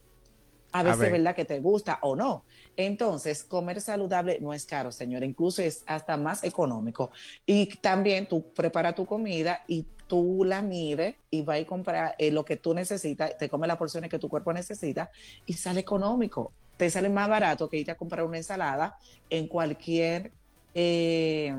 a 0.73 0.83
ver 0.83 0.97
si 0.97 1.05
es 1.05 1.13
verdad 1.13 1.37
que 1.37 1.45
te 1.45 1.61
gusta 1.61 2.01
o 2.03 2.17
no. 2.17 2.43
Entonces, 2.77 3.45
comer 3.45 3.81
saludable 3.81 4.39
no 4.41 4.53
es 4.53 4.67
caro, 4.67 4.91
señor, 4.91 5.23
incluso 5.23 5.63
es 5.63 5.85
hasta 5.87 6.17
más 6.17 6.43
económico. 6.43 7.13
Y 7.47 7.67
también 7.77 8.27
tú 8.27 8.53
prepara 8.53 8.93
tu 8.93 9.07
comida 9.07 9.63
y 9.69 9.87
tú 10.09 10.43
la 10.45 10.61
mides 10.61 11.15
y 11.31 11.43
vas 11.43 11.61
a 11.61 11.65
comprar 11.65 12.17
eh, 12.19 12.33
lo 12.33 12.45
que 12.45 12.57
tú 12.57 12.75
necesitas, 12.75 13.39
te 13.39 13.49
comes 13.49 13.69
las 13.69 13.77
porciones 13.77 14.11
que 14.11 14.19
tu 14.19 14.29
cuerpo 14.29 14.53
necesita 14.53 15.13
y 15.47 15.53
sale 15.53 15.79
económico. 15.79 16.51
Te 16.77 16.91
sale 16.91 17.09
más 17.09 17.29
barato 17.29 17.69
que 17.69 17.77
irte 17.77 17.93
a 17.93 17.97
comprar 17.97 18.25
una 18.25 18.39
ensalada 18.39 18.99
en 19.31 19.47
cualquier 19.47 20.33
eh, 20.75 21.55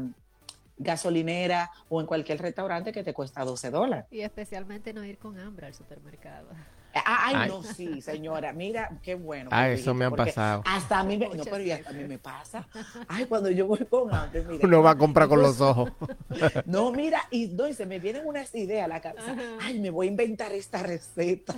gasolinera 0.79 1.69
o 1.89 2.01
en 2.01 2.07
cualquier 2.07 2.41
restaurante 2.41 2.91
que 2.91 3.03
te 3.03 3.13
cuesta 3.13 3.43
12 3.43 3.69
dólares. 3.69 4.05
Y 4.09 4.21
especialmente 4.21 4.93
no 4.93 5.05
ir 5.05 5.17
con 5.17 5.37
hambre 5.37 5.67
al 5.67 5.75
supermercado. 5.75 6.47
Ah, 6.93 7.27
ay, 7.27 7.49
no, 7.49 7.61
sí, 7.61 8.01
señora, 8.01 8.51
mira, 8.51 8.89
qué 9.03 9.13
bueno. 9.13 9.49
Ah, 9.53 9.69
eso 9.69 9.93
me 9.93 10.05
ha 10.05 10.11
pasado. 10.11 10.63
Hasta 10.65 10.99
a 10.99 11.03
mí, 11.03 11.17
me, 11.17 11.29
no, 11.29 11.43
pero 11.43 11.59
ya 11.59 11.81
a 11.85 11.91
mí 11.91 12.03
me 12.05 12.17
pasa. 12.17 12.67
Ay, 13.07 13.25
cuando 13.25 13.51
yo 13.51 13.67
voy 13.67 13.85
con 13.85 14.13
hambre, 14.13 14.43
mira. 14.47 14.65
Uno 14.65 14.81
va 14.81 14.91
a 14.91 14.97
comprar 14.97 15.27
con 15.27 15.41
los 15.41 15.61
ojos. 15.61 15.91
No, 16.65 16.91
mira, 16.91 17.21
y, 17.31 17.47
no, 17.47 17.67
y 17.67 17.73
se 17.73 17.85
me 17.85 17.99
vienen 17.99 18.25
unas 18.25 18.53
ideas 18.55 18.85
a 18.85 18.87
la 18.87 19.01
cabeza. 19.01 19.35
Ay, 19.61 19.79
me 19.79 19.89
voy 19.89 20.07
a 20.07 20.09
inventar 20.09 20.51
esta 20.51 20.81
receta. 20.81 21.55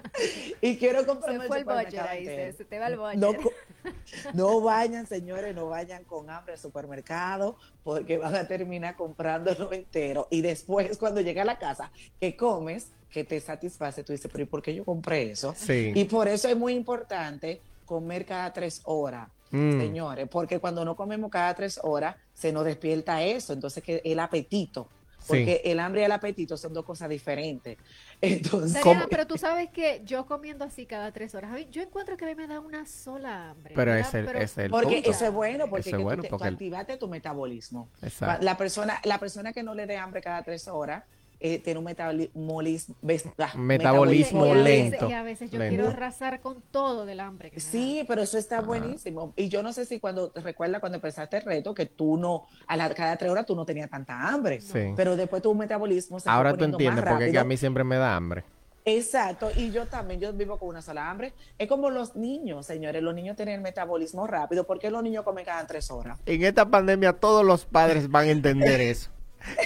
y 0.60 0.76
quiero 0.76 1.06
comprarme 1.06 1.42
se 1.42 1.48
fue 1.48 1.60
el 1.60 1.68
ahí, 2.00 2.24
se, 2.24 2.52
se, 2.52 2.64
te 2.64 2.78
va 2.78 2.88
el 2.88 2.96
bocher. 2.96 3.18
No, 3.18 3.32
no 4.34 4.60
vayan, 4.60 5.06
señores, 5.06 5.54
no 5.54 5.68
vayan 5.68 6.04
con 6.04 6.30
hambre 6.30 6.54
al 6.54 6.58
supermercado 6.58 7.56
porque 7.82 8.18
van 8.18 8.34
a 8.34 8.46
terminar 8.46 8.96
comprándolo 8.96 9.72
entero. 9.72 10.28
Y 10.30 10.40
después, 10.40 10.98
cuando 10.98 11.20
llega 11.20 11.42
a 11.42 11.46
la 11.46 11.58
casa, 11.58 11.90
que 12.20 12.36
comes, 12.36 12.88
que 13.10 13.24
te 13.24 13.40
satisface, 13.40 14.04
tú 14.04 14.12
dices, 14.12 14.30
pero 14.30 14.44
¿y 14.44 14.46
por 14.46 14.62
qué 14.62 14.74
yo 14.74 14.84
compré 14.84 15.30
eso? 15.30 15.54
Sí. 15.56 15.92
Y 15.94 16.04
por 16.04 16.28
eso 16.28 16.48
es 16.48 16.56
muy 16.56 16.74
importante 16.74 17.60
comer 17.84 18.24
cada 18.24 18.52
tres 18.52 18.82
horas, 18.84 19.28
mm. 19.50 19.80
señores, 19.80 20.28
porque 20.28 20.60
cuando 20.60 20.84
no 20.84 20.94
comemos 20.94 21.30
cada 21.30 21.52
tres 21.54 21.80
horas, 21.82 22.14
se 22.34 22.52
nos 22.52 22.64
despierta 22.64 23.22
eso, 23.22 23.52
entonces 23.52 23.82
que 23.82 24.00
el 24.04 24.20
apetito, 24.20 24.88
porque 25.30 25.62
el 25.64 25.80
hambre 25.80 26.02
y 26.02 26.04
el 26.04 26.12
apetito 26.12 26.56
son 26.56 26.72
dos 26.72 26.84
cosas 26.84 27.08
diferentes. 27.08 27.78
Entonces, 28.20 28.74
Dariana, 28.74 29.06
pero 29.10 29.26
tú 29.26 29.38
sabes 29.38 29.70
que 29.70 30.02
yo 30.04 30.26
comiendo 30.26 30.64
así 30.64 30.84
cada 30.86 31.10
tres 31.12 31.34
horas, 31.34 31.50
yo 31.70 31.82
encuentro 31.82 32.16
que 32.16 32.24
a 32.24 32.28
mí 32.28 32.34
me 32.34 32.46
da 32.46 32.60
una 32.60 32.84
sola 32.86 33.50
hambre. 33.50 33.72
Pero 33.74 33.94
es 33.94 34.12
el, 34.14 34.28
es 34.28 34.58
el 34.58 34.70
Porque 34.70 34.96
punto. 34.96 35.10
eso 35.10 35.24
es 35.26 35.32
bueno, 35.32 35.68
porque, 35.70 35.88
Eso 35.88 35.96
es 35.96 36.02
bueno, 36.02 36.16
tú, 36.22 36.22
te- 36.24 36.28
porque 36.30 36.44
tú 36.44 36.48
el- 36.48 36.54
activaste 36.54 36.96
tu 36.98 37.08
metabolismo. 37.08 37.88
Exacto. 38.02 38.44
La 38.44 38.56
persona, 38.56 39.00
la 39.04 39.18
persona 39.18 39.52
que 39.52 39.62
no 39.62 39.74
le 39.74 39.86
dé 39.86 39.96
hambre 39.96 40.20
cada 40.20 40.42
tres 40.42 40.68
horas 40.68 41.04
eh, 41.40 41.58
tiene 41.58 41.78
un 41.78 41.84
metabolismo, 41.86 42.60
Metabolismo 43.56 44.46
y 44.46 44.50
a 44.50 44.54
veces- 44.54 44.64
lento, 44.90 45.08
y 45.08 45.12
a 45.12 45.22
veces 45.22 45.50
yo 45.50 45.58
lento. 45.58 45.74
quiero 45.74 45.88
arrasar 45.90 46.40
con 46.40 46.62
todo 46.70 47.06
del 47.06 47.20
hambre. 47.20 47.50
que. 47.50 47.60
Sí, 47.60 48.04
pero 48.06 48.22
eso 48.22 48.38
está 48.38 48.60
buenísimo. 48.60 49.32
Y 49.36 49.48
yo 49.48 49.62
no 49.62 49.72
sé 49.72 49.86
si 49.86 50.00
cuando 50.00 50.30
te 50.30 50.40
recuerdas 50.40 50.80
cuando 50.80 50.96
empezaste 50.96 51.38
el 51.38 51.42
reto 51.44 51.74
que 51.74 51.86
tú 51.86 52.16
no, 52.16 52.46
a 52.66 52.76
la, 52.76 52.92
cada 52.94 53.16
tres 53.16 53.30
horas 53.30 53.46
tú 53.46 53.56
no 53.56 53.64
tenías 53.64 53.88
tanta 53.90 54.28
hambre. 54.28 54.60
Sí. 54.60 54.92
Pero 54.96 55.16
después 55.16 55.42
tu 55.42 55.54
metabolismo 55.54 56.20
se 56.20 56.28
Ahora 56.28 56.56
tú 56.56 56.64
entiendes 56.64 57.04
porque 57.08 57.26
es 57.26 57.32
que 57.32 57.38
a 57.38 57.44
mí 57.44 57.56
siempre 57.56 57.84
me 57.84 57.96
da 57.96 58.14
hambre. 58.16 58.44
Exacto, 58.84 59.50
y 59.54 59.70
yo 59.70 59.86
también, 59.86 60.20
yo 60.20 60.32
vivo 60.32 60.58
con 60.58 60.70
una 60.70 60.80
sola 60.82 61.10
hambre. 61.10 61.34
Es 61.58 61.68
como 61.68 61.90
los 61.90 62.16
niños, 62.16 62.64
señores, 62.66 63.02
los 63.02 63.14
niños 63.14 63.36
tienen 63.36 63.56
el 63.56 63.60
metabolismo 63.60 64.26
rápido. 64.26 64.64
¿Por 64.66 64.78
qué 64.78 64.90
los 64.90 65.02
niños 65.02 65.22
comen 65.22 65.44
cada 65.44 65.66
tres 65.66 65.90
horas? 65.90 66.18
En 66.26 66.42
esta 66.42 66.64
pandemia 66.68 67.12
todos 67.12 67.44
los 67.44 67.66
padres 67.66 68.10
van 68.10 68.28
a 68.28 68.30
entender 68.30 68.80
eso. 68.80 69.10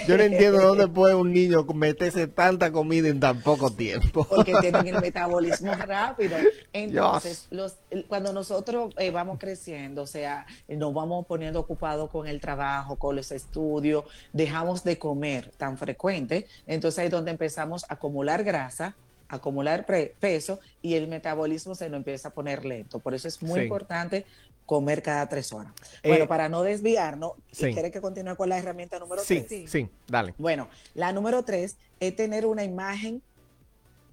Yo 0.07 0.17
no 0.17 0.23
entiendo 0.23 0.61
dónde 0.61 0.87
puede 0.87 1.15
un 1.15 1.31
niño 1.33 1.65
meterse 1.73 2.27
tanta 2.27 2.71
comida 2.71 3.07
en 3.09 3.19
tan 3.19 3.41
poco 3.41 3.71
tiempo. 3.71 4.25
porque 4.29 4.53
tienen 4.61 4.87
el 4.87 5.01
metabolismo 5.01 5.73
rápido. 5.73 6.37
Entonces, 6.73 7.47
los, 7.51 7.75
cuando 8.07 8.33
nosotros 8.33 8.93
eh, 8.97 9.11
vamos 9.11 9.37
creciendo, 9.39 10.03
o 10.03 10.07
sea, 10.07 10.45
nos 10.67 10.93
vamos 10.93 11.25
poniendo 11.25 11.59
ocupados 11.59 12.09
con 12.09 12.27
el 12.27 12.39
trabajo, 12.39 12.97
con 12.97 13.15
los 13.15 13.31
estudios, 13.31 14.05
dejamos 14.33 14.83
de 14.83 14.97
comer 14.97 15.51
tan 15.57 15.77
frecuente, 15.77 16.47
entonces 16.67 16.99
ahí 16.99 17.05
es 17.05 17.11
donde 17.11 17.31
empezamos 17.31 17.83
a 17.89 17.95
acumular 17.95 18.43
grasa 18.43 18.95
acumular 19.27 19.87
peso 20.19 20.59
y 20.83 20.93
el 20.93 21.07
metabolismo 21.07 21.73
se 21.73 21.89
nos 21.89 21.97
empieza 21.97 22.27
a 22.29 22.31
poner 22.31 22.63
lento. 22.63 22.99
Por 22.99 23.15
eso 23.15 23.27
es 23.27 23.41
muy 23.41 23.59
Sí. 23.59 23.63
importante 23.65 24.25
comer 24.65 25.01
cada 25.03 25.27
tres 25.29 25.51
horas. 25.53 25.73
Eh, 26.03 26.09
bueno, 26.09 26.27
para 26.27 26.49
no 26.49 26.63
desviarnos, 26.63 27.33
sí. 27.51 27.71
¿quiere 27.71 27.91
que 27.91 28.01
continúe 28.01 28.35
con 28.35 28.49
la 28.49 28.57
herramienta 28.57 28.99
número 28.99 29.21
Sí, 29.23 29.45
tres? 29.47 29.69
sí, 29.71 29.89
dale. 30.07 30.33
Bueno, 30.37 30.69
la 30.93 31.11
número 31.13 31.43
tres 31.43 31.77
es 31.99 32.15
tener 32.15 32.45
una 32.45 32.63
imagen 32.63 33.21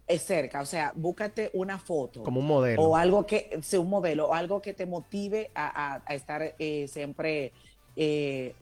eh, 0.07 0.19
cerca, 0.19 0.61
o 0.61 0.67
sea, 0.67 0.93
búscate 0.95 1.51
una 1.55 1.79
foto 1.79 2.23
Como 2.23 2.41
un 2.41 2.47
modelo. 2.47 2.83
o 2.83 2.97
algo 2.97 3.25
que 3.25 3.59
sea 3.63 3.81
un 3.81 3.89
modelo 3.89 4.29
o 4.29 4.35
algo 4.35 4.61
que 4.61 4.75
te 4.75 4.85
motive 4.85 5.51
a, 5.55 5.95
a- 5.95 6.03
a 6.05 6.15
estar 6.15 6.55
eh, 6.59 6.87
siempre 6.89 7.53
eh, 7.97 8.55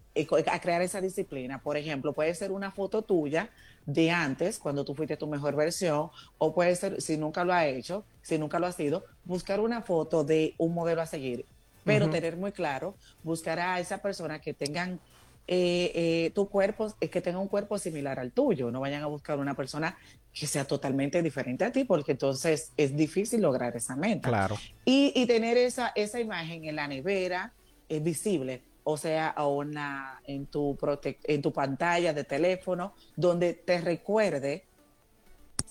a 0.52 0.60
crear 0.60 0.82
esa 0.82 1.00
disciplina. 1.00 1.62
Por 1.62 1.76
ejemplo, 1.76 2.12
puede 2.12 2.34
ser 2.34 2.52
una 2.52 2.70
foto 2.70 3.02
tuya 3.02 3.50
de 3.86 4.10
antes, 4.10 4.58
cuando 4.58 4.84
tú 4.84 4.94
fuiste 4.94 5.16
tu 5.16 5.26
mejor 5.26 5.56
versión, 5.56 6.10
o 6.38 6.54
puede 6.54 6.76
ser, 6.76 7.00
si 7.00 7.16
nunca 7.16 7.42
lo 7.44 7.52
ha 7.54 7.66
hecho, 7.66 8.04
si 8.20 8.36
nunca 8.38 8.58
lo 8.58 8.66
ha 8.66 8.72
sido, 8.72 9.04
buscar 9.24 9.60
una 9.60 9.82
foto 9.82 10.22
de 10.24 10.54
un 10.58 10.74
modelo 10.74 11.00
a 11.00 11.06
seguir, 11.06 11.46
pero 11.84 12.10
tener 12.10 12.36
muy 12.36 12.52
claro, 12.52 12.94
buscar 13.22 13.58
a 13.58 13.80
esa 13.80 13.98
persona 13.98 14.40
que 14.40 14.54
tengan 14.54 15.00
eh, 15.46 15.90
eh, 15.94 16.30
tu 16.32 16.48
cuerpo, 16.48 16.94
eh, 17.00 17.08
que 17.08 17.20
tenga 17.20 17.38
un 17.38 17.48
cuerpo 17.48 17.76
similar 17.78 18.20
al 18.20 18.30
tuyo, 18.30 18.70
no 18.70 18.80
vayan 18.80 19.02
a 19.02 19.06
buscar 19.06 19.38
una 19.38 19.54
persona 19.54 19.96
que 20.32 20.46
sea 20.46 20.64
totalmente 20.64 21.22
diferente 21.22 21.64
a 21.64 21.72
ti, 21.72 21.82
porque 21.84 22.12
entonces 22.12 22.72
es 22.76 22.96
difícil 22.96 23.40
lograr 23.40 23.74
esa 23.76 23.96
meta. 23.96 24.28
Claro. 24.28 24.56
Y, 24.84 25.12
y 25.16 25.26
tener 25.26 25.56
esa, 25.56 25.92
esa 25.96 26.20
imagen 26.20 26.66
en 26.66 26.76
la 26.76 26.86
nevera 26.86 27.52
eh, 27.88 27.98
visible, 27.98 28.62
o 28.84 28.96
sea, 28.96 29.28
a 29.28 29.48
una, 29.48 30.20
en, 30.24 30.46
tu 30.46 30.76
prote- 30.76 31.18
en 31.24 31.42
tu 31.42 31.52
pantalla 31.52 32.12
de 32.12 32.22
teléfono, 32.22 32.94
donde 33.16 33.54
te 33.54 33.80
recuerde 33.80 34.66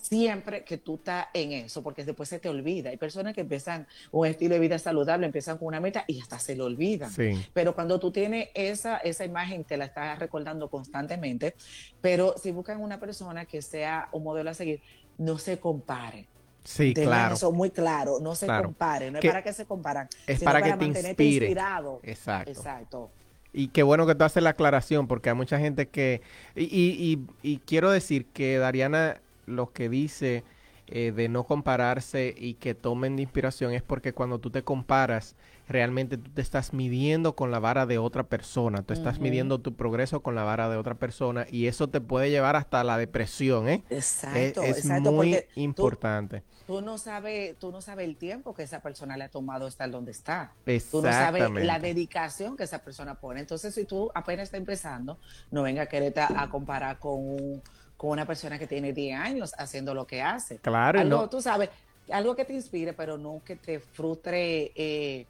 siempre 0.02 0.64
que 0.64 0.78
tú 0.78 0.96
estás 0.96 1.28
en 1.34 1.52
eso, 1.52 1.84
porque 1.84 2.04
después 2.06 2.30
se 2.30 2.40
te 2.40 2.50
olvida. 2.50 2.90
Hay 2.90 2.98
personas 2.98 3.34
que 3.34 3.42
empiezan 3.42 3.88
un 4.12 4.26
estilo 4.28 4.56
de 4.56 4.60
vida 4.60 4.80
saludable, 4.80 5.26
empiezan 5.26 5.58
con 5.58 5.68
una 5.68 5.80
meta 5.80 6.04
y 6.08 6.20
hasta 6.20 6.40
se 6.40 6.56
le 6.56 6.64
olvidan. 6.64 7.12
Sí. 7.12 7.32
Pero 7.54 7.76
cuando 7.76 8.00
tú 8.00 8.12
tienes 8.12 8.50
esa, 8.54 8.98
esa 8.98 9.26
imagen, 9.26 9.64
te 9.64 9.78
la 9.78 9.86
estás 9.86 10.18
recordando 10.20 10.70
constantemente. 10.70 11.56
Pero 12.02 12.36
si 12.42 12.52
buscan 12.52 12.82
una 12.82 13.00
persona 13.00 13.46
que 13.46 13.62
sea 13.62 14.10
un 14.12 14.24
modelo 14.24 14.50
a 14.50 14.54
seguir, 14.54 14.82
no 15.18 15.38
se 15.38 15.60
compare. 15.60 16.28
Sí, 16.64 16.94
Tengan 16.94 17.10
claro. 17.14 17.36
Eso 17.36 17.52
muy 17.52 17.72
claro, 17.72 18.20
no 18.22 18.36
se 18.36 18.46
Claro. 18.46 18.66
compare, 18.66 19.10
no 19.12 19.20
es 19.20 19.26
para 19.26 19.42
que 19.44 19.54
se 19.54 19.66
comparan, 19.66 20.08
es 20.28 20.44
para 20.44 20.62
que 20.62 20.72
te 20.72 20.76
mantenerte 20.76 21.24
inspire. 21.24 21.46
inspirado. 21.48 22.00
Exacto. 22.04 22.52
Exacto. 22.52 23.12
Y 23.52 23.70
qué 23.70 23.82
bueno 23.82 24.06
que 24.06 24.14
tú 24.14 24.24
haces 24.26 24.44
la 24.44 24.52
aclaración, 24.52 25.08
porque 25.08 25.30
hay 25.30 25.36
mucha 25.36 25.58
gente 25.58 25.88
que... 25.88 26.22
Y, 26.56 26.66
y- 26.66 27.14
y- 27.42 27.54
y 27.54 27.58
quiero 27.60 27.90
decir 27.90 28.28
que 28.28 28.58
Dariana 28.60 29.20
lo 29.50 29.72
que 29.74 29.90
dice 29.90 30.44
eh, 30.88 31.12
de 31.12 31.30
no 31.30 31.44
compararse 31.44 32.34
y 32.36 32.56
que 32.56 32.74
tomen 32.74 33.16
de 33.16 33.22
inspiración 33.22 33.74
es 33.74 33.84
porque 33.84 34.14
cuando 34.14 34.40
tú 34.40 34.50
te 34.50 34.64
comparas, 34.64 35.36
realmente 35.68 36.18
tú 36.18 36.32
te 36.32 36.42
estás 36.42 36.74
midiendo 36.74 37.36
con 37.36 37.52
la 37.52 37.60
vara 37.60 37.86
de 37.86 38.00
otra 38.00 38.24
persona, 38.24 38.82
tú 38.82 38.94
estás 38.94 39.20
midiendo 39.20 39.60
tu 39.60 39.76
progreso 39.76 40.22
con 40.22 40.34
la 40.34 40.44
vara 40.44 40.68
de 40.68 40.78
otra 40.78 40.96
persona 40.96 41.46
y 41.52 41.68
eso 41.68 41.90
te 41.90 42.02
puede 42.02 42.32
llevar 42.32 42.56
hasta 42.56 42.84
la 42.84 42.98
depresión, 42.98 43.70
¿eh? 43.70 43.84
Exacto, 43.90 44.64
es 44.64 44.78
exacto, 44.80 45.12
muy 45.12 45.32
tú- 45.32 45.62
importante. 45.62 46.44
Tú, 46.66 46.82
no 46.82 47.00
sabes, 47.00 47.58
tú 47.58 47.72
no 47.72 47.82
sabes 47.82 48.08
el 48.08 48.16
tiempo 48.16 48.54
que 48.54 48.62
esa 48.62 48.80
persona 48.80 49.18
le 49.18 49.24
ha 49.24 49.30
tomado 49.30 49.68
estar 49.68 49.90
donde 49.90 50.12
está. 50.12 50.54
Tú 50.92 50.98
no 50.98 51.12
sabes 51.12 51.42
la 51.66 51.80
dedicación 51.80 52.56
que 52.56 52.64
esa 52.64 52.84
persona 52.84 53.16
pone. 53.16 53.40
Entonces, 53.40 53.74
si 53.74 53.86
tú 53.86 54.12
apenas 54.14 54.44
está 54.44 54.58
empezando, 54.58 55.18
no 55.50 55.64
venga 55.64 55.84
a 55.84 55.86
quererte 55.88 56.20
a, 56.22 56.44
a 56.44 56.50
comparar 56.50 57.00
con, 57.00 57.14
un- 57.18 57.62
con 58.00 58.12
una 58.12 58.26
persona 58.26 58.58
que 58.58 58.66
tiene 58.66 58.94
10 58.94 59.20
años 59.20 59.52
haciendo 59.58 59.94
lo 59.94 60.08
que 60.08 60.22
hace. 60.22 60.58
Claro, 60.60 61.02
algo, 61.02 61.18
no- 61.18 61.30
tú 61.30 61.42
sabes, 61.42 61.70
algo 62.10 62.34
que 62.34 62.46
te 62.46 62.54
inspire, 62.54 62.94
pero 62.94 63.18
no 63.18 63.42
que 63.44 63.58
te 63.58 63.82
frustre 63.82 64.72
eh, 64.74 65.26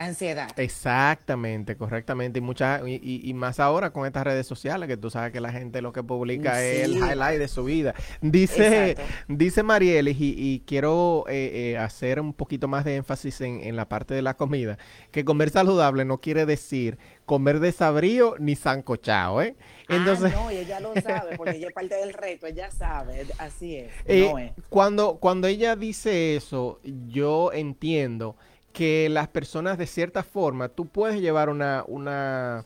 ansiedad. 0.00 0.50
Exactamente, 0.58 1.76
correctamente. 1.76 2.38
Y, 2.38 2.42
mucha, 2.42 2.80
y, 2.86 2.94
y- 2.94 3.28
y 3.28 3.34
más 3.34 3.60
ahora 3.60 3.90
con 3.92 4.06
estas 4.06 4.24
redes 4.24 4.46
sociales, 4.46 4.88
que 4.88 4.96
tú 4.96 5.10
sabes 5.10 5.32
que 5.32 5.40
la 5.40 5.52
gente 5.52 5.82
lo 5.82 5.92
que 5.92 6.02
publica 6.02 6.62
es 6.64 6.84
el 6.84 6.94
highlight 6.96 7.38
de 7.38 7.48
su 7.48 7.64
vida. 7.64 7.94
Dice, 8.20 8.92
Exacto. 8.92 9.12
dice 9.28 9.62
Marielis, 9.62 10.18
y, 10.20 10.34
y 10.36 10.60
quiero 10.66 11.24
eh, 11.28 11.72
eh, 11.72 11.78
hacer 11.78 12.18
un 12.20 12.32
poquito 12.32 12.66
más 12.66 12.84
de 12.84 12.96
énfasis 12.96 13.40
en, 13.42 13.60
en 13.62 13.76
la 13.76 13.88
parte 13.88 14.14
de 14.14 14.22
la 14.22 14.34
comida, 14.34 14.78
que 15.10 15.24
comer 15.24 15.50
saludable 15.50 16.04
no 16.04 16.18
quiere 16.20 16.46
decir 16.46 16.98
comer 17.26 17.60
desabrío 17.60 18.34
ni 18.40 18.56
sancochado, 18.56 19.40
¿eh? 19.42 19.54
Entonces, 19.88 20.32
ah, 20.34 20.40
no, 20.44 20.50
y 20.52 20.56
ella 20.56 20.80
lo 20.80 20.92
sabe, 21.00 21.36
porque 21.36 21.56
ella 21.58 21.68
es 21.68 21.72
parte 21.74 21.94
del 21.94 22.12
reto, 22.12 22.46
ella 22.46 22.70
sabe, 22.72 23.26
así 23.38 23.76
es. 23.76 23.92
Eh, 24.06 24.28
no 24.32 24.38
es. 24.38 24.52
cuando, 24.68 25.16
cuando 25.16 25.46
ella 25.46 25.76
dice 25.76 26.34
eso, 26.34 26.80
yo 27.08 27.52
entiendo 27.52 28.34
que 28.72 29.08
las 29.10 29.28
personas 29.28 29.78
de 29.78 29.86
cierta 29.86 30.22
forma, 30.22 30.68
tú 30.68 30.86
puedes 30.86 31.20
llevar 31.20 31.48
una, 31.48 31.84
una, 31.88 32.64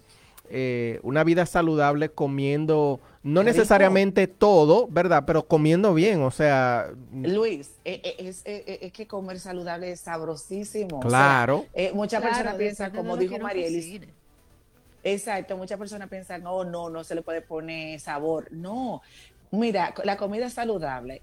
eh, 0.51 1.01
una 1.03 1.25
vida 1.25 1.47
saludable 1.47 2.11
comiendo, 2.11 3.01
no 3.23 3.43
necesariamente 3.43 4.27
todo, 4.27 4.87
¿verdad? 4.89 5.25
Pero 5.27 5.47
comiendo 5.47 5.95
bien, 5.95 6.23
o 6.23 6.31
sea, 6.31 6.91
Luis, 7.13 7.71
eh, 7.85 8.01
eh, 8.05 8.17
es, 8.19 8.43
eh, 8.45 8.65
eh, 8.67 8.79
es 8.83 8.93
que 8.93 9.07
comer 9.07 9.41
saludable 9.41 9.91
es 9.91 10.01
sabrosísimo. 10.01 10.99
o 10.99 11.03
sea, 11.03 11.09
claro. 11.09 11.67
eh, 11.73 11.91
muchas 11.95 12.21
Claro, 12.21 12.35
personas 12.35 12.59
piensan, 12.59 12.93
como 12.93 13.17
dijo 13.17 13.39
Marielis, 13.39 14.03
exacto, 15.03 15.57
muchas 15.57 15.79
personas 15.79 16.09
piensan, 16.09 16.43
no, 16.43 16.65
no, 16.65 16.91
no 16.91 17.05
se 17.05 17.15
le 17.15 17.23
puede 17.23 17.41
poner 17.41 17.99
sabor. 18.01 18.49
No, 18.53 19.03
Mira, 19.51 19.95
la 20.03 20.17
comida 20.17 20.51
saludable 20.51 21.23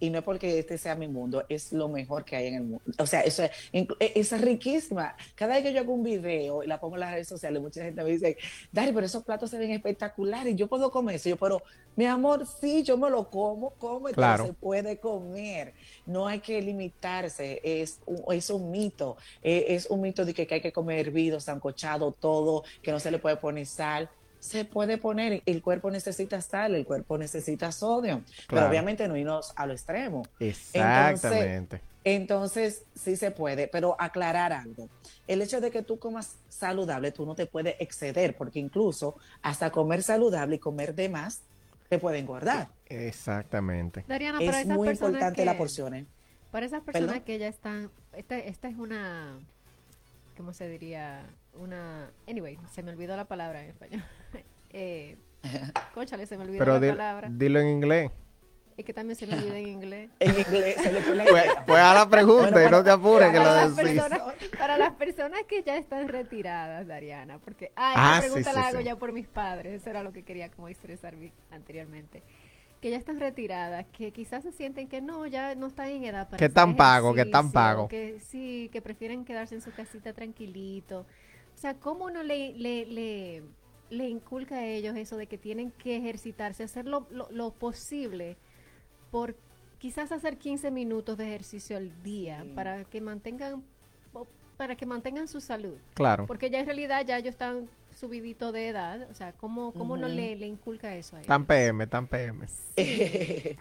y 0.00 0.08
no 0.08 0.18
es 0.18 0.24
porque 0.24 0.58
este 0.58 0.78
sea 0.78 0.94
mi 0.94 1.06
mundo, 1.06 1.44
es 1.48 1.72
lo 1.72 1.88
mejor 1.88 2.24
que 2.24 2.34
hay 2.34 2.46
en 2.48 2.54
el 2.54 2.62
mundo. 2.62 2.82
O 2.98 3.06
sea, 3.06 3.20
eso 3.20 3.44
es, 3.44 3.50
e, 3.72 3.86
es, 4.00 4.40
riquísima. 4.40 5.14
Cada 5.34 5.54
vez 5.54 5.62
que 5.62 5.72
yo 5.74 5.80
hago 5.80 5.92
un 5.92 6.02
video 6.02 6.62
y 6.62 6.66
la 6.66 6.80
pongo 6.80 6.96
en 6.96 7.00
las 7.00 7.12
redes 7.12 7.28
sociales, 7.28 7.60
mucha 7.60 7.84
gente 7.84 8.02
me 8.02 8.10
dice, 8.10 8.38
Dari, 8.72 8.92
pero 8.92 9.04
esos 9.04 9.22
platos 9.22 9.50
se 9.50 9.58
ven 9.58 9.70
espectaculares, 9.70 10.56
yo 10.56 10.66
puedo 10.66 10.90
comer 10.90 11.16
eso. 11.16 11.28
Yo, 11.28 11.36
pero 11.36 11.62
mi 11.96 12.06
amor, 12.06 12.46
sí, 12.46 12.82
yo 12.82 12.96
me 12.96 13.10
lo 13.10 13.28
como, 13.28 13.70
como, 13.74 14.06
claro. 14.06 14.46
se 14.46 14.52
puede 14.54 14.98
comer. 14.98 15.74
No 16.06 16.26
hay 16.26 16.40
que 16.40 16.62
limitarse, 16.62 17.60
es 17.62 18.00
un, 18.06 18.22
es 18.32 18.48
un 18.48 18.70
mito. 18.70 19.18
Es, 19.42 19.84
es 19.84 19.90
un 19.90 20.00
mito 20.00 20.24
de 20.24 20.32
que 20.32 20.48
hay 20.50 20.62
que 20.62 20.72
comer 20.72 20.98
hervido, 20.98 21.40
sancochado, 21.40 22.12
todo, 22.12 22.64
que 22.82 22.90
no 22.90 23.00
se 23.00 23.10
le 23.10 23.18
puede 23.18 23.36
poner 23.36 23.66
sal 23.66 24.08
se 24.40 24.64
puede 24.64 24.96
poner, 24.96 25.42
el 25.44 25.62
cuerpo 25.62 25.90
necesita 25.90 26.40
sal, 26.40 26.74
el 26.74 26.86
cuerpo 26.86 27.18
necesita 27.18 27.70
sodio, 27.70 28.22
pero 28.48 28.66
obviamente 28.66 29.06
no 29.06 29.16
irnos 29.16 29.52
a 29.54 29.66
lo 29.66 29.74
extremo. 29.74 30.22
Exactamente. 30.40 31.82
Entonces, 32.02 32.84
sí 32.94 33.16
se 33.16 33.30
puede, 33.30 33.68
pero 33.68 33.94
aclarar 33.98 34.54
algo. 34.54 34.88
El 35.26 35.42
hecho 35.42 35.60
de 35.60 35.70
que 35.70 35.82
tú 35.82 35.98
comas 35.98 36.36
saludable, 36.48 37.12
tú 37.12 37.26
no 37.26 37.34
te 37.34 37.44
puedes 37.44 37.76
exceder, 37.78 38.34
porque 38.34 38.58
incluso 38.58 39.16
hasta 39.42 39.70
comer 39.70 40.02
saludable 40.02 40.56
y 40.56 40.58
comer 40.58 40.94
de 40.94 41.10
más 41.10 41.42
te 41.90 41.98
puede 41.98 42.18
engordar. 42.18 42.68
Exactamente. 42.86 44.04
es 44.08 44.66
muy 44.66 44.88
importante 44.88 45.44
la 45.44 45.58
porciones. 45.58 46.06
Para 46.50 46.66
esas 46.66 46.82
personas 46.82 47.20
que 47.20 47.38
ya 47.38 47.46
están, 47.46 47.90
esta, 48.14 48.38
esta 48.38 48.68
es 48.68 48.76
una, 48.78 49.38
¿cómo 50.36 50.54
se 50.54 50.68
diría? 50.68 51.26
Una, 51.54 52.10
anyway, 52.28 52.58
se 52.70 52.82
me 52.82 52.92
olvidó 52.92 53.16
la 53.16 53.26
palabra 53.26 53.62
en 53.62 53.70
español. 53.70 54.02
eh, 54.70 55.18
conchale, 55.94 56.26
se 56.26 56.36
me 56.36 56.44
olvidó 56.44 56.64
la 56.64 56.80
palabra. 56.80 57.28
Dilo 57.30 57.60
en 57.60 57.68
inglés. 57.68 58.10
Es 58.76 58.86
que 58.86 58.94
también 58.94 59.14
se 59.14 59.26
me 59.26 59.34
olvida 59.34 59.58
en 59.58 59.68
inglés. 59.68 60.10
en 60.20 60.38
inglés 60.38 60.76
se 60.80 60.90
le 60.90 61.00
pone 61.02 61.24
pues, 61.28 61.44
pues 61.66 61.78
a 61.80 61.92
la 61.92 62.08
pregunta 62.08 62.66
y 62.66 62.70
no 62.70 62.82
te 62.82 62.90
apures 62.90 63.30
que 63.30 63.38
lo 63.38 63.68
decís. 63.68 64.02
para 64.58 64.78
las 64.78 64.92
personas 64.94 65.42
que 65.46 65.62
ya 65.62 65.76
están 65.76 66.08
retiradas, 66.08 66.86
Dariana, 66.86 67.38
porque 67.38 67.72
ah, 67.76 67.92
esa 67.92 68.16
ah, 68.16 68.20
pregunta 68.20 68.52
la 68.54 68.68
hago 68.68 68.80
ya 68.80 68.96
por 68.96 69.12
mis 69.12 69.26
padres, 69.26 69.82
eso 69.82 69.90
era 69.90 70.02
lo 70.02 70.12
que 70.12 70.22
quería 70.22 70.50
como 70.50 70.68
expresar 70.68 71.14
anteriormente 71.50 72.22
que 72.80 72.90
ya 72.90 72.96
están 72.96 73.20
retiradas, 73.20 73.86
que 73.92 74.10
quizás 74.10 74.42
se 74.42 74.52
sienten 74.52 74.88
que 74.88 75.00
no, 75.02 75.26
ya 75.26 75.54
no 75.54 75.66
están 75.66 75.88
en 75.88 76.04
edad 76.04 76.28
para 76.28 76.38
Que 76.38 76.48
tan 76.48 76.76
pago, 76.76 77.14
que 77.14 77.26
tan 77.26 77.52
pago. 77.52 77.88
Que 77.88 78.18
sí, 78.20 78.70
que 78.72 78.80
prefieren 78.80 79.24
quedarse 79.24 79.54
en 79.54 79.60
su 79.60 79.70
casita 79.72 80.14
tranquilito. 80.14 81.06
O 81.60 81.62
sea, 81.62 81.74
¿cómo 81.74 82.06
uno 82.06 82.22
le, 82.22 82.54
le, 82.54 82.86
le, 82.86 83.42
le 83.90 84.08
inculca 84.08 84.54
a 84.54 84.64
ellos 84.64 84.96
eso 84.96 85.18
de 85.18 85.26
que 85.26 85.36
tienen 85.36 85.70
que 85.72 85.94
ejercitarse, 85.94 86.62
hacer 86.62 86.86
lo, 86.86 87.06
lo, 87.10 87.50
posible 87.50 88.38
por 89.10 89.36
quizás 89.78 90.10
hacer 90.10 90.38
15 90.38 90.70
minutos 90.70 91.18
de 91.18 91.26
ejercicio 91.26 91.76
al 91.76 92.02
día 92.02 92.46
para 92.54 92.84
que 92.84 93.02
mantengan 93.02 93.62
para 94.56 94.74
que 94.74 94.86
mantengan 94.86 95.28
su 95.28 95.42
salud. 95.42 95.76
Claro. 95.92 96.26
Porque 96.26 96.48
ya 96.48 96.60
en 96.60 96.64
realidad 96.64 97.04
ya 97.06 97.18
ellos 97.18 97.32
están 97.32 97.68
subidito 97.94 98.52
de 98.52 98.68
edad, 98.68 99.06
o 99.10 99.14
sea, 99.14 99.32
¿cómo, 99.34 99.72
cómo 99.72 99.98
no 99.98 100.08
le, 100.08 100.36
le, 100.36 100.46
inculca 100.46 100.94
eso 100.96 101.16
a 101.16 101.18
ellos? 101.18 101.28
Tan 101.28 101.44
PM, 101.44 101.86
tan 101.88 102.06
PM. 102.06 102.46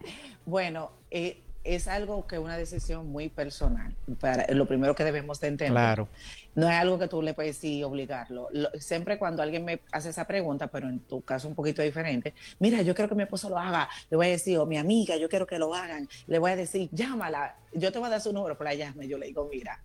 bueno, 0.46 0.92
eh, 1.12 1.42
es 1.64 1.88
algo 1.88 2.26
que 2.26 2.36
es 2.36 2.42
una 2.42 2.58
decisión 2.58 3.08
muy 3.08 3.30
personal. 3.30 3.94
Para, 4.20 4.48
lo 4.54 4.66
primero 4.66 4.96
que 4.96 5.04
debemos 5.04 5.40
de 5.40 5.48
entender. 5.48 5.74
Claro. 5.74 6.08
No 6.56 6.68
es 6.68 6.76
algo 6.76 6.98
que 6.98 7.08
tú 7.08 7.22
le 7.22 7.34
puedes 7.34 7.56
decir 7.56 7.84
obligarlo. 7.86 8.50
siempre 8.80 9.18
cuando 9.18 9.44
alguien 9.44 9.66
me 9.66 9.82
hace 9.92 10.10
esa 10.10 10.26
pregunta, 10.26 10.68
pero 10.68 10.90
en 10.90 11.00
tu 11.00 11.22
caso 11.22 11.48
un 11.48 11.56
poquito 11.56 11.82
diferente, 11.82 12.34
mira, 12.60 12.82
yo 12.82 12.96
quiero 12.96 13.10
que 13.10 13.16
mi 13.16 13.24
esposo 13.24 13.50
lo 13.50 13.58
haga, 13.58 13.90
le 14.10 14.18
voy 14.18 14.28
a 14.28 14.30
decir, 14.30 14.58
o 14.58 14.66
mi 14.66 14.78
amiga, 14.78 15.16
yo 15.18 15.30
quiero 15.30 15.46
que 15.46 15.60
lo 15.60 15.74
hagan, 15.74 16.08
le 16.28 16.40
voy 16.40 16.52
a 16.52 16.56
decir, 16.56 16.90
llámala, 16.92 17.56
yo 17.74 17.92
te 17.92 18.00
voy 18.00 18.08
a 18.08 18.12
dar 18.12 18.22
su 18.22 18.34
número, 18.34 18.58
pero 18.58 18.70
la 18.70 18.76
llame, 18.76 19.08
yo 19.08 19.18
le 19.18 19.28
digo, 19.28 19.48
mira, 19.52 19.82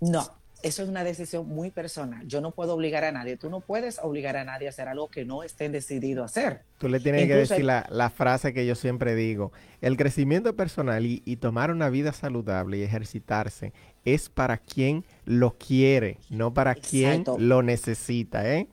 no, 0.00 0.26
eso 0.62 0.82
es 0.82 0.88
una 0.88 1.04
decisión 1.04 1.48
muy 1.48 1.70
personal. 1.70 2.26
Yo 2.26 2.40
no 2.40 2.50
puedo 2.50 2.74
obligar 2.74 3.04
a 3.04 3.12
nadie. 3.12 3.36
Tú 3.36 3.48
no 3.48 3.60
puedes 3.60 4.00
obligar 4.00 4.36
a 4.36 4.44
nadie 4.44 4.66
a 4.66 4.70
hacer 4.70 4.88
algo 4.88 5.08
que 5.08 5.24
no 5.24 5.44
estén 5.44 5.70
decidido 5.70 6.22
a 6.22 6.26
hacer. 6.26 6.62
Tú 6.78 6.88
le 6.88 6.98
tienes 6.98 7.28
que 7.28 7.34
decir 7.34 7.64
la, 7.64 8.10
frase 8.10 8.52
que 8.52 8.66
yo 8.66 8.74
siempre 8.74 9.14
digo. 9.14 9.52
El 9.80 9.96
crecimiento 9.96 10.56
personal 10.56 11.06
y, 11.06 11.36
tomar 11.36 11.70
una 11.70 11.88
vida 11.90 12.12
saludable 12.12 12.78
y 12.78 12.82
ejercitarse 12.82 13.72
es 14.04 14.28
para 14.28 14.58
quien 14.58 15.04
lo 15.24 15.56
quiere, 15.56 16.18
no 16.28 16.52
para 16.52 16.74
quien 16.74 17.24
lo 17.38 17.62
necesita, 17.62 18.52
¿eh? 18.52 18.66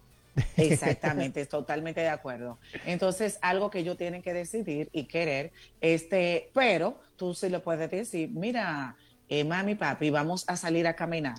Exactamente, 0.58 1.46
totalmente 1.46 2.02
de 2.02 2.10
acuerdo. 2.10 2.58
Entonces, 2.86 3.38
algo 3.42 3.70
que 3.70 3.80
ellos 3.80 3.98
tienen 3.98 4.24
que 4.24 4.34
decidir 4.34 4.90
y 4.92 5.04
querer, 5.06 5.52
este, 5.82 6.50
pero 6.54 7.00
tú 7.16 7.36
sí 7.36 7.50
le 7.50 7.60
puedes 7.60 7.92
decir, 7.92 8.32
mira, 8.32 8.96
eh, 9.30 9.44
mami, 9.44 9.76
papi, 9.76 10.10
vamos 10.10 10.44
a 10.48 10.58
salir 10.58 10.88
a 10.88 10.96
caminar 10.96 11.36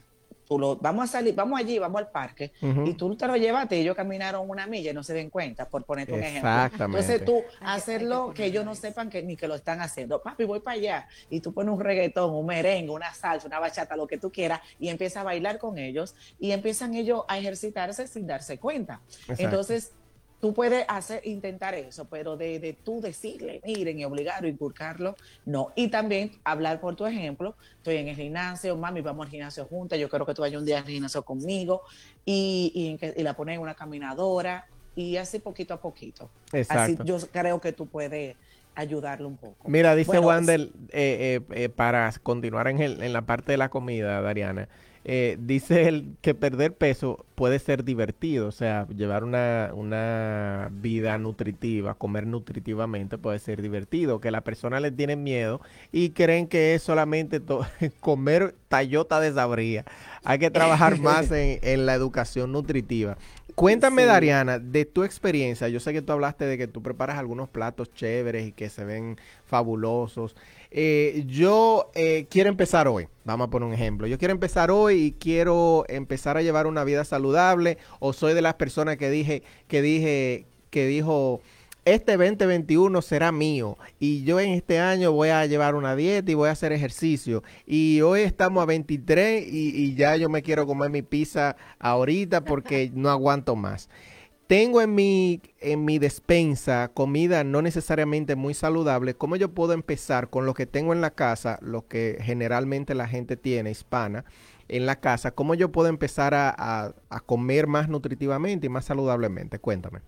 vamos 0.81 1.05
a 1.05 1.13
salir, 1.13 1.35
vamos 1.35 1.59
allí, 1.59 1.79
vamos 1.79 2.01
al 2.01 2.11
parque, 2.11 2.53
y 2.61 2.95
tú 2.95 3.15
te 3.17 3.27
lo 3.27 3.37
llevaste 3.37 3.77
y 3.77 3.81
ellos 3.81 3.97
caminaron 3.97 4.49
una 4.49 4.67
milla 4.67 4.91
y 4.91 4.95
no 4.95 5.03
se 5.03 5.15
den 5.15 5.31
cuenta, 5.31 5.69
por 5.69 5.85
ponerte 5.85 6.13
un 6.13 6.23
ejemplo. 6.23 6.85
Entonces 6.87 7.25
tú 7.25 7.43
hacerlo 7.61 8.33
que, 8.35 8.47
ellos 8.47 8.65
no 8.65 8.75
sepan 8.75 9.11
que 9.11 9.23
ni 9.23 9.37
que 9.37 9.49
lo 9.49 9.57
están 9.57 9.81
haciendo. 9.81 10.23
Papi, 10.23 10.45
voy 10.45 10.61
para 10.61 10.77
allá, 10.77 11.09
y 11.31 11.41
tú 11.41 11.53
pones 11.53 11.75
un 11.75 11.81
reggaetón, 11.81 12.33
un 12.33 12.47
merengue, 12.47 12.91
una 12.91 13.13
salsa, 13.13 13.47
una 13.47 13.59
bachata, 13.59 13.97
lo 13.97 14.07
que 14.07 14.19
tú 14.19 14.31
quieras, 14.31 14.61
y 14.79 14.89
empiezas 14.89 15.19
a 15.19 15.25
bailar 15.25 15.59
con 15.59 15.79
ellos, 15.79 16.15
y 16.39 16.53
empiezan 16.53 16.95
ellos 16.95 17.25
a 17.29 17.39
ejercitarse 17.39 18.07
sin 18.07 18.27
darse 18.27 18.59
cuenta. 18.59 19.01
Entonces, 19.39 19.93
Tú 20.41 20.53
puedes 20.53 20.85
hacer, 20.89 21.23
intentar 21.25 21.75
eso, 21.75 22.05
pero 22.05 22.37
de, 22.37 22.59
de 22.59 22.75
tú 22.75 23.01
decirle, 23.01 23.61
miren, 23.65 23.99
y 23.99 24.05
obligarlo, 24.05 24.49
inculcarlo, 24.49 25.17
no. 25.47 25.73
Y 25.75 25.89
también 25.89 26.33
hablar 26.45 26.81
por 26.81 26.95
tu 26.95 27.07
ejemplo, 27.07 27.57
estoy 27.79 27.97
en 27.97 28.09
el 28.09 28.17
gimnasio, 28.17 28.77
mami, 28.77 29.01
vamos 29.01 29.27
al 29.27 29.31
gimnasio 29.31 29.65
juntas, 29.65 29.99
yo 29.99 30.11
quiero 30.11 30.27
que 30.27 30.35
tú 30.35 30.43
vayas 30.43 30.61
un 30.61 30.67
día 30.67 30.79
al 30.79 30.85
gimnasio 30.85 31.23
conmigo, 31.23 31.83
y, 32.25 32.99
y, 33.09 33.23
la 33.23 33.35
pones 33.35 33.55
en 33.55 33.63
una 33.63 33.75
caminadora, 33.75 34.67
y 34.95 35.17
así 35.17 35.39
poquito 35.39 35.75
a 35.75 35.81
poquito. 35.81 36.31
Exacto. 36.53 37.03
Así 37.03 37.09
yo 37.09 37.19
creo 37.33 37.61
que 37.61 37.73
tú 37.73 37.87
puedes 37.87 38.37
ayudarlo 38.75 39.29
un 39.29 39.37
poco. 39.37 39.69
Mira, 39.69 39.95
dice 39.97 40.19
Wander, 40.19 40.61
eh, 40.61 40.71
eh, 40.93 41.41
eh, 41.51 41.69
para 41.69 42.13
continuar 42.23 42.69
en, 42.69 42.81
el, 42.81 43.03
en 43.03 43.13
la 43.13 43.23
parte 43.23 43.53
de 43.53 43.59
la 43.59 43.71
comida, 43.71 44.21
Dariana, 44.21 44.69
eh, 45.09 45.37
dice 45.39 45.87
él 45.87 46.17
que 46.21 46.35
perder 46.35 46.75
peso 46.75 47.25
puede 47.37 47.61
ser 47.61 47.85
divertido, 47.85 48.49
o 48.49 48.51
sea, 48.51 48.89
llevar 48.89 49.23
una, 49.23 49.71
una, 49.73 50.69
vida 50.73 51.17
nutritiva, 51.17 51.95
comer 51.95 52.27
nutritivamente 52.27 53.17
puede 53.17 53.39
ser 53.39 53.63
divertido, 53.63 54.21
que 54.21 54.33
la 54.33 54.41
persona 54.41 54.81
le 54.81 54.91
tiene 54.91 55.15
miedo 55.15 55.61
y 55.93 56.11
creen 56.11 56.49
que 56.49 56.75
es 56.75 56.83
solamente 56.83 57.41
comer 58.01 58.57
tallota 58.67 59.21
de 59.21 59.33
sabría. 59.33 59.85
Hay 60.25 60.41
que 60.41 60.51
trabajar 60.51 60.99
más 61.01 61.31
en, 61.31 61.61
en 61.63 61.87
la 61.87 61.95
educación 61.95 62.51
nutritiva. 62.51 63.17
Cuéntame, 63.55 64.07
Dariana, 64.07 64.59
de 64.59 64.87
tu 64.87 65.05
experiencia. 65.05 65.69
Yo 65.69 65.79
sé 65.79 65.93
que 65.93 66.03
tú 66.03 66.13
hablaste 66.13 66.47
de 66.47 66.59
que 66.59 66.67
tú 66.67 66.83
preparas 66.83 67.17
algunos 67.17 67.49
platos 67.49 67.93
chéveres 67.95 68.49
y 68.49 68.53
que 68.53 68.69
se 68.69 68.85
ven 68.85 69.19
fabulosos. 69.45 70.35
Eh, 70.71 71.25
yo 71.27 71.91
eh, 71.95 72.27
quiero 72.31 72.49
empezar 72.49 72.89
hoy, 72.89 73.09
vamos 73.25 73.47
a 73.49 73.51
poner 73.51 73.69
un 73.69 73.75
ejemplo, 73.75 74.07
yo 74.07 74.19
quiero 74.19 74.33
empezar 74.33 74.71
hoy 74.71 75.03
y 75.03 75.13
quiero 75.13 75.85
empezar 75.89 76.37
a 76.37 76.43
llevar 76.43 76.67
una 76.67 76.85
vida 76.85 77.05
saludable. 77.05 77.79
O 78.01 78.13
soy 78.13 78.35
de 78.35 78.43
las 78.43 78.55
personas 78.55 78.97
que 78.97 79.11
dije, 79.11 79.43
que 79.69 79.83
dije, 79.83 80.47
que 80.71 80.87
dijo, 80.87 81.41
este 81.85 82.17
2021 82.17 83.01
será 83.01 83.31
mío 83.31 83.79
y 84.01 84.25
yo 84.25 84.41
en 84.41 84.51
este 84.51 84.81
año 84.81 85.13
voy 85.13 85.29
a 85.29 85.47
llevar 85.47 85.77
una 85.77 85.95
dieta 85.95 86.33
y 86.33 86.35
voy 86.35 86.49
a 86.49 86.53
hacer 86.53 86.73
ejercicio. 86.73 87.45
Y 87.65 88.01
hoy 88.01 88.23
estamos 88.23 88.63
a 88.63 88.67
23 88.67 89.47
y, 89.47 89.69
y 89.69 89.95
ya 89.95 90.17
yo 90.17 90.29
me 90.29 90.43
quiero 90.43 90.67
comer 90.67 90.91
mi 90.91 91.03
pizza 91.03 91.57
ahorita 91.79 92.45
porque 92.45 92.91
no 92.93 93.09
aguanto 93.11 93.55
más 93.55 93.89
tengo 94.47 94.81
en 94.81 94.95
mi, 94.95 95.41
en 95.61 95.85
mi 95.85 95.99
despensa 95.99 96.91
comida 96.95 97.45
no 97.45 97.63
necesariamente 97.63 98.37
muy 98.37 98.55
saludable, 98.55 99.15
¿cómo 99.15 99.37
yo 99.37 99.51
puedo 99.51 99.73
empezar 99.73 100.31
con 100.31 100.47
lo 100.47 100.55
que 100.55 100.67
tengo 100.67 100.93
en 100.93 101.01
la 101.01 101.11
casa, 101.11 101.59
lo 101.63 101.87
que 101.87 102.19
generalmente 102.21 102.95
la 102.95 103.09
gente 103.09 103.37
tiene 103.37 103.71
hispana 103.71 104.25
en 104.69 104.87
la 104.87 105.01
casa? 105.01 105.33
¿Cómo 105.33 105.55
yo 105.55 105.73
puedo 105.73 105.89
empezar 105.89 106.35
a, 106.35 106.95
comer 107.27 107.67
más 107.67 107.89
nutritivamente 107.89 108.67
y 108.67 108.71
más 108.71 108.85
saludablemente? 108.85 109.59
Cuéntame. 109.59 110.01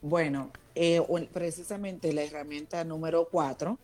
Bueno, 0.00 0.50
eh, 0.74 1.00
precisamente 1.32 2.12
la 2.12 2.22
herramienta 2.22 2.84
número 2.84 3.28
cuatro 3.30 3.78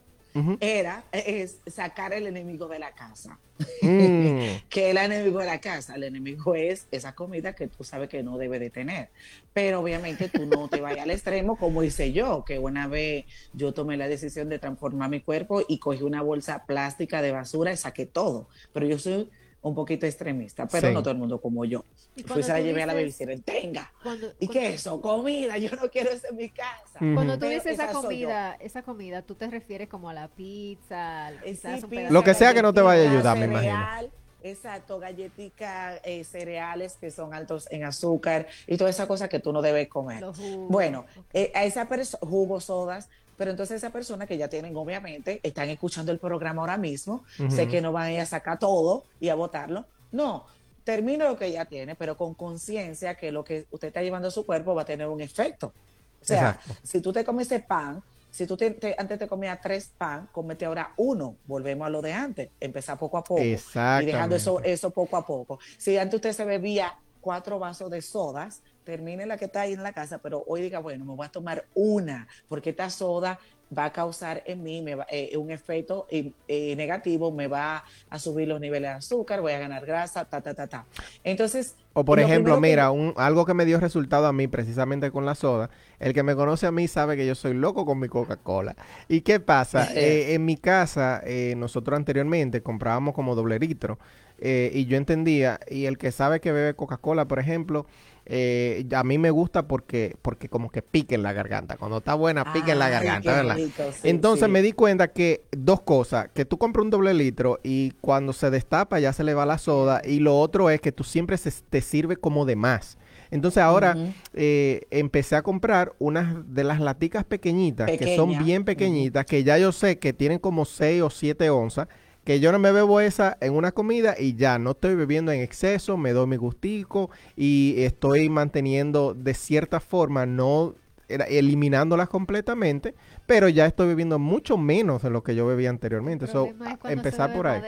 era 0.60 1.04
es 1.12 1.58
sacar 1.66 2.12
el 2.12 2.26
enemigo 2.26 2.68
de 2.68 2.78
la 2.78 2.92
casa. 2.92 3.38
Mm. 3.82 4.38
que 4.68 4.90
el 4.90 4.98
enemigo 4.98 5.40
de 5.40 5.46
la 5.46 5.60
casa, 5.60 5.96
el 5.96 6.04
enemigo 6.04 6.54
es 6.54 6.86
esa 6.90 7.14
comida 7.14 7.54
que 7.54 7.66
tú 7.66 7.82
sabes 7.82 8.08
que 8.08 8.22
no 8.22 8.38
debe 8.38 8.58
de 8.58 8.70
tener. 8.70 9.10
Pero 9.52 9.80
obviamente 9.80 10.28
tú 10.28 10.46
no 10.46 10.68
te 10.68 10.80
vayas 10.80 11.04
al 11.04 11.10
extremo 11.10 11.56
como 11.56 11.82
hice 11.82 12.12
yo, 12.12 12.44
que 12.44 12.58
una 12.58 12.86
vez 12.86 13.24
yo 13.52 13.72
tomé 13.74 13.96
la 13.96 14.08
decisión 14.08 14.48
de 14.48 14.58
transformar 14.58 15.10
mi 15.10 15.20
cuerpo 15.20 15.62
y 15.66 15.78
cogí 15.78 16.02
una 16.02 16.22
bolsa 16.22 16.64
plástica 16.66 17.22
de 17.22 17.32
basura 17.32 17.72
y 17.72 17.76
saqué 17.76 18.06
todo. 18.06 18.48
Pero 18.72 18.86
yo 18.86 18.98
soy 18.98 19.28
un 19.60 19.74
poquito 19.74 20.06
extremista, 20.06 20.66
pero 20.68 20.88
Sí. 20.88 20.94
no 20.94 21.02
todo 21.02 21.10
el 21.12 21.18
mundo 21.18 21.40
como 21.40 21.64
yo. 21.64 21.84
Y 22.14 22.20
Fui 22.22 22.28
cuando 22.28 22.46
se 22.46 22.52
la 22.52 22.60
llevé 22.60 22.82
a 22.84 22.86
la 22.86 22.94
babysitter, 22.94 23.40
tenga. 23.42 23.92
Cuando, 24.02 24.28
¿Y 24.38 24.46
cuando- 24.46 24.52
qué 24.52 24.68
es 24.68 24.74
eso? 24.76 25.00
Comida, 25.00 25.58
yo 25.58 25.70
no 25.76 25.90
quiero 25.90 26.10
eso 26.10 26.28
en 26.30 26.36
mi 26.36 26.48
casa. 26.50 26.98
Cuando 26.98 27.38
tú 27.38 27.46
dices 27.46 27.66
esa 27.72 27.92
comida, 27.92 28.54
esa 28.60 28.82
comida, 28.82 29.22
tú 29.22 29.34
te 29.34 29.48
refieres 29.48 29.88
como 29.88 30.08
a 30.10 30.14
la 30.14 30.28
pizza, 30.28 31.32
Eh, 31.32 31.38
quizás 31.44 31.78
sí, 31.80 31.84
un 31.84 31.90
pizza, 31.90 32.00
pedazo 32.02 32.14
Lo 32.14 32.22
que 32.24 32.34
sea 32.34 32.54
que 32.54 32.62
no 32.62 32.72
te 32.72 32.80
vaya 32.82 33.08
a 33.08 33.10
ayudar, 33.12 33.36
me 33.38 33.46
imagino. 33.46 33.72
cereal, 33.72 34.10
Exacto, 34.40 35.00
galletica, 35.00 35.96
eh, 36.04 36.22
cereales 36.22 36.96
que 37.00 37.10
son 37.10 37.34
altos 37.34 37.66
en 37.72 37.82
azúcar 37.82 38.46
y 38.68 38.76
toda 38.76 38.88
esa 38.90 39.08
cosa 39.08 39.28
que 39.28 39.40
tú 39.40 39.52
no 39.52 39.62
debes 39.62 39.88
comer. 39.88 40.20
los 40.20 40.38
jugos. 40.38 40.68
Bueno, 40.70 41.06
eh, 41.32 41.50
a 41.56 41.64
esa 41.64 41.88
persona, 41.88 42.20
jugos, 42.22 42.64
sodas, 42.66 43.08
pero 43.38 43.52
entonces 43.52 43.76
esa 43.76 43.90
persona 43.90 44.26
que 44.26 44.36
ya 44.36 44.48
tienen, 44.48 44.76
obviamente, 44.76 45.40
están 45.42 45.70
escuchando 45.70 46.12
el 46.12 46.18
programa 46.18 46.60
ahora 46.60 46.76
mismo, 46.76 47.24
sé 47.48 47.68
que 47.68 47.80
no 47.80 47.92
van 47.92 48.06
a 48.06 48.12
ir 48.12 48.20
a 48.20 48.26
sacar 48.26 48.58
todo 48.58 49.04
y 49.20 49.28
a 49.30 49.34
botarlo. 49.36 49.86
No, 50.12 50.44
termina 50.84 51.26
lo 51.28 51.38
que 51.38 51.50
ya 51.52 51.64
tiene, 51.64 51.94
pero 51.94 52.16
con 52.16 52.34
conciencia 52.34 53.14
que 53.14 53.30
lo 53.30 53.44
que 53.44 53.66
usted 53.70 53.88
está 53.88 54.02
llevando 54.02 54.28
a 54.28 54.30
su 54.32 54.44
cuerpo 54.44 54.74
va 54.74 54.82
a 54.82 54.84
tener 54.84 55.06
un 55.06 55.20
efecto. 55.20 55.72
O 56.20 56.24
sea, 56.24 56.50
Exacto. 56.60 56.72
si 56.82 57.00
tú 57.00 57.12
te 57.12 57.24
comes 57.24 57.46
ese 57.46 57.60
pan, 57.60 58.02
si 58.30 58.44
tú 58.46 58.56
te- 58.56 58.72
te- 58.72 58.94
antes 58.98 59.18
te 59.20 59.28
comías 59.28 59.60
tres 59.62 59.90
pan, 59.96 60.28
comete 60.32 60.64
ahora 60.66 60.92
uno. 60.96 61.36
Volvemos 61.46 61.86
a 61.86 61.90
lo 61.90 62.02
de 62.02 62.12
antes, 62.12 62.50
empezar 62.60 62.98
poco 62.98 63.18
a 63.18 63.24
poco. 63.24 63.40
Y 63.42 63.56
dejando 64.04 64.34
eso, 64.36 64.60
eso 64.64 64.90
poco 64.90 65.16
a 65.16 65.24
poco. 65.24 65.60
Si 65.78 65.96
antes 65.96 66.16
usted 66.16 66.32
se 66.32 66.44
bebía 66.44 66.94
cuatro 67.20 67.58
vasos 67.58 67.90
de 67.90 68.02
sodas, 68.02 68.62
termine 68.88 69.26
la 69.26 69.36
que 69.36 69.44
está 69.44 69.60
ahí 69.60 69.74
en 69.74 69.82
la 69.82 69.92
casa, 69.92 70.16
pero 70.16 70.42
hoy 70.46 70.62
diga, 70.62 70.78
bueno, 70.78 71.04
me 71.04 71.14
voy 71.14 71.26
a 71.26 71.28
tomar 71.28 71.66
una, 71.74 72.26
porque 72.48 72.70
esta 72.70 72.88
soda 72.88 73.38
va 73.76 73.84
a 73.84 73.92
causar 73.92 74.42
en 74.46 74.62
mí 74.62 74.80
me 74.80 74.94
va- 74.94 75.06
eh, 75.10 75.36
un 75.36 75.50
efecto 75.50 76.06
eh, 76.10 76.32
eh, 76.48 76.74
negativo, 76.74 77.30
me 77.30 77.48
va 77.48 77.84
a 78.08 78.18
subir 78.18 78.48
los 78.48 78.58
niveles 78.58 78.88
de 78.90 78.96
azúcar, 78.96 79.42
voy 79.42 79.52
a 79.52 79.58
ganar 79.58 79.84
grasa, 79.84 80.24
ta, 80.24 80.40
ta, 80.40 80.54
ta, 80.54 80.66
ta. 80.66 80.86
Entonces, 81.22 81.76
O 81.92 82.02
por 82.02 82.18
lo 82.18 82.24
ejemplo, 82.24 82.54
que- 82.54 82.60
mira, 82.62 82.90
un, 82.90 83.12
algo 83.18 83.44
que 83.44 83.52
me 83.52 83.66
dio 83.66 83.78
resultado 83.78 84.26
a 84.26 84.32
mí 84.32 84.48
precisamente 84.48 85.10
con 85.10 85.26
la 85.26 85.34
soda, 85.34 85.68
el 85.98 86.14
que 86.14 86.22
me 86.22 86.34
conoce 86.34 86.66
a 86.66 86.70
mí 86.72 86.88
sabe 86.88 87.14
que 87.18 87.26
yo 87.26 87.34
soy 87.34 87.52
loco 87.52 87.84
con 87.84 87.98
mi 87.98 88.08
Coca-Cola. 88.08 88.74
¿Y 89.06 89.20
qué 89.20 89.38
pasa? 89.38 89.86
Eh, 89.94 90.32
en 90.32 90.46
mi 90.46 90.56
casa, 90.56 91.20
eh, 91.26 91.52
nosotros 91.58 91.94
anteriormente 91.94 92.62
comprábamos 92.62 93.14
como 93.14 93.34
doble 93.34 93.58
litro 93.58 93.98
eh, 94.38 94.70
y 94.72 94.86
yo 94.86 94.96
entendía, 94.96 95.60
y 95.68 95.84
el 95.84 95.98
que 95.98 96.10
sabe 96.10 96.40
que 96.40 96.52
bebe 96.52 96.72
Coca-Cola, 96.74 97.26
por 97.26 97.38
ejemplo, 97.38 97.84
eh, 98.30 98.86
a 98.94 99.02
mí 99.04 99.16
me 99.16 99.30
gusta 99.30 99.66
porque, 99.66 100.14
porque 100.20 100.50
como 100.50 100.70
que 100.70 100.82
pique 100.82 101.14
en 101.14 101.22
la 101.22 101.32
garganta. 101.32 101.78
Cuando 101.78 101.98
está 101.98 102.14
buena, 102.14 102.52
pique 102.52 102.72
en 102.72 102.78
la 102.78 102.86
Ay, 102.86 102.92
garganta, 102.92 103.32
¿verdad? 103.32 103.56
rico, 103.56 103.82
sí, 103.92 104.10
Entonces 104.10 104.46
sí. 104.46 104.52
me 104.52 104.60
di 104.60 104.72
cuenta 104.72 105.08
que 105.08 105.44
dos 105.50 105.80
cosas, 105.80 106.28
que 106.34 106.44
tú 106.44 106.58
compras 106.58 106.84
un 106.84 106.90
doble 106.90 107.14
litro 107.14 107.58
y 107.64 107.92
cuando 108.02 108.34
se 108.34 108.50
destapa 108.50 109.00
ya 109.00 109.14
se 109.14 109.24
le 109.24 109.32
va 109.32 109.46
la 109.46 109.56
soda 109.56 110.02
y 110.04 110.20
lo 110.20 110.38
otro 110.38 110.68
es 110.68 110.82
que 110.82 110.92
tú 110.92 111.04
siempre 111.04 111.38
se, 111.38 111.50
te 111.70 111.80
sirve 111.80 112.16
como 112.16 112.44
de 112.44 112.56
más. 112.56 112.98
Entonces 113.30 113.62
ahora 113.62 113.96
eh, 114.34 114.86
empecé 114.90 115.36
a 115.36 115.42
comprar 115.42 115.92
unas 115.98 116.34
de 116.54 116.64
las 116.64 116.80
laticas 116.80 117.24
pequeñitas 117.24 117.90
que 117.90 118.16
son 118.16 118.38
bien 118.44 118.64
pequeñitas, 118.64 119.24
que 119.26 119.44
ya 119.44 119.58
yo 119.58 119.72
sé 119.72 119.98
que 119.98 120.12
tienen 120.12 120.38
como 120.38 120.64
6 120.64 121.02
o 121.02 121.10
7 121.10 121.50
onzas, 121.50 121.88
que 122.28 122.40
yo 122.40 122.52
no 122.52 122.58
me 122.58 122.72
bebo 122.72 123.00
esa 123.00 123.38
en 123.40 123.54
una 123.54 123.72
comida 123.72 124.14
y 124.18 124.34
ya 124.34 124.58
no 124.58 124.72
estoy 124.72 124.94
bebiendo 124.94 125.32
en 125.32 125.40
exceso, 125.40 125.96
me 125.96 126.12
doy 126.12 126.26
mi 126.26 126.36
gustico 126.36 127.08
y 127.36 127.76
estoy 127.78 128.28
manteniendo 128.28 129.14
de 129.14 129.32
cierta 129.32 129.80
forma, 129.80 130.26
no 130.26 130.74
eliminándolas 131.08 132.10
completamente, 132.10 132.94
pero 133.24 133.48
ya 133.48 133.64
estoy 133.64 133.88
bebiendo 133.88 134.18
mucho 134.18 134.58
menos 134.58 135.00
de 135.00 135.08
lo 135.08 135.22
que 135.22 135.34
yo 135.34 135.46
bebía 135.46 135.70
anteriormente. 135.70 136.26
El 136.26 136.30
So, 136.30 136.44
problema 136.48 136.72
es 136.72 136.78
cuando 136.78 136.88
se 136.88 136.92
empezar 136.92 137.32
por 137.34 137.46
ahí. 137.46 137.62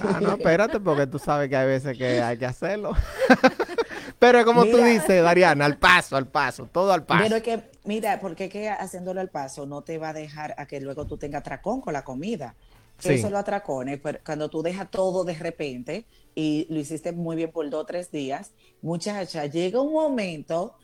Ah, 0.00 0.20
no, 0.22 0.32
espérate, 0.32 0.80
porque 0.80 1.06
tú 1.06 1.18
sabes 1.18 1.50
que 1.50 1.56
hay 1.56 1.66
veces 1.66 1.98
que 1.98 2.22
hay 2.22 2.38
que 2.38 2.46
hacerlo. 2.46 2.92
Pero 4.18 4.44
como 4.44 4.64
tú 4.64 4.78
dices, 4.78 5.22
Dariana, 5.22 5.66
al 5.66 5.76
paso, 5.76 6.16
al 6.16 6.26
paso, 6.26 6.68
todo 6.72 6.92
al 6.92 7.04
paso. 7.04 7.22
Pero 7.22 7.36
es 7.36 7.42
que, 7.42 7.62
mira, 7.84 8.20
porque 8.20 8.48
que 8.48 8.68
haciéndolo 8.68 9.20
al 9.20 9.28
paso 9.28 9.66
no 9.66 9.82
te 9.82 9.98
va 9.98 10.08
a 10.08 10.12
dejar 10.12 10.54
a 10.56 10.66
que 10.66 10.80
luego 10.80 11.06
tú 11.06 11.18
tengas 11.18 11.40
atracón 11.40 11.80
con 11.80 11.92
la 11.92 12.04
comida. 12.04 12.54
Sí. 12.98 13.14
Eso 13.14 13.30
lo 13.30 13.38
atracones, 13.38 14.00
pero 14.02 14.18
cuando 14.24 14.48
tú 14.48 14.62
dejas 14.62 14.90
todo 14.90 15.24
de 15.24 15.34
repente 15.34 16.04
y 16.34 16.66
lo 16.68 16.80
hiciste 16.80 17.12
muy 17.12 17.36
bien 17.36 17.50
por 17.52 17.68
dos 17.70 17.82
o 17.82 17.86
tres 17.86 18.10
días, 18.10 18.52
muchacha, 18.82 19.46
llega 19.46 19.80
un 19.80 19.92
momento 19.92 20.74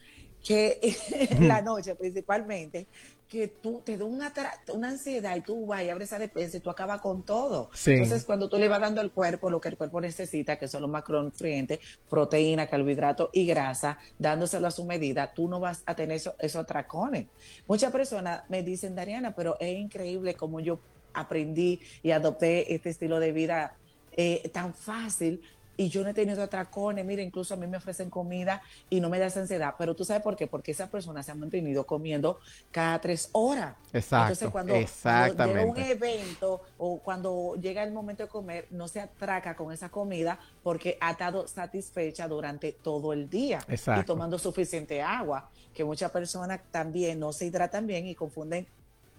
que 0.42 0.78
en 1.10 1.48
la 1.48 1.62
noche 1.62 1.94
principalmente, 1.94 2.86
que 3.26 3.48
tú 3.48 3.80
te 3.84 3.96
da 3.96 4.04
una, 4.04 4.32
una 4.74 4.90
ansiedad 4.90 5.34
y 5.34 5.40
tú 5.40 5.66
vas 5.66 5.82
y 5.82 5.88
abres 5.88 6.08
esa 6.10 6.18
despensa 6.20 6.58
y 6.58 6.60
tú 6.60 6.70
acabas 6.70 7.00
con 7.00 7.24
todo. 7.24 7.68
Sí. 7.74 7.92
Entonces, 7.92 8.24
cuando 8.24 8.48
tú 8.48 8.58
le 8.58 8.68
vas 8.68 8.80
dando 8.80 9.00
al 9.00 9.10
cuerpo 9.10 9.50
lo 9.50 9.60
que 9.60 9.70
el 9.70 9.76
cuerpo 9.76 10.00
necesita, 10.00 10.56
que 10.56 10.68
son 10.68 10.82
los 10.82 10.90
macronutrientes, 10.90 11.80
proteína, 12.08 12.68
carbohidratos 12.68 13.30
y 13.32 13.44
grasa, 13.46 13.98
dándoselo 14.20 14.68
a 14.68 14.70
su 14.70 14.84
medida, 14.84 15.32
tú 15.34 15.48
no 15.48 15.58
vas 15.58 15.82
a 15.86 15.96
tener 15.96 16.18
eso- 16.18 16.34
esos 16.38 16.62
atracones. 16.62 17.26
Muchas 17.66 17.90
personas 17.90 18.42
me 18.48 18.62
dicen, 18.62 18.94
Dariana, 18.94 19.34
pero 19.34 19.56
es 19.58 19.76
increíble 19.76 20.34
como 20.34 20.60
yo 20.60 20.78
aprendí 21.14 21.80
y 22.02 22.10
adopté 22.10 22.74
este 22.74 22.90
estilo 22.90 23.20
de 23.20 23.32
vida 23.32 23.76
eh, 24.16 24.48
tan 24.52 24.74
fácil 24.74 25.40
y 25.76 25.88
yo 25.88 26.02
no 26.02 26.10
he 26.10 26.14
tenido 26.14 26.42
atracones. 26.42 27.04
Mira, 27.04 27.22
incluso 27.22 27.54
a 27.54 27.56
mí 27.56 27.66
me 27.66 27.76
ofrecen 27.76 28.10
comida 28.10 28.62
y 28.90 29.00
no 29.00 29.08
me 29.08 29.18
da 29.18 29.26
esa 29.26 29.40
ansiedad. 29.40 29.74
Pero 29.78 29.94
tú 29.94 30.04
sabes 30.04 30.22
por 30.22 30.36
qué? 30.36 30.46
Porque 30.46 30.72
esas 30.72 30.88
personas 30.88 31.26
se 31.26 31.32
han 31.32 31.40
mantenido 31.40 31.84
comiendo 31.86 32.38
cada 32.70 33.00
tres 33.00 33.28
horas. 33.32 33.74
Exacto, 33.92 34.32
Entonces, 34.32 34.50
cuando, 34.50 34.74
cuando 35.02 35.46
llega 35.46 35.64
un 35.64 35.78
evento 35.78 36.62
o 36.78 36.98
cuando 36.98 37.54
llega 37.60 37.82
el 37.82 37.92
momento 37.92 38.22
de 38.24 38.28
comer, 38.28 38.66
no 38.70 38.88
se 38.88 39.00
atraca 39.00 39.56
con 39.56 39.72
esa 39.72 39.88
comida 39.88 40.38
porque 40.62 40.96
ha 41.00 41.12
estado 41.12 41.46
satisfecha 41.48 42.28
durante 42.28 42.72
todo 42.72 43.12
el 43.12 43.28
día 43.28 43.60
y 43.68 43.72
Exacto. 43.72 44.12
tomando 44.12 44.38
suficiente 44.38 45.02
agua, 45.02 45.50
que 45.74 45.84
muchas 45.84 46.10
personas 46.10 46.60
también 46.70 47.18
no 47.18 47.32
se 47.32 47.46
hidratan 47.46 47.86
bien 47.86 48.06
y 48.06 48.14
confunden 48.14 48.66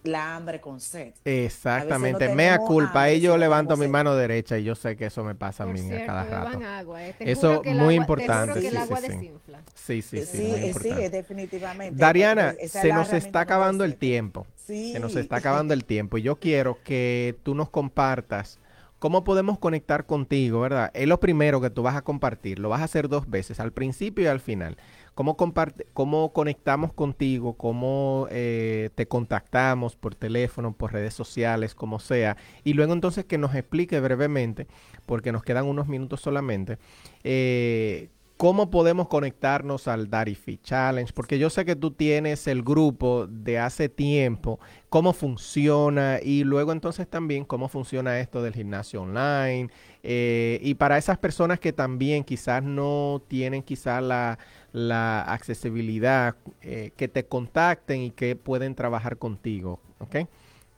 la 0.07 0.35
hambre 0.35 0.61
con 0.61 0.79
sed. 0.79 1.13
Exactamente, 1.23 2.29
no 2.29 2.35
mea 2.35 2.57
culpa. 2.59 3.03
Ahí 3.03 3.19
yo 3.21 3.37
levanto 3.37 3.75
mi 3.77 3.85
sed. 3.85 3.91
mano 3.91 4.15
derecha 4.15 4.57
y 4.57 4.63
yo 4.63 4.75
sé 4.75 4.95
que 4.95 5.05
eso 5.07 5.23
me 5.23 5.35
pasa 5.35 5.63
a 5.63 5.67
mí 5.67 5.79
a 5.79 5.83
cierto, 5.83 6.05
cada 6.07 6.23
beban 6.23 6.53
rato. 6.53 6.65
agua, 6.65 7.03
eh. 7.05 7.15
Eso 7.19 7.63
el 7.63 7.75
muy 7.75 7.75
agua- 7.75 7.75
te 7.77 7.83
juro 7.83 7.99
importante, 8.01 8.53
que 8.55 8.61
sí, 8.61 8.67
el 8.67 8.71
sí, 8.73 8.77
agua 8.79 8.97
sí. 9.01 9.07
desinfla. 9.07 9.59
Sí, 9.73 10.01
sí, 10.01 10.21
sí, 10.25 10.37
Sí, 10.37 10.43
muy 10.43 10.59
eh, 10.61 10.73
sí, 10.81 10.89
es 10.89 11.11
definitivamente. 11.11 11.99
Dariana, 11.99 12.55
Esa 12.59 12.63
es 12.79 12.81
se 12.83 12.93
nos 12.93 13.13
está 13.13 13.41
acabando 13.41 13.83
el 13.83 13.95
tiempo. 13.95 14.45
Sí. 14.65 14.91
Se 14.93 14.99
nos 14.99 15.15
está 15.15 15.37
acabando 15.37 15.73
el 15.73 15.85
tiempo 15.85 16.17
y 16.17 16.23
yo 16.23 16.37
quiero 16.37 16.79
que 16.83 17.35
tú 17.43 17.53
nos 17.53 17.69
compartas 17.69 18.59
cómo 18.97 19.23
podemos 19.23 19.59
conectar 19.59 20.05
contigo, 20.07 20.61
¿verdad? 20.61 20.89
Es 20.95 21.07
lo 21.07 21.19
primero 21.19 21.61
que 21.61 21.69
tú 21.69 21.83
vas 21.83 21.95
a 21.95 22.01
compartir, 22.01 22.57
lo 22.57 22.69
vas 22.69 22.81
a 22.81 22.85
hacer 22.85 23.07
dos 23.07 23.29
veces, 23.29 23.59
al 23.59 23.71
principio 23.71 24.23
y 24.23 24.27
al 24.27 24.39
final. 24.39 24.77
¿Cómo, 25.15 25.37
comparte, 25.37 25.87
cómo 25.93 26.33
conectamos 26.33 26.93
contigo? 26.93 27.53
¿Cómo 27.53 28.27
eh, 28.29 28.89
te 28.95 29.07
contactamos 29.07 29.95
por 29.95 30.13
teléfono, 30.13 30.73
por 30.73 30.91
redes 30.91 31.13
sociales, 31.13 31.73
como 31.73 31.99
sea? 31.99 32.35
Y 32.65 32.73
luego 32.73 32.93
entonces 32.93 33.25
que 33.25 33.37
nos 33.37 33.55
explique 33.55 33.99
brevemente, 34.01 34.67
porque 35.05 35.31
nos 35.31 35.43
quedan 35.43 35.65
unos 35.65 35.87
minutos 35.87 36.19
solamente, 36.19 36.77
eh, 37.23 38.09
¿Cómo 38.37 38.69
podemos 38.69 39.07
conectarnos 39.07 39.87
al 39.87 40.09
Daddy 40.09 40.35
Fit 40.35 40.61
Challenge? 40.61 41.13
Porque 41.13 41.39
yo 41.39 41.49
sé 41.49 41.63
que 41.63 41.77
tú 41.77 41.91
tienes 41.91 42.47
el 42.47 42.63
grupo 42.63 43.27
de 43.27 43.59
hace 43.59 43.87
tiempo, 43.87 44.59
cómo 44.89 45.13
funciona 45.13 46.19
y 46.21 46.43
luego 46.43 46.73
entonces 46.73 47.07
también 47.07 47.45
cómo 47.45 47.69
funciona 47.69 48.19
esto 48.19 48.43
del 48.43 48.53
gimnasio 48.53 49.03
online. 49.03 49.69
eh, 50.03 50.59
y 50.61 50.73
para 50.75 50.97
esas 50.97 51.17
personas 51.17 51.61
que 51.61 51.71
también 51.71 52.25
quizás 52.25 52.61
no 52.61 53.23
tienen 53.29 53.63
quizás 53.63 54.03
la, 54.03 54.37
la 54.75 55.21
accesibilidad, 55.21 56.35
eh, 56.61 56.91
que 56.97 57.07
te 57.07 57.25
contacten 57.25 58.01
y 58.01 58.11
que 58.11 58.35
pueden 58.35 58.75
trabajar 58.75 59.17
contigo. 59.17 59.79
¿Ok? 59.99 60.17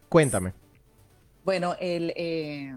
Cuéntame. 0.08 0.54
Bueno, 1.44 1.76
el, 1.80 2.14
eh, 2.16 2.76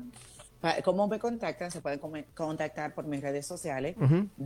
¿cómo 0.83 1.07
me 1.09 1.19
contactan? 1.19 1.71
Se 1.71 1.83
pueden 1.83 2.01
contactar 2.33 2.95
por 2.95 3.05
mis 3.05 3.21
redes 3.21 3.47
sociales, 3.47 3.97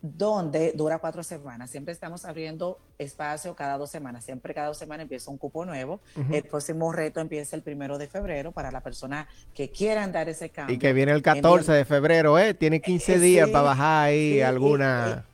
donde 0.00 0.72
dura 0.72 0.98
cuatro 0.98 1.24
semanas. 1.24 1.68
Siempre 1.70 1.92
estamos 1.92 2.24
abriendo 2.24 2.78
espacio 2.96 3.54
cada 3.56 3.76
dos 3.76 3.90
semanas. 3.90 4.24
Siempre 4.24 4.54
cada 4.54 4.68
dos 4.68 4.78
semanas 4.78 5.02
empieza 5.02 5.30
un 5.32 5.38
cupo 5.38 5.64
nuevo. 5.64 6.00
El 6.30 6.44
próximo 6.44 6.92
reto 6.92 7.20
empieza 7.20 7.56
el 7.56 7.62
primero 7.62 7.98
de 7.98 8.06
febrero 8.06 8.52
para 8.52 8.70
la 8.70 8.80
persona 8.82 9.28
que 9.52 9.70
quieran 9.70 10.12
dar 10.12 10.28
ese 10.28 10.50
cambio. 10.50 10.74
Y 10.76 10.78
que 10.78 10.92
viene 10.92 11.10
el 11.12 11.22
14 11.22 11.72
de 11.72 11.84
febrero, 11.84 12.38
¿eh? 12.38 12.54
Tiene 12.54 12.80
15 12.80 13.14
Eh, 13.14 13.18
días 13.18 13.46
sí, 13.46 13.52
para 13.52 13.64
bajar 13.64 14.06
ahí 14.06 14.34
sí, 14.34 14.40
alguna... 14.42 15.24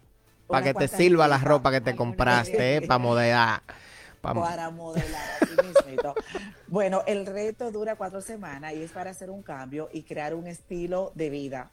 para 0.47 0.65
que 0.65 0.75
te 0.75 0.89
sirva 0.89 1.29
la 1.29 1.39
ropa 1.39 1.71
que 1.71 1.81
te 1.83 1.95
compraste, 1.95 2.77
¿eh? 2.77 2.81
Para 2.83 2.99
modelar. 2.99 3.63
pa- 4.23 4.33
para 4.35 4.71
modelar 4.71 5.31
así 5.41 5.53
mismo. 5.67 6.15
Bueno, 6.71 7.03
el 7.07 7.25
reto 7.25 7.71
dura 7.71 7.97
cuatro 7.97 8.21
semanas 8.21 8.75
y 8.75 8.83
es 8.83 8.93
para 8.93 9.11
hacer 9.11 9.31
un 9.31 9.43
cambio 9.43 9.89
y 9.91 10.03
crear 10.03 10.35
un 10.35 10.47
estilo 10.47 11.13
de 11.15 11.31
vida 11.31 11.71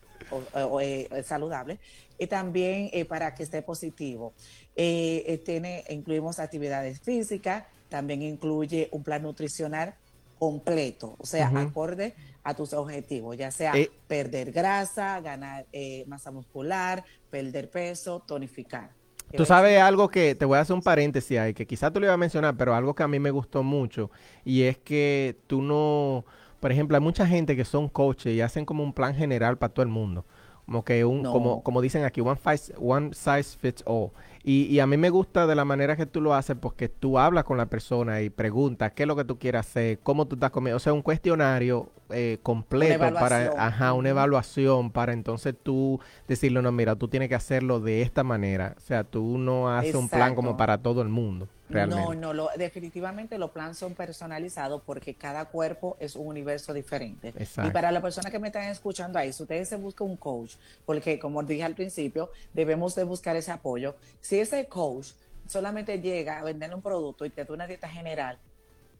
eh, 0.79 1.23
saludable 1.25 1.79
y 2.17 2.27
también 2.27 2.89
eh, 2.93 3.03
para 3.03 3.35
que 3.35 3.43
esté 3.43 3.61
positivo. 3.61 4.33
Eh, 4.73 5.41
tiene, 5.43 5.83
incluimos 5.89 6.39
actividades 6.39 7.01
físicas, 7.01 7.65
también 7.89 8.21
incluye 8.21 8.87
un 8.91 9.03
plan 9.03 9.21
nutricional 9.21 9.95
completo, 10.39 11.15
o 11.17 11.25
sea, 11.25 11.47
acorde 11.47 12.15
a 12.43 12.53
tus 12.53 12.71
objetivos, 12.73 13.35
ya 13.35 13.51
sea 13.51 13.73
perder 14.07 14.53
grasa, 14.53 15.19
ganar 15.19 15.65
masa 16.07 16.31
muscular, 16.31 17.03
perder 17.29 17.69
peso, 17.69 18.21
tonificar. 18.25 18.91
Tú 19.36 19.45
sabes 19.45 19.82
algo 19.82 20.07
que 20.09 20.36
te 20.36 20.45
voy 20.45 20.57
a 20.57 20.61
hacer 20.61 20.76
un 20.76 20.82
paréntesis 20.82 21.38
ahí, 21.38 21.53
que 21.53 21.65
quizás 21.65 21.91
tú 21.91 21.99
lo 21.99 22.05
ibas 22.05 22.13
a 22.13 22.17
mencionar, 22.17 22.55
pero 22.55 22.73
algo 22.73 22.95
que 22.95 23.03
a 23.03 23.07
mí 23.07 23.19
me 23.19 23.32
gustó 23.32 23.63
mucho, 23.63 24.09
y 24.43 24.63
es 24.63 24.78
que 24.78 25.36
tú 25.47 25.61
no, 25.61 26.26
por 26.59 26.71
ejemplo, 26.71 26.95
hay 26.95 27.03
mucha 27.03 27.28
gente 27.28 27.55
que 27.55 27.65
son 27.65 27.89
coaches 27.89 28.34
y 28.34 28.41
hacen 28.41 28.65
como 28.65 28.84
un 28.84 28.93
plan 28.93 29.13
general 29.13 29.57
para 29.57 29.73
todo 29.73 29.84
el 29.84 29.89
mundo. 29.89 30.26
Como 30.65 30.84
que 30.84 31.05
un, 31.05 31.23
como, 31.23 31.61
como 31.61 31.80
dicen 31.80 32.05
aquí, 32.05 32.21
one, 32.21 32.39
one 32.80 33.13
size 33.13 33.55
fits 33.57 33.84
all. 33.86 34.09
Y, 34.43 34.78
a 34.80 34.86
mí 34.86 34.95
me 34.97 35.09
gusta 35.09 35.47
de 35.47 35.55
la 35.55 35.65
manera 35.65 35.95
que 35.95 36.05
tú 36.05 36.21
lo 36.21 36.36
haces 36.36 36.55
porque 36.59 36.88
tú 36.88 37.17
hablas 37.17 37.45
con 37.45 37.57
la 37.57 37.65
persona 37.65 38.21
y 38.21 38.30
preguntas 38.30 38.91
qué 38.93 39.03
es 39.03 39.07
lo 39.07 39.15
que 39.15 39.26
tú 39.26 39.39
quieres 39.39 39.61
hacer, 39.61 39.99
cómo 39.99 40.28
tú 40.28 40.36
estás 40.36 40.51
comiendo. 40.51 40.78
O 40.78 40.80
sea, 40.80 40.93
un 40.93 41.01
cuestionario 41.01 41.89
eh, 42.10 42.38
completo 42.43 42.99
para, 43.14 43.51
ajá, 43.58 43.93
una 43.93 44.10
evaluación 44.10 44.91
para 44.91 45.14
entonces 45.14 45.56
tú 45.62 45.99
decirle, 46.28 46.62
no, 46.62 46.72
mira, 46.72 46.95
tú 46.95 47.08
tienes 47.08 47.30
que 47.30 47.36
hacerlo 47.36 47.80
de 47.80 48.01
esta 48.01 48.24
manera. 48.24 48.76
O 48.78 48.82
sea, 48.82 49.03
tú 49.03 49.38
no 49.38 49.70
haces 49.70 49.95
un 49.95 50.10
plan 50.10 50.36
como 50.36 50.58
para 50.58 50.78
todo 50.78 51.01
el 51.01 51.10
mundo. 51.10 51.47
No, 51.70 52.14
no, 52.14 52.34
lo, 52.34 52.49
definitivamente 52.58 53.39
los 53.39 53.49
planes 53.49 53.78
son 53.78 53.95
personalizados 53.95 54.84
porque 54.86 55.16
cada 55.16 55.45
cuerpo 55.45 55.97
es 55.99 56.16
un 56.16 56.28
universo 56.28 56.74
diferente. 56.74 57.34
Y 57.64 57.70
para 57.72 57.91
la 57.91 58.01
persona 58.01 58.30
que 58.30 58.38
me 58.38 58.47
están 58.47 58.70
escuchando 58.70 59.18
ahí, 59.18 59.34
si 59.34 59.43
ustedes 59.43 59.68
se 59.70 59.76
buscan 59.76 60.08
un 60.08 60.18
coach, 60.18 60.53
porque 60.86 61.18
como 61.18 61.41
dije 61.41 61.64
al 61.64 61.74
principio, 61.74 62.30
debemos 62.53 62.93
de 62.93 63.03
buscar 63.03 63.36
ese 63.36 63.51
apoyo. 63.51 63.95
Si 64.22 64.39
ese 64.39 64.68
coach 64.68 65.10
solamente 65.47 65.99
llega 65.99 66.39
a 66.39 66.43
vender 66.43 66.74
un 66.74 66.82
producto 66.82 67.26
y 67.26 67.32
te 67.32 67.43
da 67.43 67.53
una 67.53 67.66
dieta 67.66 67.89
general, 67.89 68.38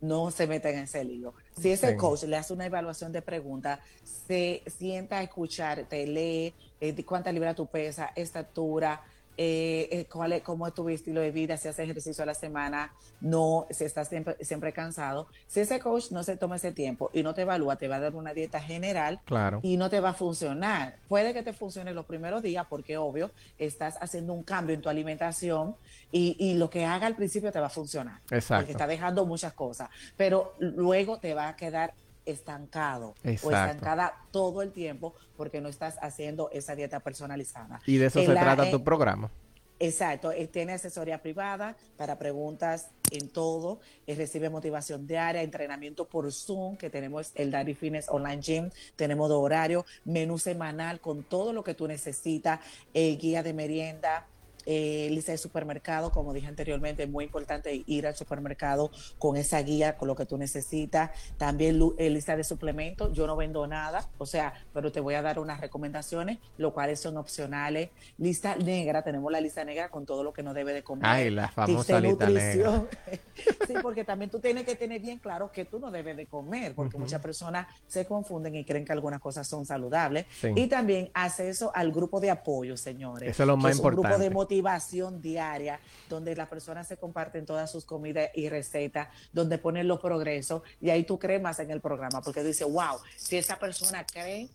no 0.02 0.32
se 0.32 0.48
meta 0.48 0.70
en 0.70 0.80
ese 0.80 1.04
lío. 1.04 1.34
Si 1.60 1.72
ese 1.72 1.96
coach 1.96 2.24
le 2.24 2.38
hace 2.38 2.54
una 2.54 2.66
evaluación 2.66 3.12
de 3.12 3.22
preguntas, 3.22 3.80
se 4.28 4.64
sienta 4.78 5.20
a 5.20 5.24
escuchar, 5.24 5.86
te 5.90 6.06
lee 6.06 6.54
eh, 6.80 7.06
cuánta 7.06 7.32
libra 7.32 7.54
tu 7.54 7.66
pesa, 7.68 8.12
estatura, 8.16 9.02
eh, 9.38 9.90
eh, 9.92 10.06
cuál 10.12 10.34
es, 10.34 10.44
cómo 10.44 10.68
es 10.68 10.74
tu 10.74 10.88
estilo 10.90 11.22
de 11.22 11.32
vida, 11.32 11.58
si 11.58 11.68
haces 11.68 11.84
ejercicio 11.84 12.24
a 12.24 12.26
la 12.26 12.34
semana, 12.34 12.94
no, 13.22 13.68
si 13.70 13.84
estás 13.84 14.08
siempre, 14.08 14.36
siempre 14.42 14.74
cansado. 14.74 15.28
Si 15.48 15.60
ese 15.60 15.80
coach 15.80 16.12
no 16.12 16.24
se 16.24 16.38
toma 16.38 16.56
ese 16.56 16.72
tiempo 16.72 17.10
y 17.14 17.24
no 17.24 17.34
te 17.34 17.42
evalúa, 17.42 17.76
te 17.76 17.88
va 17.88 17.98
a 17.98 18.00
dar 18.00 18.16
una 18.16 18.34
dieta 18.34 18.62
general 18.62 19.20
claro. 19.26 19.60
y 19.62 19.78
no 19.78 19.90
te 19.90 20.00
va 20.00 20.10
a 20.10 20.14
funcionar. 20.14 20.98
Puede 21.08 21.34
que 21.34 21.44
te 21.44 21.54
funcione 21.54 21.94
los 21.94 22.06
primeros 22.06 22.42
días 22.42 22.66
porque, 22.70 22.98
obvio, 22.98 23.32
estás 23.58 23.98
haciendo 24.02 24.34
un 24.34 24.44
cambio 24.44 24.76
en 24.76 24.82
tu 24.82 24.90
alimentación 24.90 25.76
y, 26.12 26.36
y 26.40 26.54
lo 26.56 26.70
que 26.70 26.86
haga 26.86 27.08
al 27.08 27.16
principio 27.16 27.52
te 27.52 27.60
va 27.60 27.68
a 27.68 27.70
funcionar. 27.70 28.22
Exacto. 28.32 28.64
Porque 28.64 28.72
está 28.72 28.88
dejando 28.88 29.26
muchas 29.26 29.54
cosas, 29.54 29.90
pero 30.16 30.54
luego 30.60 31.18
te 31.20 31.34
va 31.34 31.50
a 31.50 31.56
quedar 31.56 31.94
estancado 32.26 33.16
o 33.24 33.52
estancada 33.52 34.14
todo 34.32 34.62
el 34.62 34.72
tiempo 34.72 35.14
porque 35.38 35.62
no 35.62 35.70
estás 35.70 35.98
haciendo 36.02 36.50
esa 36.52 36.76
dieta 36.76 37.00
personalizada. 37.00 37.82
Y 37.86 37.98
de 37.98 38.08
eso 38.08 38.22
se 38.22 38.34
trata 38.34 38.70
tu 38.70 38.84
programa. 38.84 39.30
Exacto, 39.78 40.32
tiene 40.54 40.74
asesoría 40.74 41.22
privada 41.22 41.76
para 41.98 42.18
preguntas 42.18 42.92
en 43.12 43.28
todo, 43.28 43.82
recibe 44.08 44.50
motivación 44.50 45.06
diaria, 45.06 45.42
entrenamiento 45.42 46.06
por 46.08 46.32
Zoom, 46.32 46.78
que 46.78 46.90
tenemos 46.90 47.32
el 47.36 47.52
Daddy 47.52 47.74
Fitness 47.74 48.08
Online 48.08 48.42
Gym, 48.42 48.70
tenemos 48.96 49.28
de 49.28 49.36
horario, 49.36 49.86
menú 50.06 50.38
semanal 50.38 51.02
con 51.02 51.24
todo 51.24 51.52
lo 51.52 51.62
que 51.62 51.74
tú 51.74 51.90
necesitas, 51.90 52.62
eh, 52.94 53.18
guía 53.18 53.44
de 53.44 53.54
merienda, 53.54 54.26
eh, 54.66 55.08
lista 55.12 55.32
de 55.32 55.38
supermercado, 55.38 56.12
como 56.12 56.34
dije 56.34 56.48
anteriormente, 56.48 57.04
es 57.04 57.10
muy 57.10 57.26
importante 57.26 57.84
ir 57.86 58.08
al 58.08 58.16
supermercado 58.16 58.92
con 59.20 59.38
esa 59.38 59.62
guía, 59.62 59.98
con 59.98 60.08
lo 60.08 60.16
que 60.16 60.26
tú 60.26 60.38
necesitas. 60.38 61.12
También 61.38 61.80
eh, 61.98 62.10
lista 62.10 62.36
de 62.36 62.44
suplementos, 62.44 63.14
yo 63.14 63.28
no 63.28 63.36
vendo 63.36 63.68
nada, 63.68 64.08
o 64.18 64.26
sea, 64.26 64.54
pero 64.74 64.92
te 64.92 65.00
voy 65.00 65.16
a 65.16 65.22
dar 65.22 65.40
unas 65.40 65.62
recomendaciones, 65.62 66.40
lo 66.58 66.74
cuales 66.74 67.00
son 67.00 67.18
opcionales. 67.18 67.90
Lista 68.18 68.56
negra, 68.56 69.04
tenemos 69.04 69.32
la 69.32 69.42
lista 69.42 69.64
negra 69.64 69.90
con 69.90 70.06
todo 70.06 70.24
lo 70.24 70.34
que 70.34 70.44
no 70.44 70.54
debe 70.54 70.74
de 70.74 70.84
comer. 70.84 71.06
Ay, 71.06 71.30
la 71.30 71.50
famosa 71.50 72.00
lista 72.00 72.30
negra. 72.30 72.84
sí, 73.68 73.74
porque 73.82 74.04
también 74.04 74.30
tú 74.30 74.40
tienes 74.40 74.66
que 74.66 74.76
tener 74.76 75.02
bien 75.02 75.20
claro 75.20 75.52
que 75.52 75.66
tú 75.66 75.80
no 75.80 75.92
debes 75.92 76.18
de 76.18 76.26
comer, 76.26 76.74
porque 76.76 76.98
muchas 76.98 77.22
personas 77.22 77.68
se 77.88 78.06
confunden 78.06 78.56
y 78.56 78.66
creen 78.66 78.86
que 78.86 78.94
algunas 78.94 79.20
cosas 79.20 79.48
son 79.48 79.66
saludables. 79.66 80.26
Y 80.56 80.68
también 80.68 81.10
acceso 81.14 81.72
al 81.74 81.92
grupo 81.92 82.20
de 82.20 82.30
apoyo, 82.30 82.78
señores. 82.78 83.30
Eso 83.30 83.44
es 83.44 83.48
lo 83.48 83.58
más 83.58 83.76
importante. 83.76 84.08
Un 84.08 84.14
grupo 84.14 84.24
de 84.24 84.30
motivación 84.56 85.22
diaria, 85.22 85.80
donde 86.10 86.36
las 86.36 86.48
personas 86.48 86.88
se 86.88 86.98
comparten 86.98 87.46
todas 87.46 87.72
sus 87.72 87.84
comidas 87.84 88.30
y 88.34 88.50
recetas, 88.50 89.10
donde 89.34 89.58
ponen 89.58 89.88
los 89.88 90.00
progresos, 90.00 90.62
y 90.80 90.90
ahí 90.90 91.04
tú 91.04 91.20
crees 91.20 91.42
más 91.42 91.60
en 91.60 91.72
el 91.72 91.82
programa, 91.82 92.22
porque 92.22 92.44
dices, 92.44 92.68
wow, 92.68 92.98
si 93.18 93.38
esa 93.38 93.58
persona 93.58 94.06
cree 94.06 94.50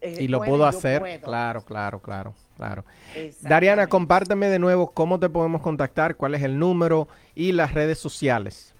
eh, 0.00 0.18
y 0.20 0.28
lo 0.28 0.42
puedo 0.42 0.64
hacer, 0.64 1.20
claro, 1.20 1.62
claro, 1.62 2.00
claro, 2.00 2.34
claro. 2.56 2.84
Dariana, 3.40 3.86
compárteme 3.86 4.48
de 4.48 4.58
nuevo 4.58 4.90
cómo 4.90 5.18
te 5.18 5.28
podemos 5.28 5.60
contactar, 5.60 6.16
cuál 6.16 6.34
es 6.34 6.42
el 6.42 6.58
número 6.58 7.08
y 7.34 7.52
las 7.52 7.74
redes 7.74 7.98
sociales. 7.98 8.72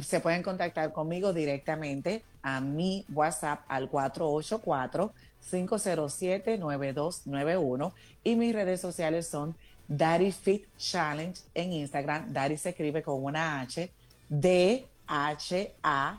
Se 0.00 0.20
pueden 0.20 0.42
contactar 0.42 0.92
conmigo 0.92 1.32
directamente 1.32 2.22
a 2.40 2.60
mi 2.60 3.04
WhatsApp 3.12 3.60
al 3.68 3.90
484 3.90 5.12
507-9291 5.50 7.92
y 8.24 8.36
mis 8.36 8.54
redes 8.54 8.80
sociales 8.80 9.28
son 9.28 9.54
Daddy 9.96 10.32
Fit 10.32 10.66
Challenge 10.78 11.38
en 11.54 11.72
Instagram. 11.72 12.32
Daddy 12.32 12.56
se 12.56 12.70
escribe 12.70 13.02
con 13.02 13.22
una 13.22 13.60
H, 13.60 13.90
D 14.28 14.86
H 15.06 15.72
A 15.82 16.18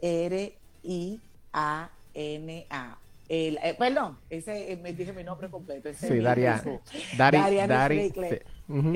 R 0.00 0.58
I 0.82 1.20
A 1.52 1.90
N 2.14 2.66
A. 2.68 2.98
El, 3.28 3.58
eh, 3.62 3.74
perdón, 3.78 4.18
ese 4.28 4.72
eh, 4.72 4.76
me 4.76 4.92
dije 4.92 5.12
mi 5.12 5.24
nombre 5.24 5.48
completo. 5.48 5.88
Ese 5.88 6.08
sí, 6.08 6.18
Dariana. 6.18 6.62
Dari, 7.16 7.66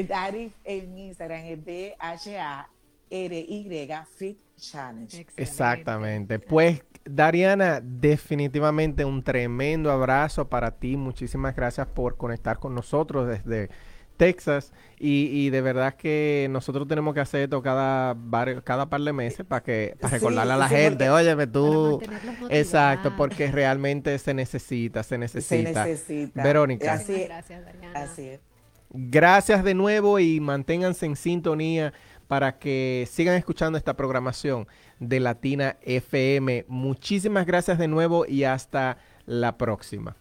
Dari, 0.04 0.52
en 0.64 0.98
Instagram 0.98 1.44
es 1.44 1.64
D 1.64 1.96
H 1.98 2.38
A 2.38 2.68
R 3.10 3.38
Y 3.38 3.88
Fit 4.14 4.38
Challenge. 4.56 5.26
Exactamente. 5.36 6.38
Pues 6.38 6.82
Dariana, 7.04 7.80
definitivamente 7.82 9.04
un 9.04 9.22
tremendo 9.22 9.90
abrazo 9.90 10.48
para 10.48 10.70
ti. 10.70 10.96
Muchísimas 10.96 11.56
gracias 11.56 11.86
por 11.86 12.16
conectar 12.16 12.58
con 12.58 12.74
nosotros 12.74 13.26
desde 13.26 13.70
Texas 14.16 14.72
y, 14.98 15.50
de 15.50 15.60
verdad 15.60 15.94
que 15.94 16.46
nosotros 16.50 16.86
tenemos 16.86 17.12
que 17.12 17.20
hacer 17.20 17.42
esto 17.42 17.60
cada, 17.60 18.16
cada 18.62 18.88
par 18.88 19.00
de 19.00 19.12
meses 19.12 19.44
para 19.44 19.62
que 19.62 19.96
para 20.00 20.14
recordarle 20.14 20.52
a 20.52 20.56
la 20.56 20.68
gente, 20.68 21.10
óyeme 21.10 21.48
tú, 21.48 22.00
exacto, 22.48 23.12
porque 23.16 23.50
realmente 23.50 24.16
se 24.18 24.32
necesita, 24.32 25.02
se 25.02 25.18
necesita. 25.18 25.84
Se 25.84 25.90
necesita. 25.90 26.42
Verónica. 26.42 27.02
gracias, 27.04 27.62
Así 27.94 28.28
es. 28.28 28.40
Gracias 28.90 29.64
de 29.64 29.74
nuevo 29.74 30.18
y 30.18 30.38
manténganse 30.38 31.06
en 31.06 31.16
sintonía 31.16 31.92
para 32.28 32.58
que 32.58 33.08
sigan 33.10 33.34
escuchando 33.34 33.78
esta 33.78 33.94
programación 33.94 34.68
de 35.00 35.18
Latina 35.18 35.76
FM. 35.82 36.66
Muchísimas 36.68 37.44
gracias 37.44 37.78
de 37.78 37.88
nuevo 37.88 38.24
y 38.26 38.44
hasta 38.44 38.98
la 39.26 39.58
próxima. 39.58 40.16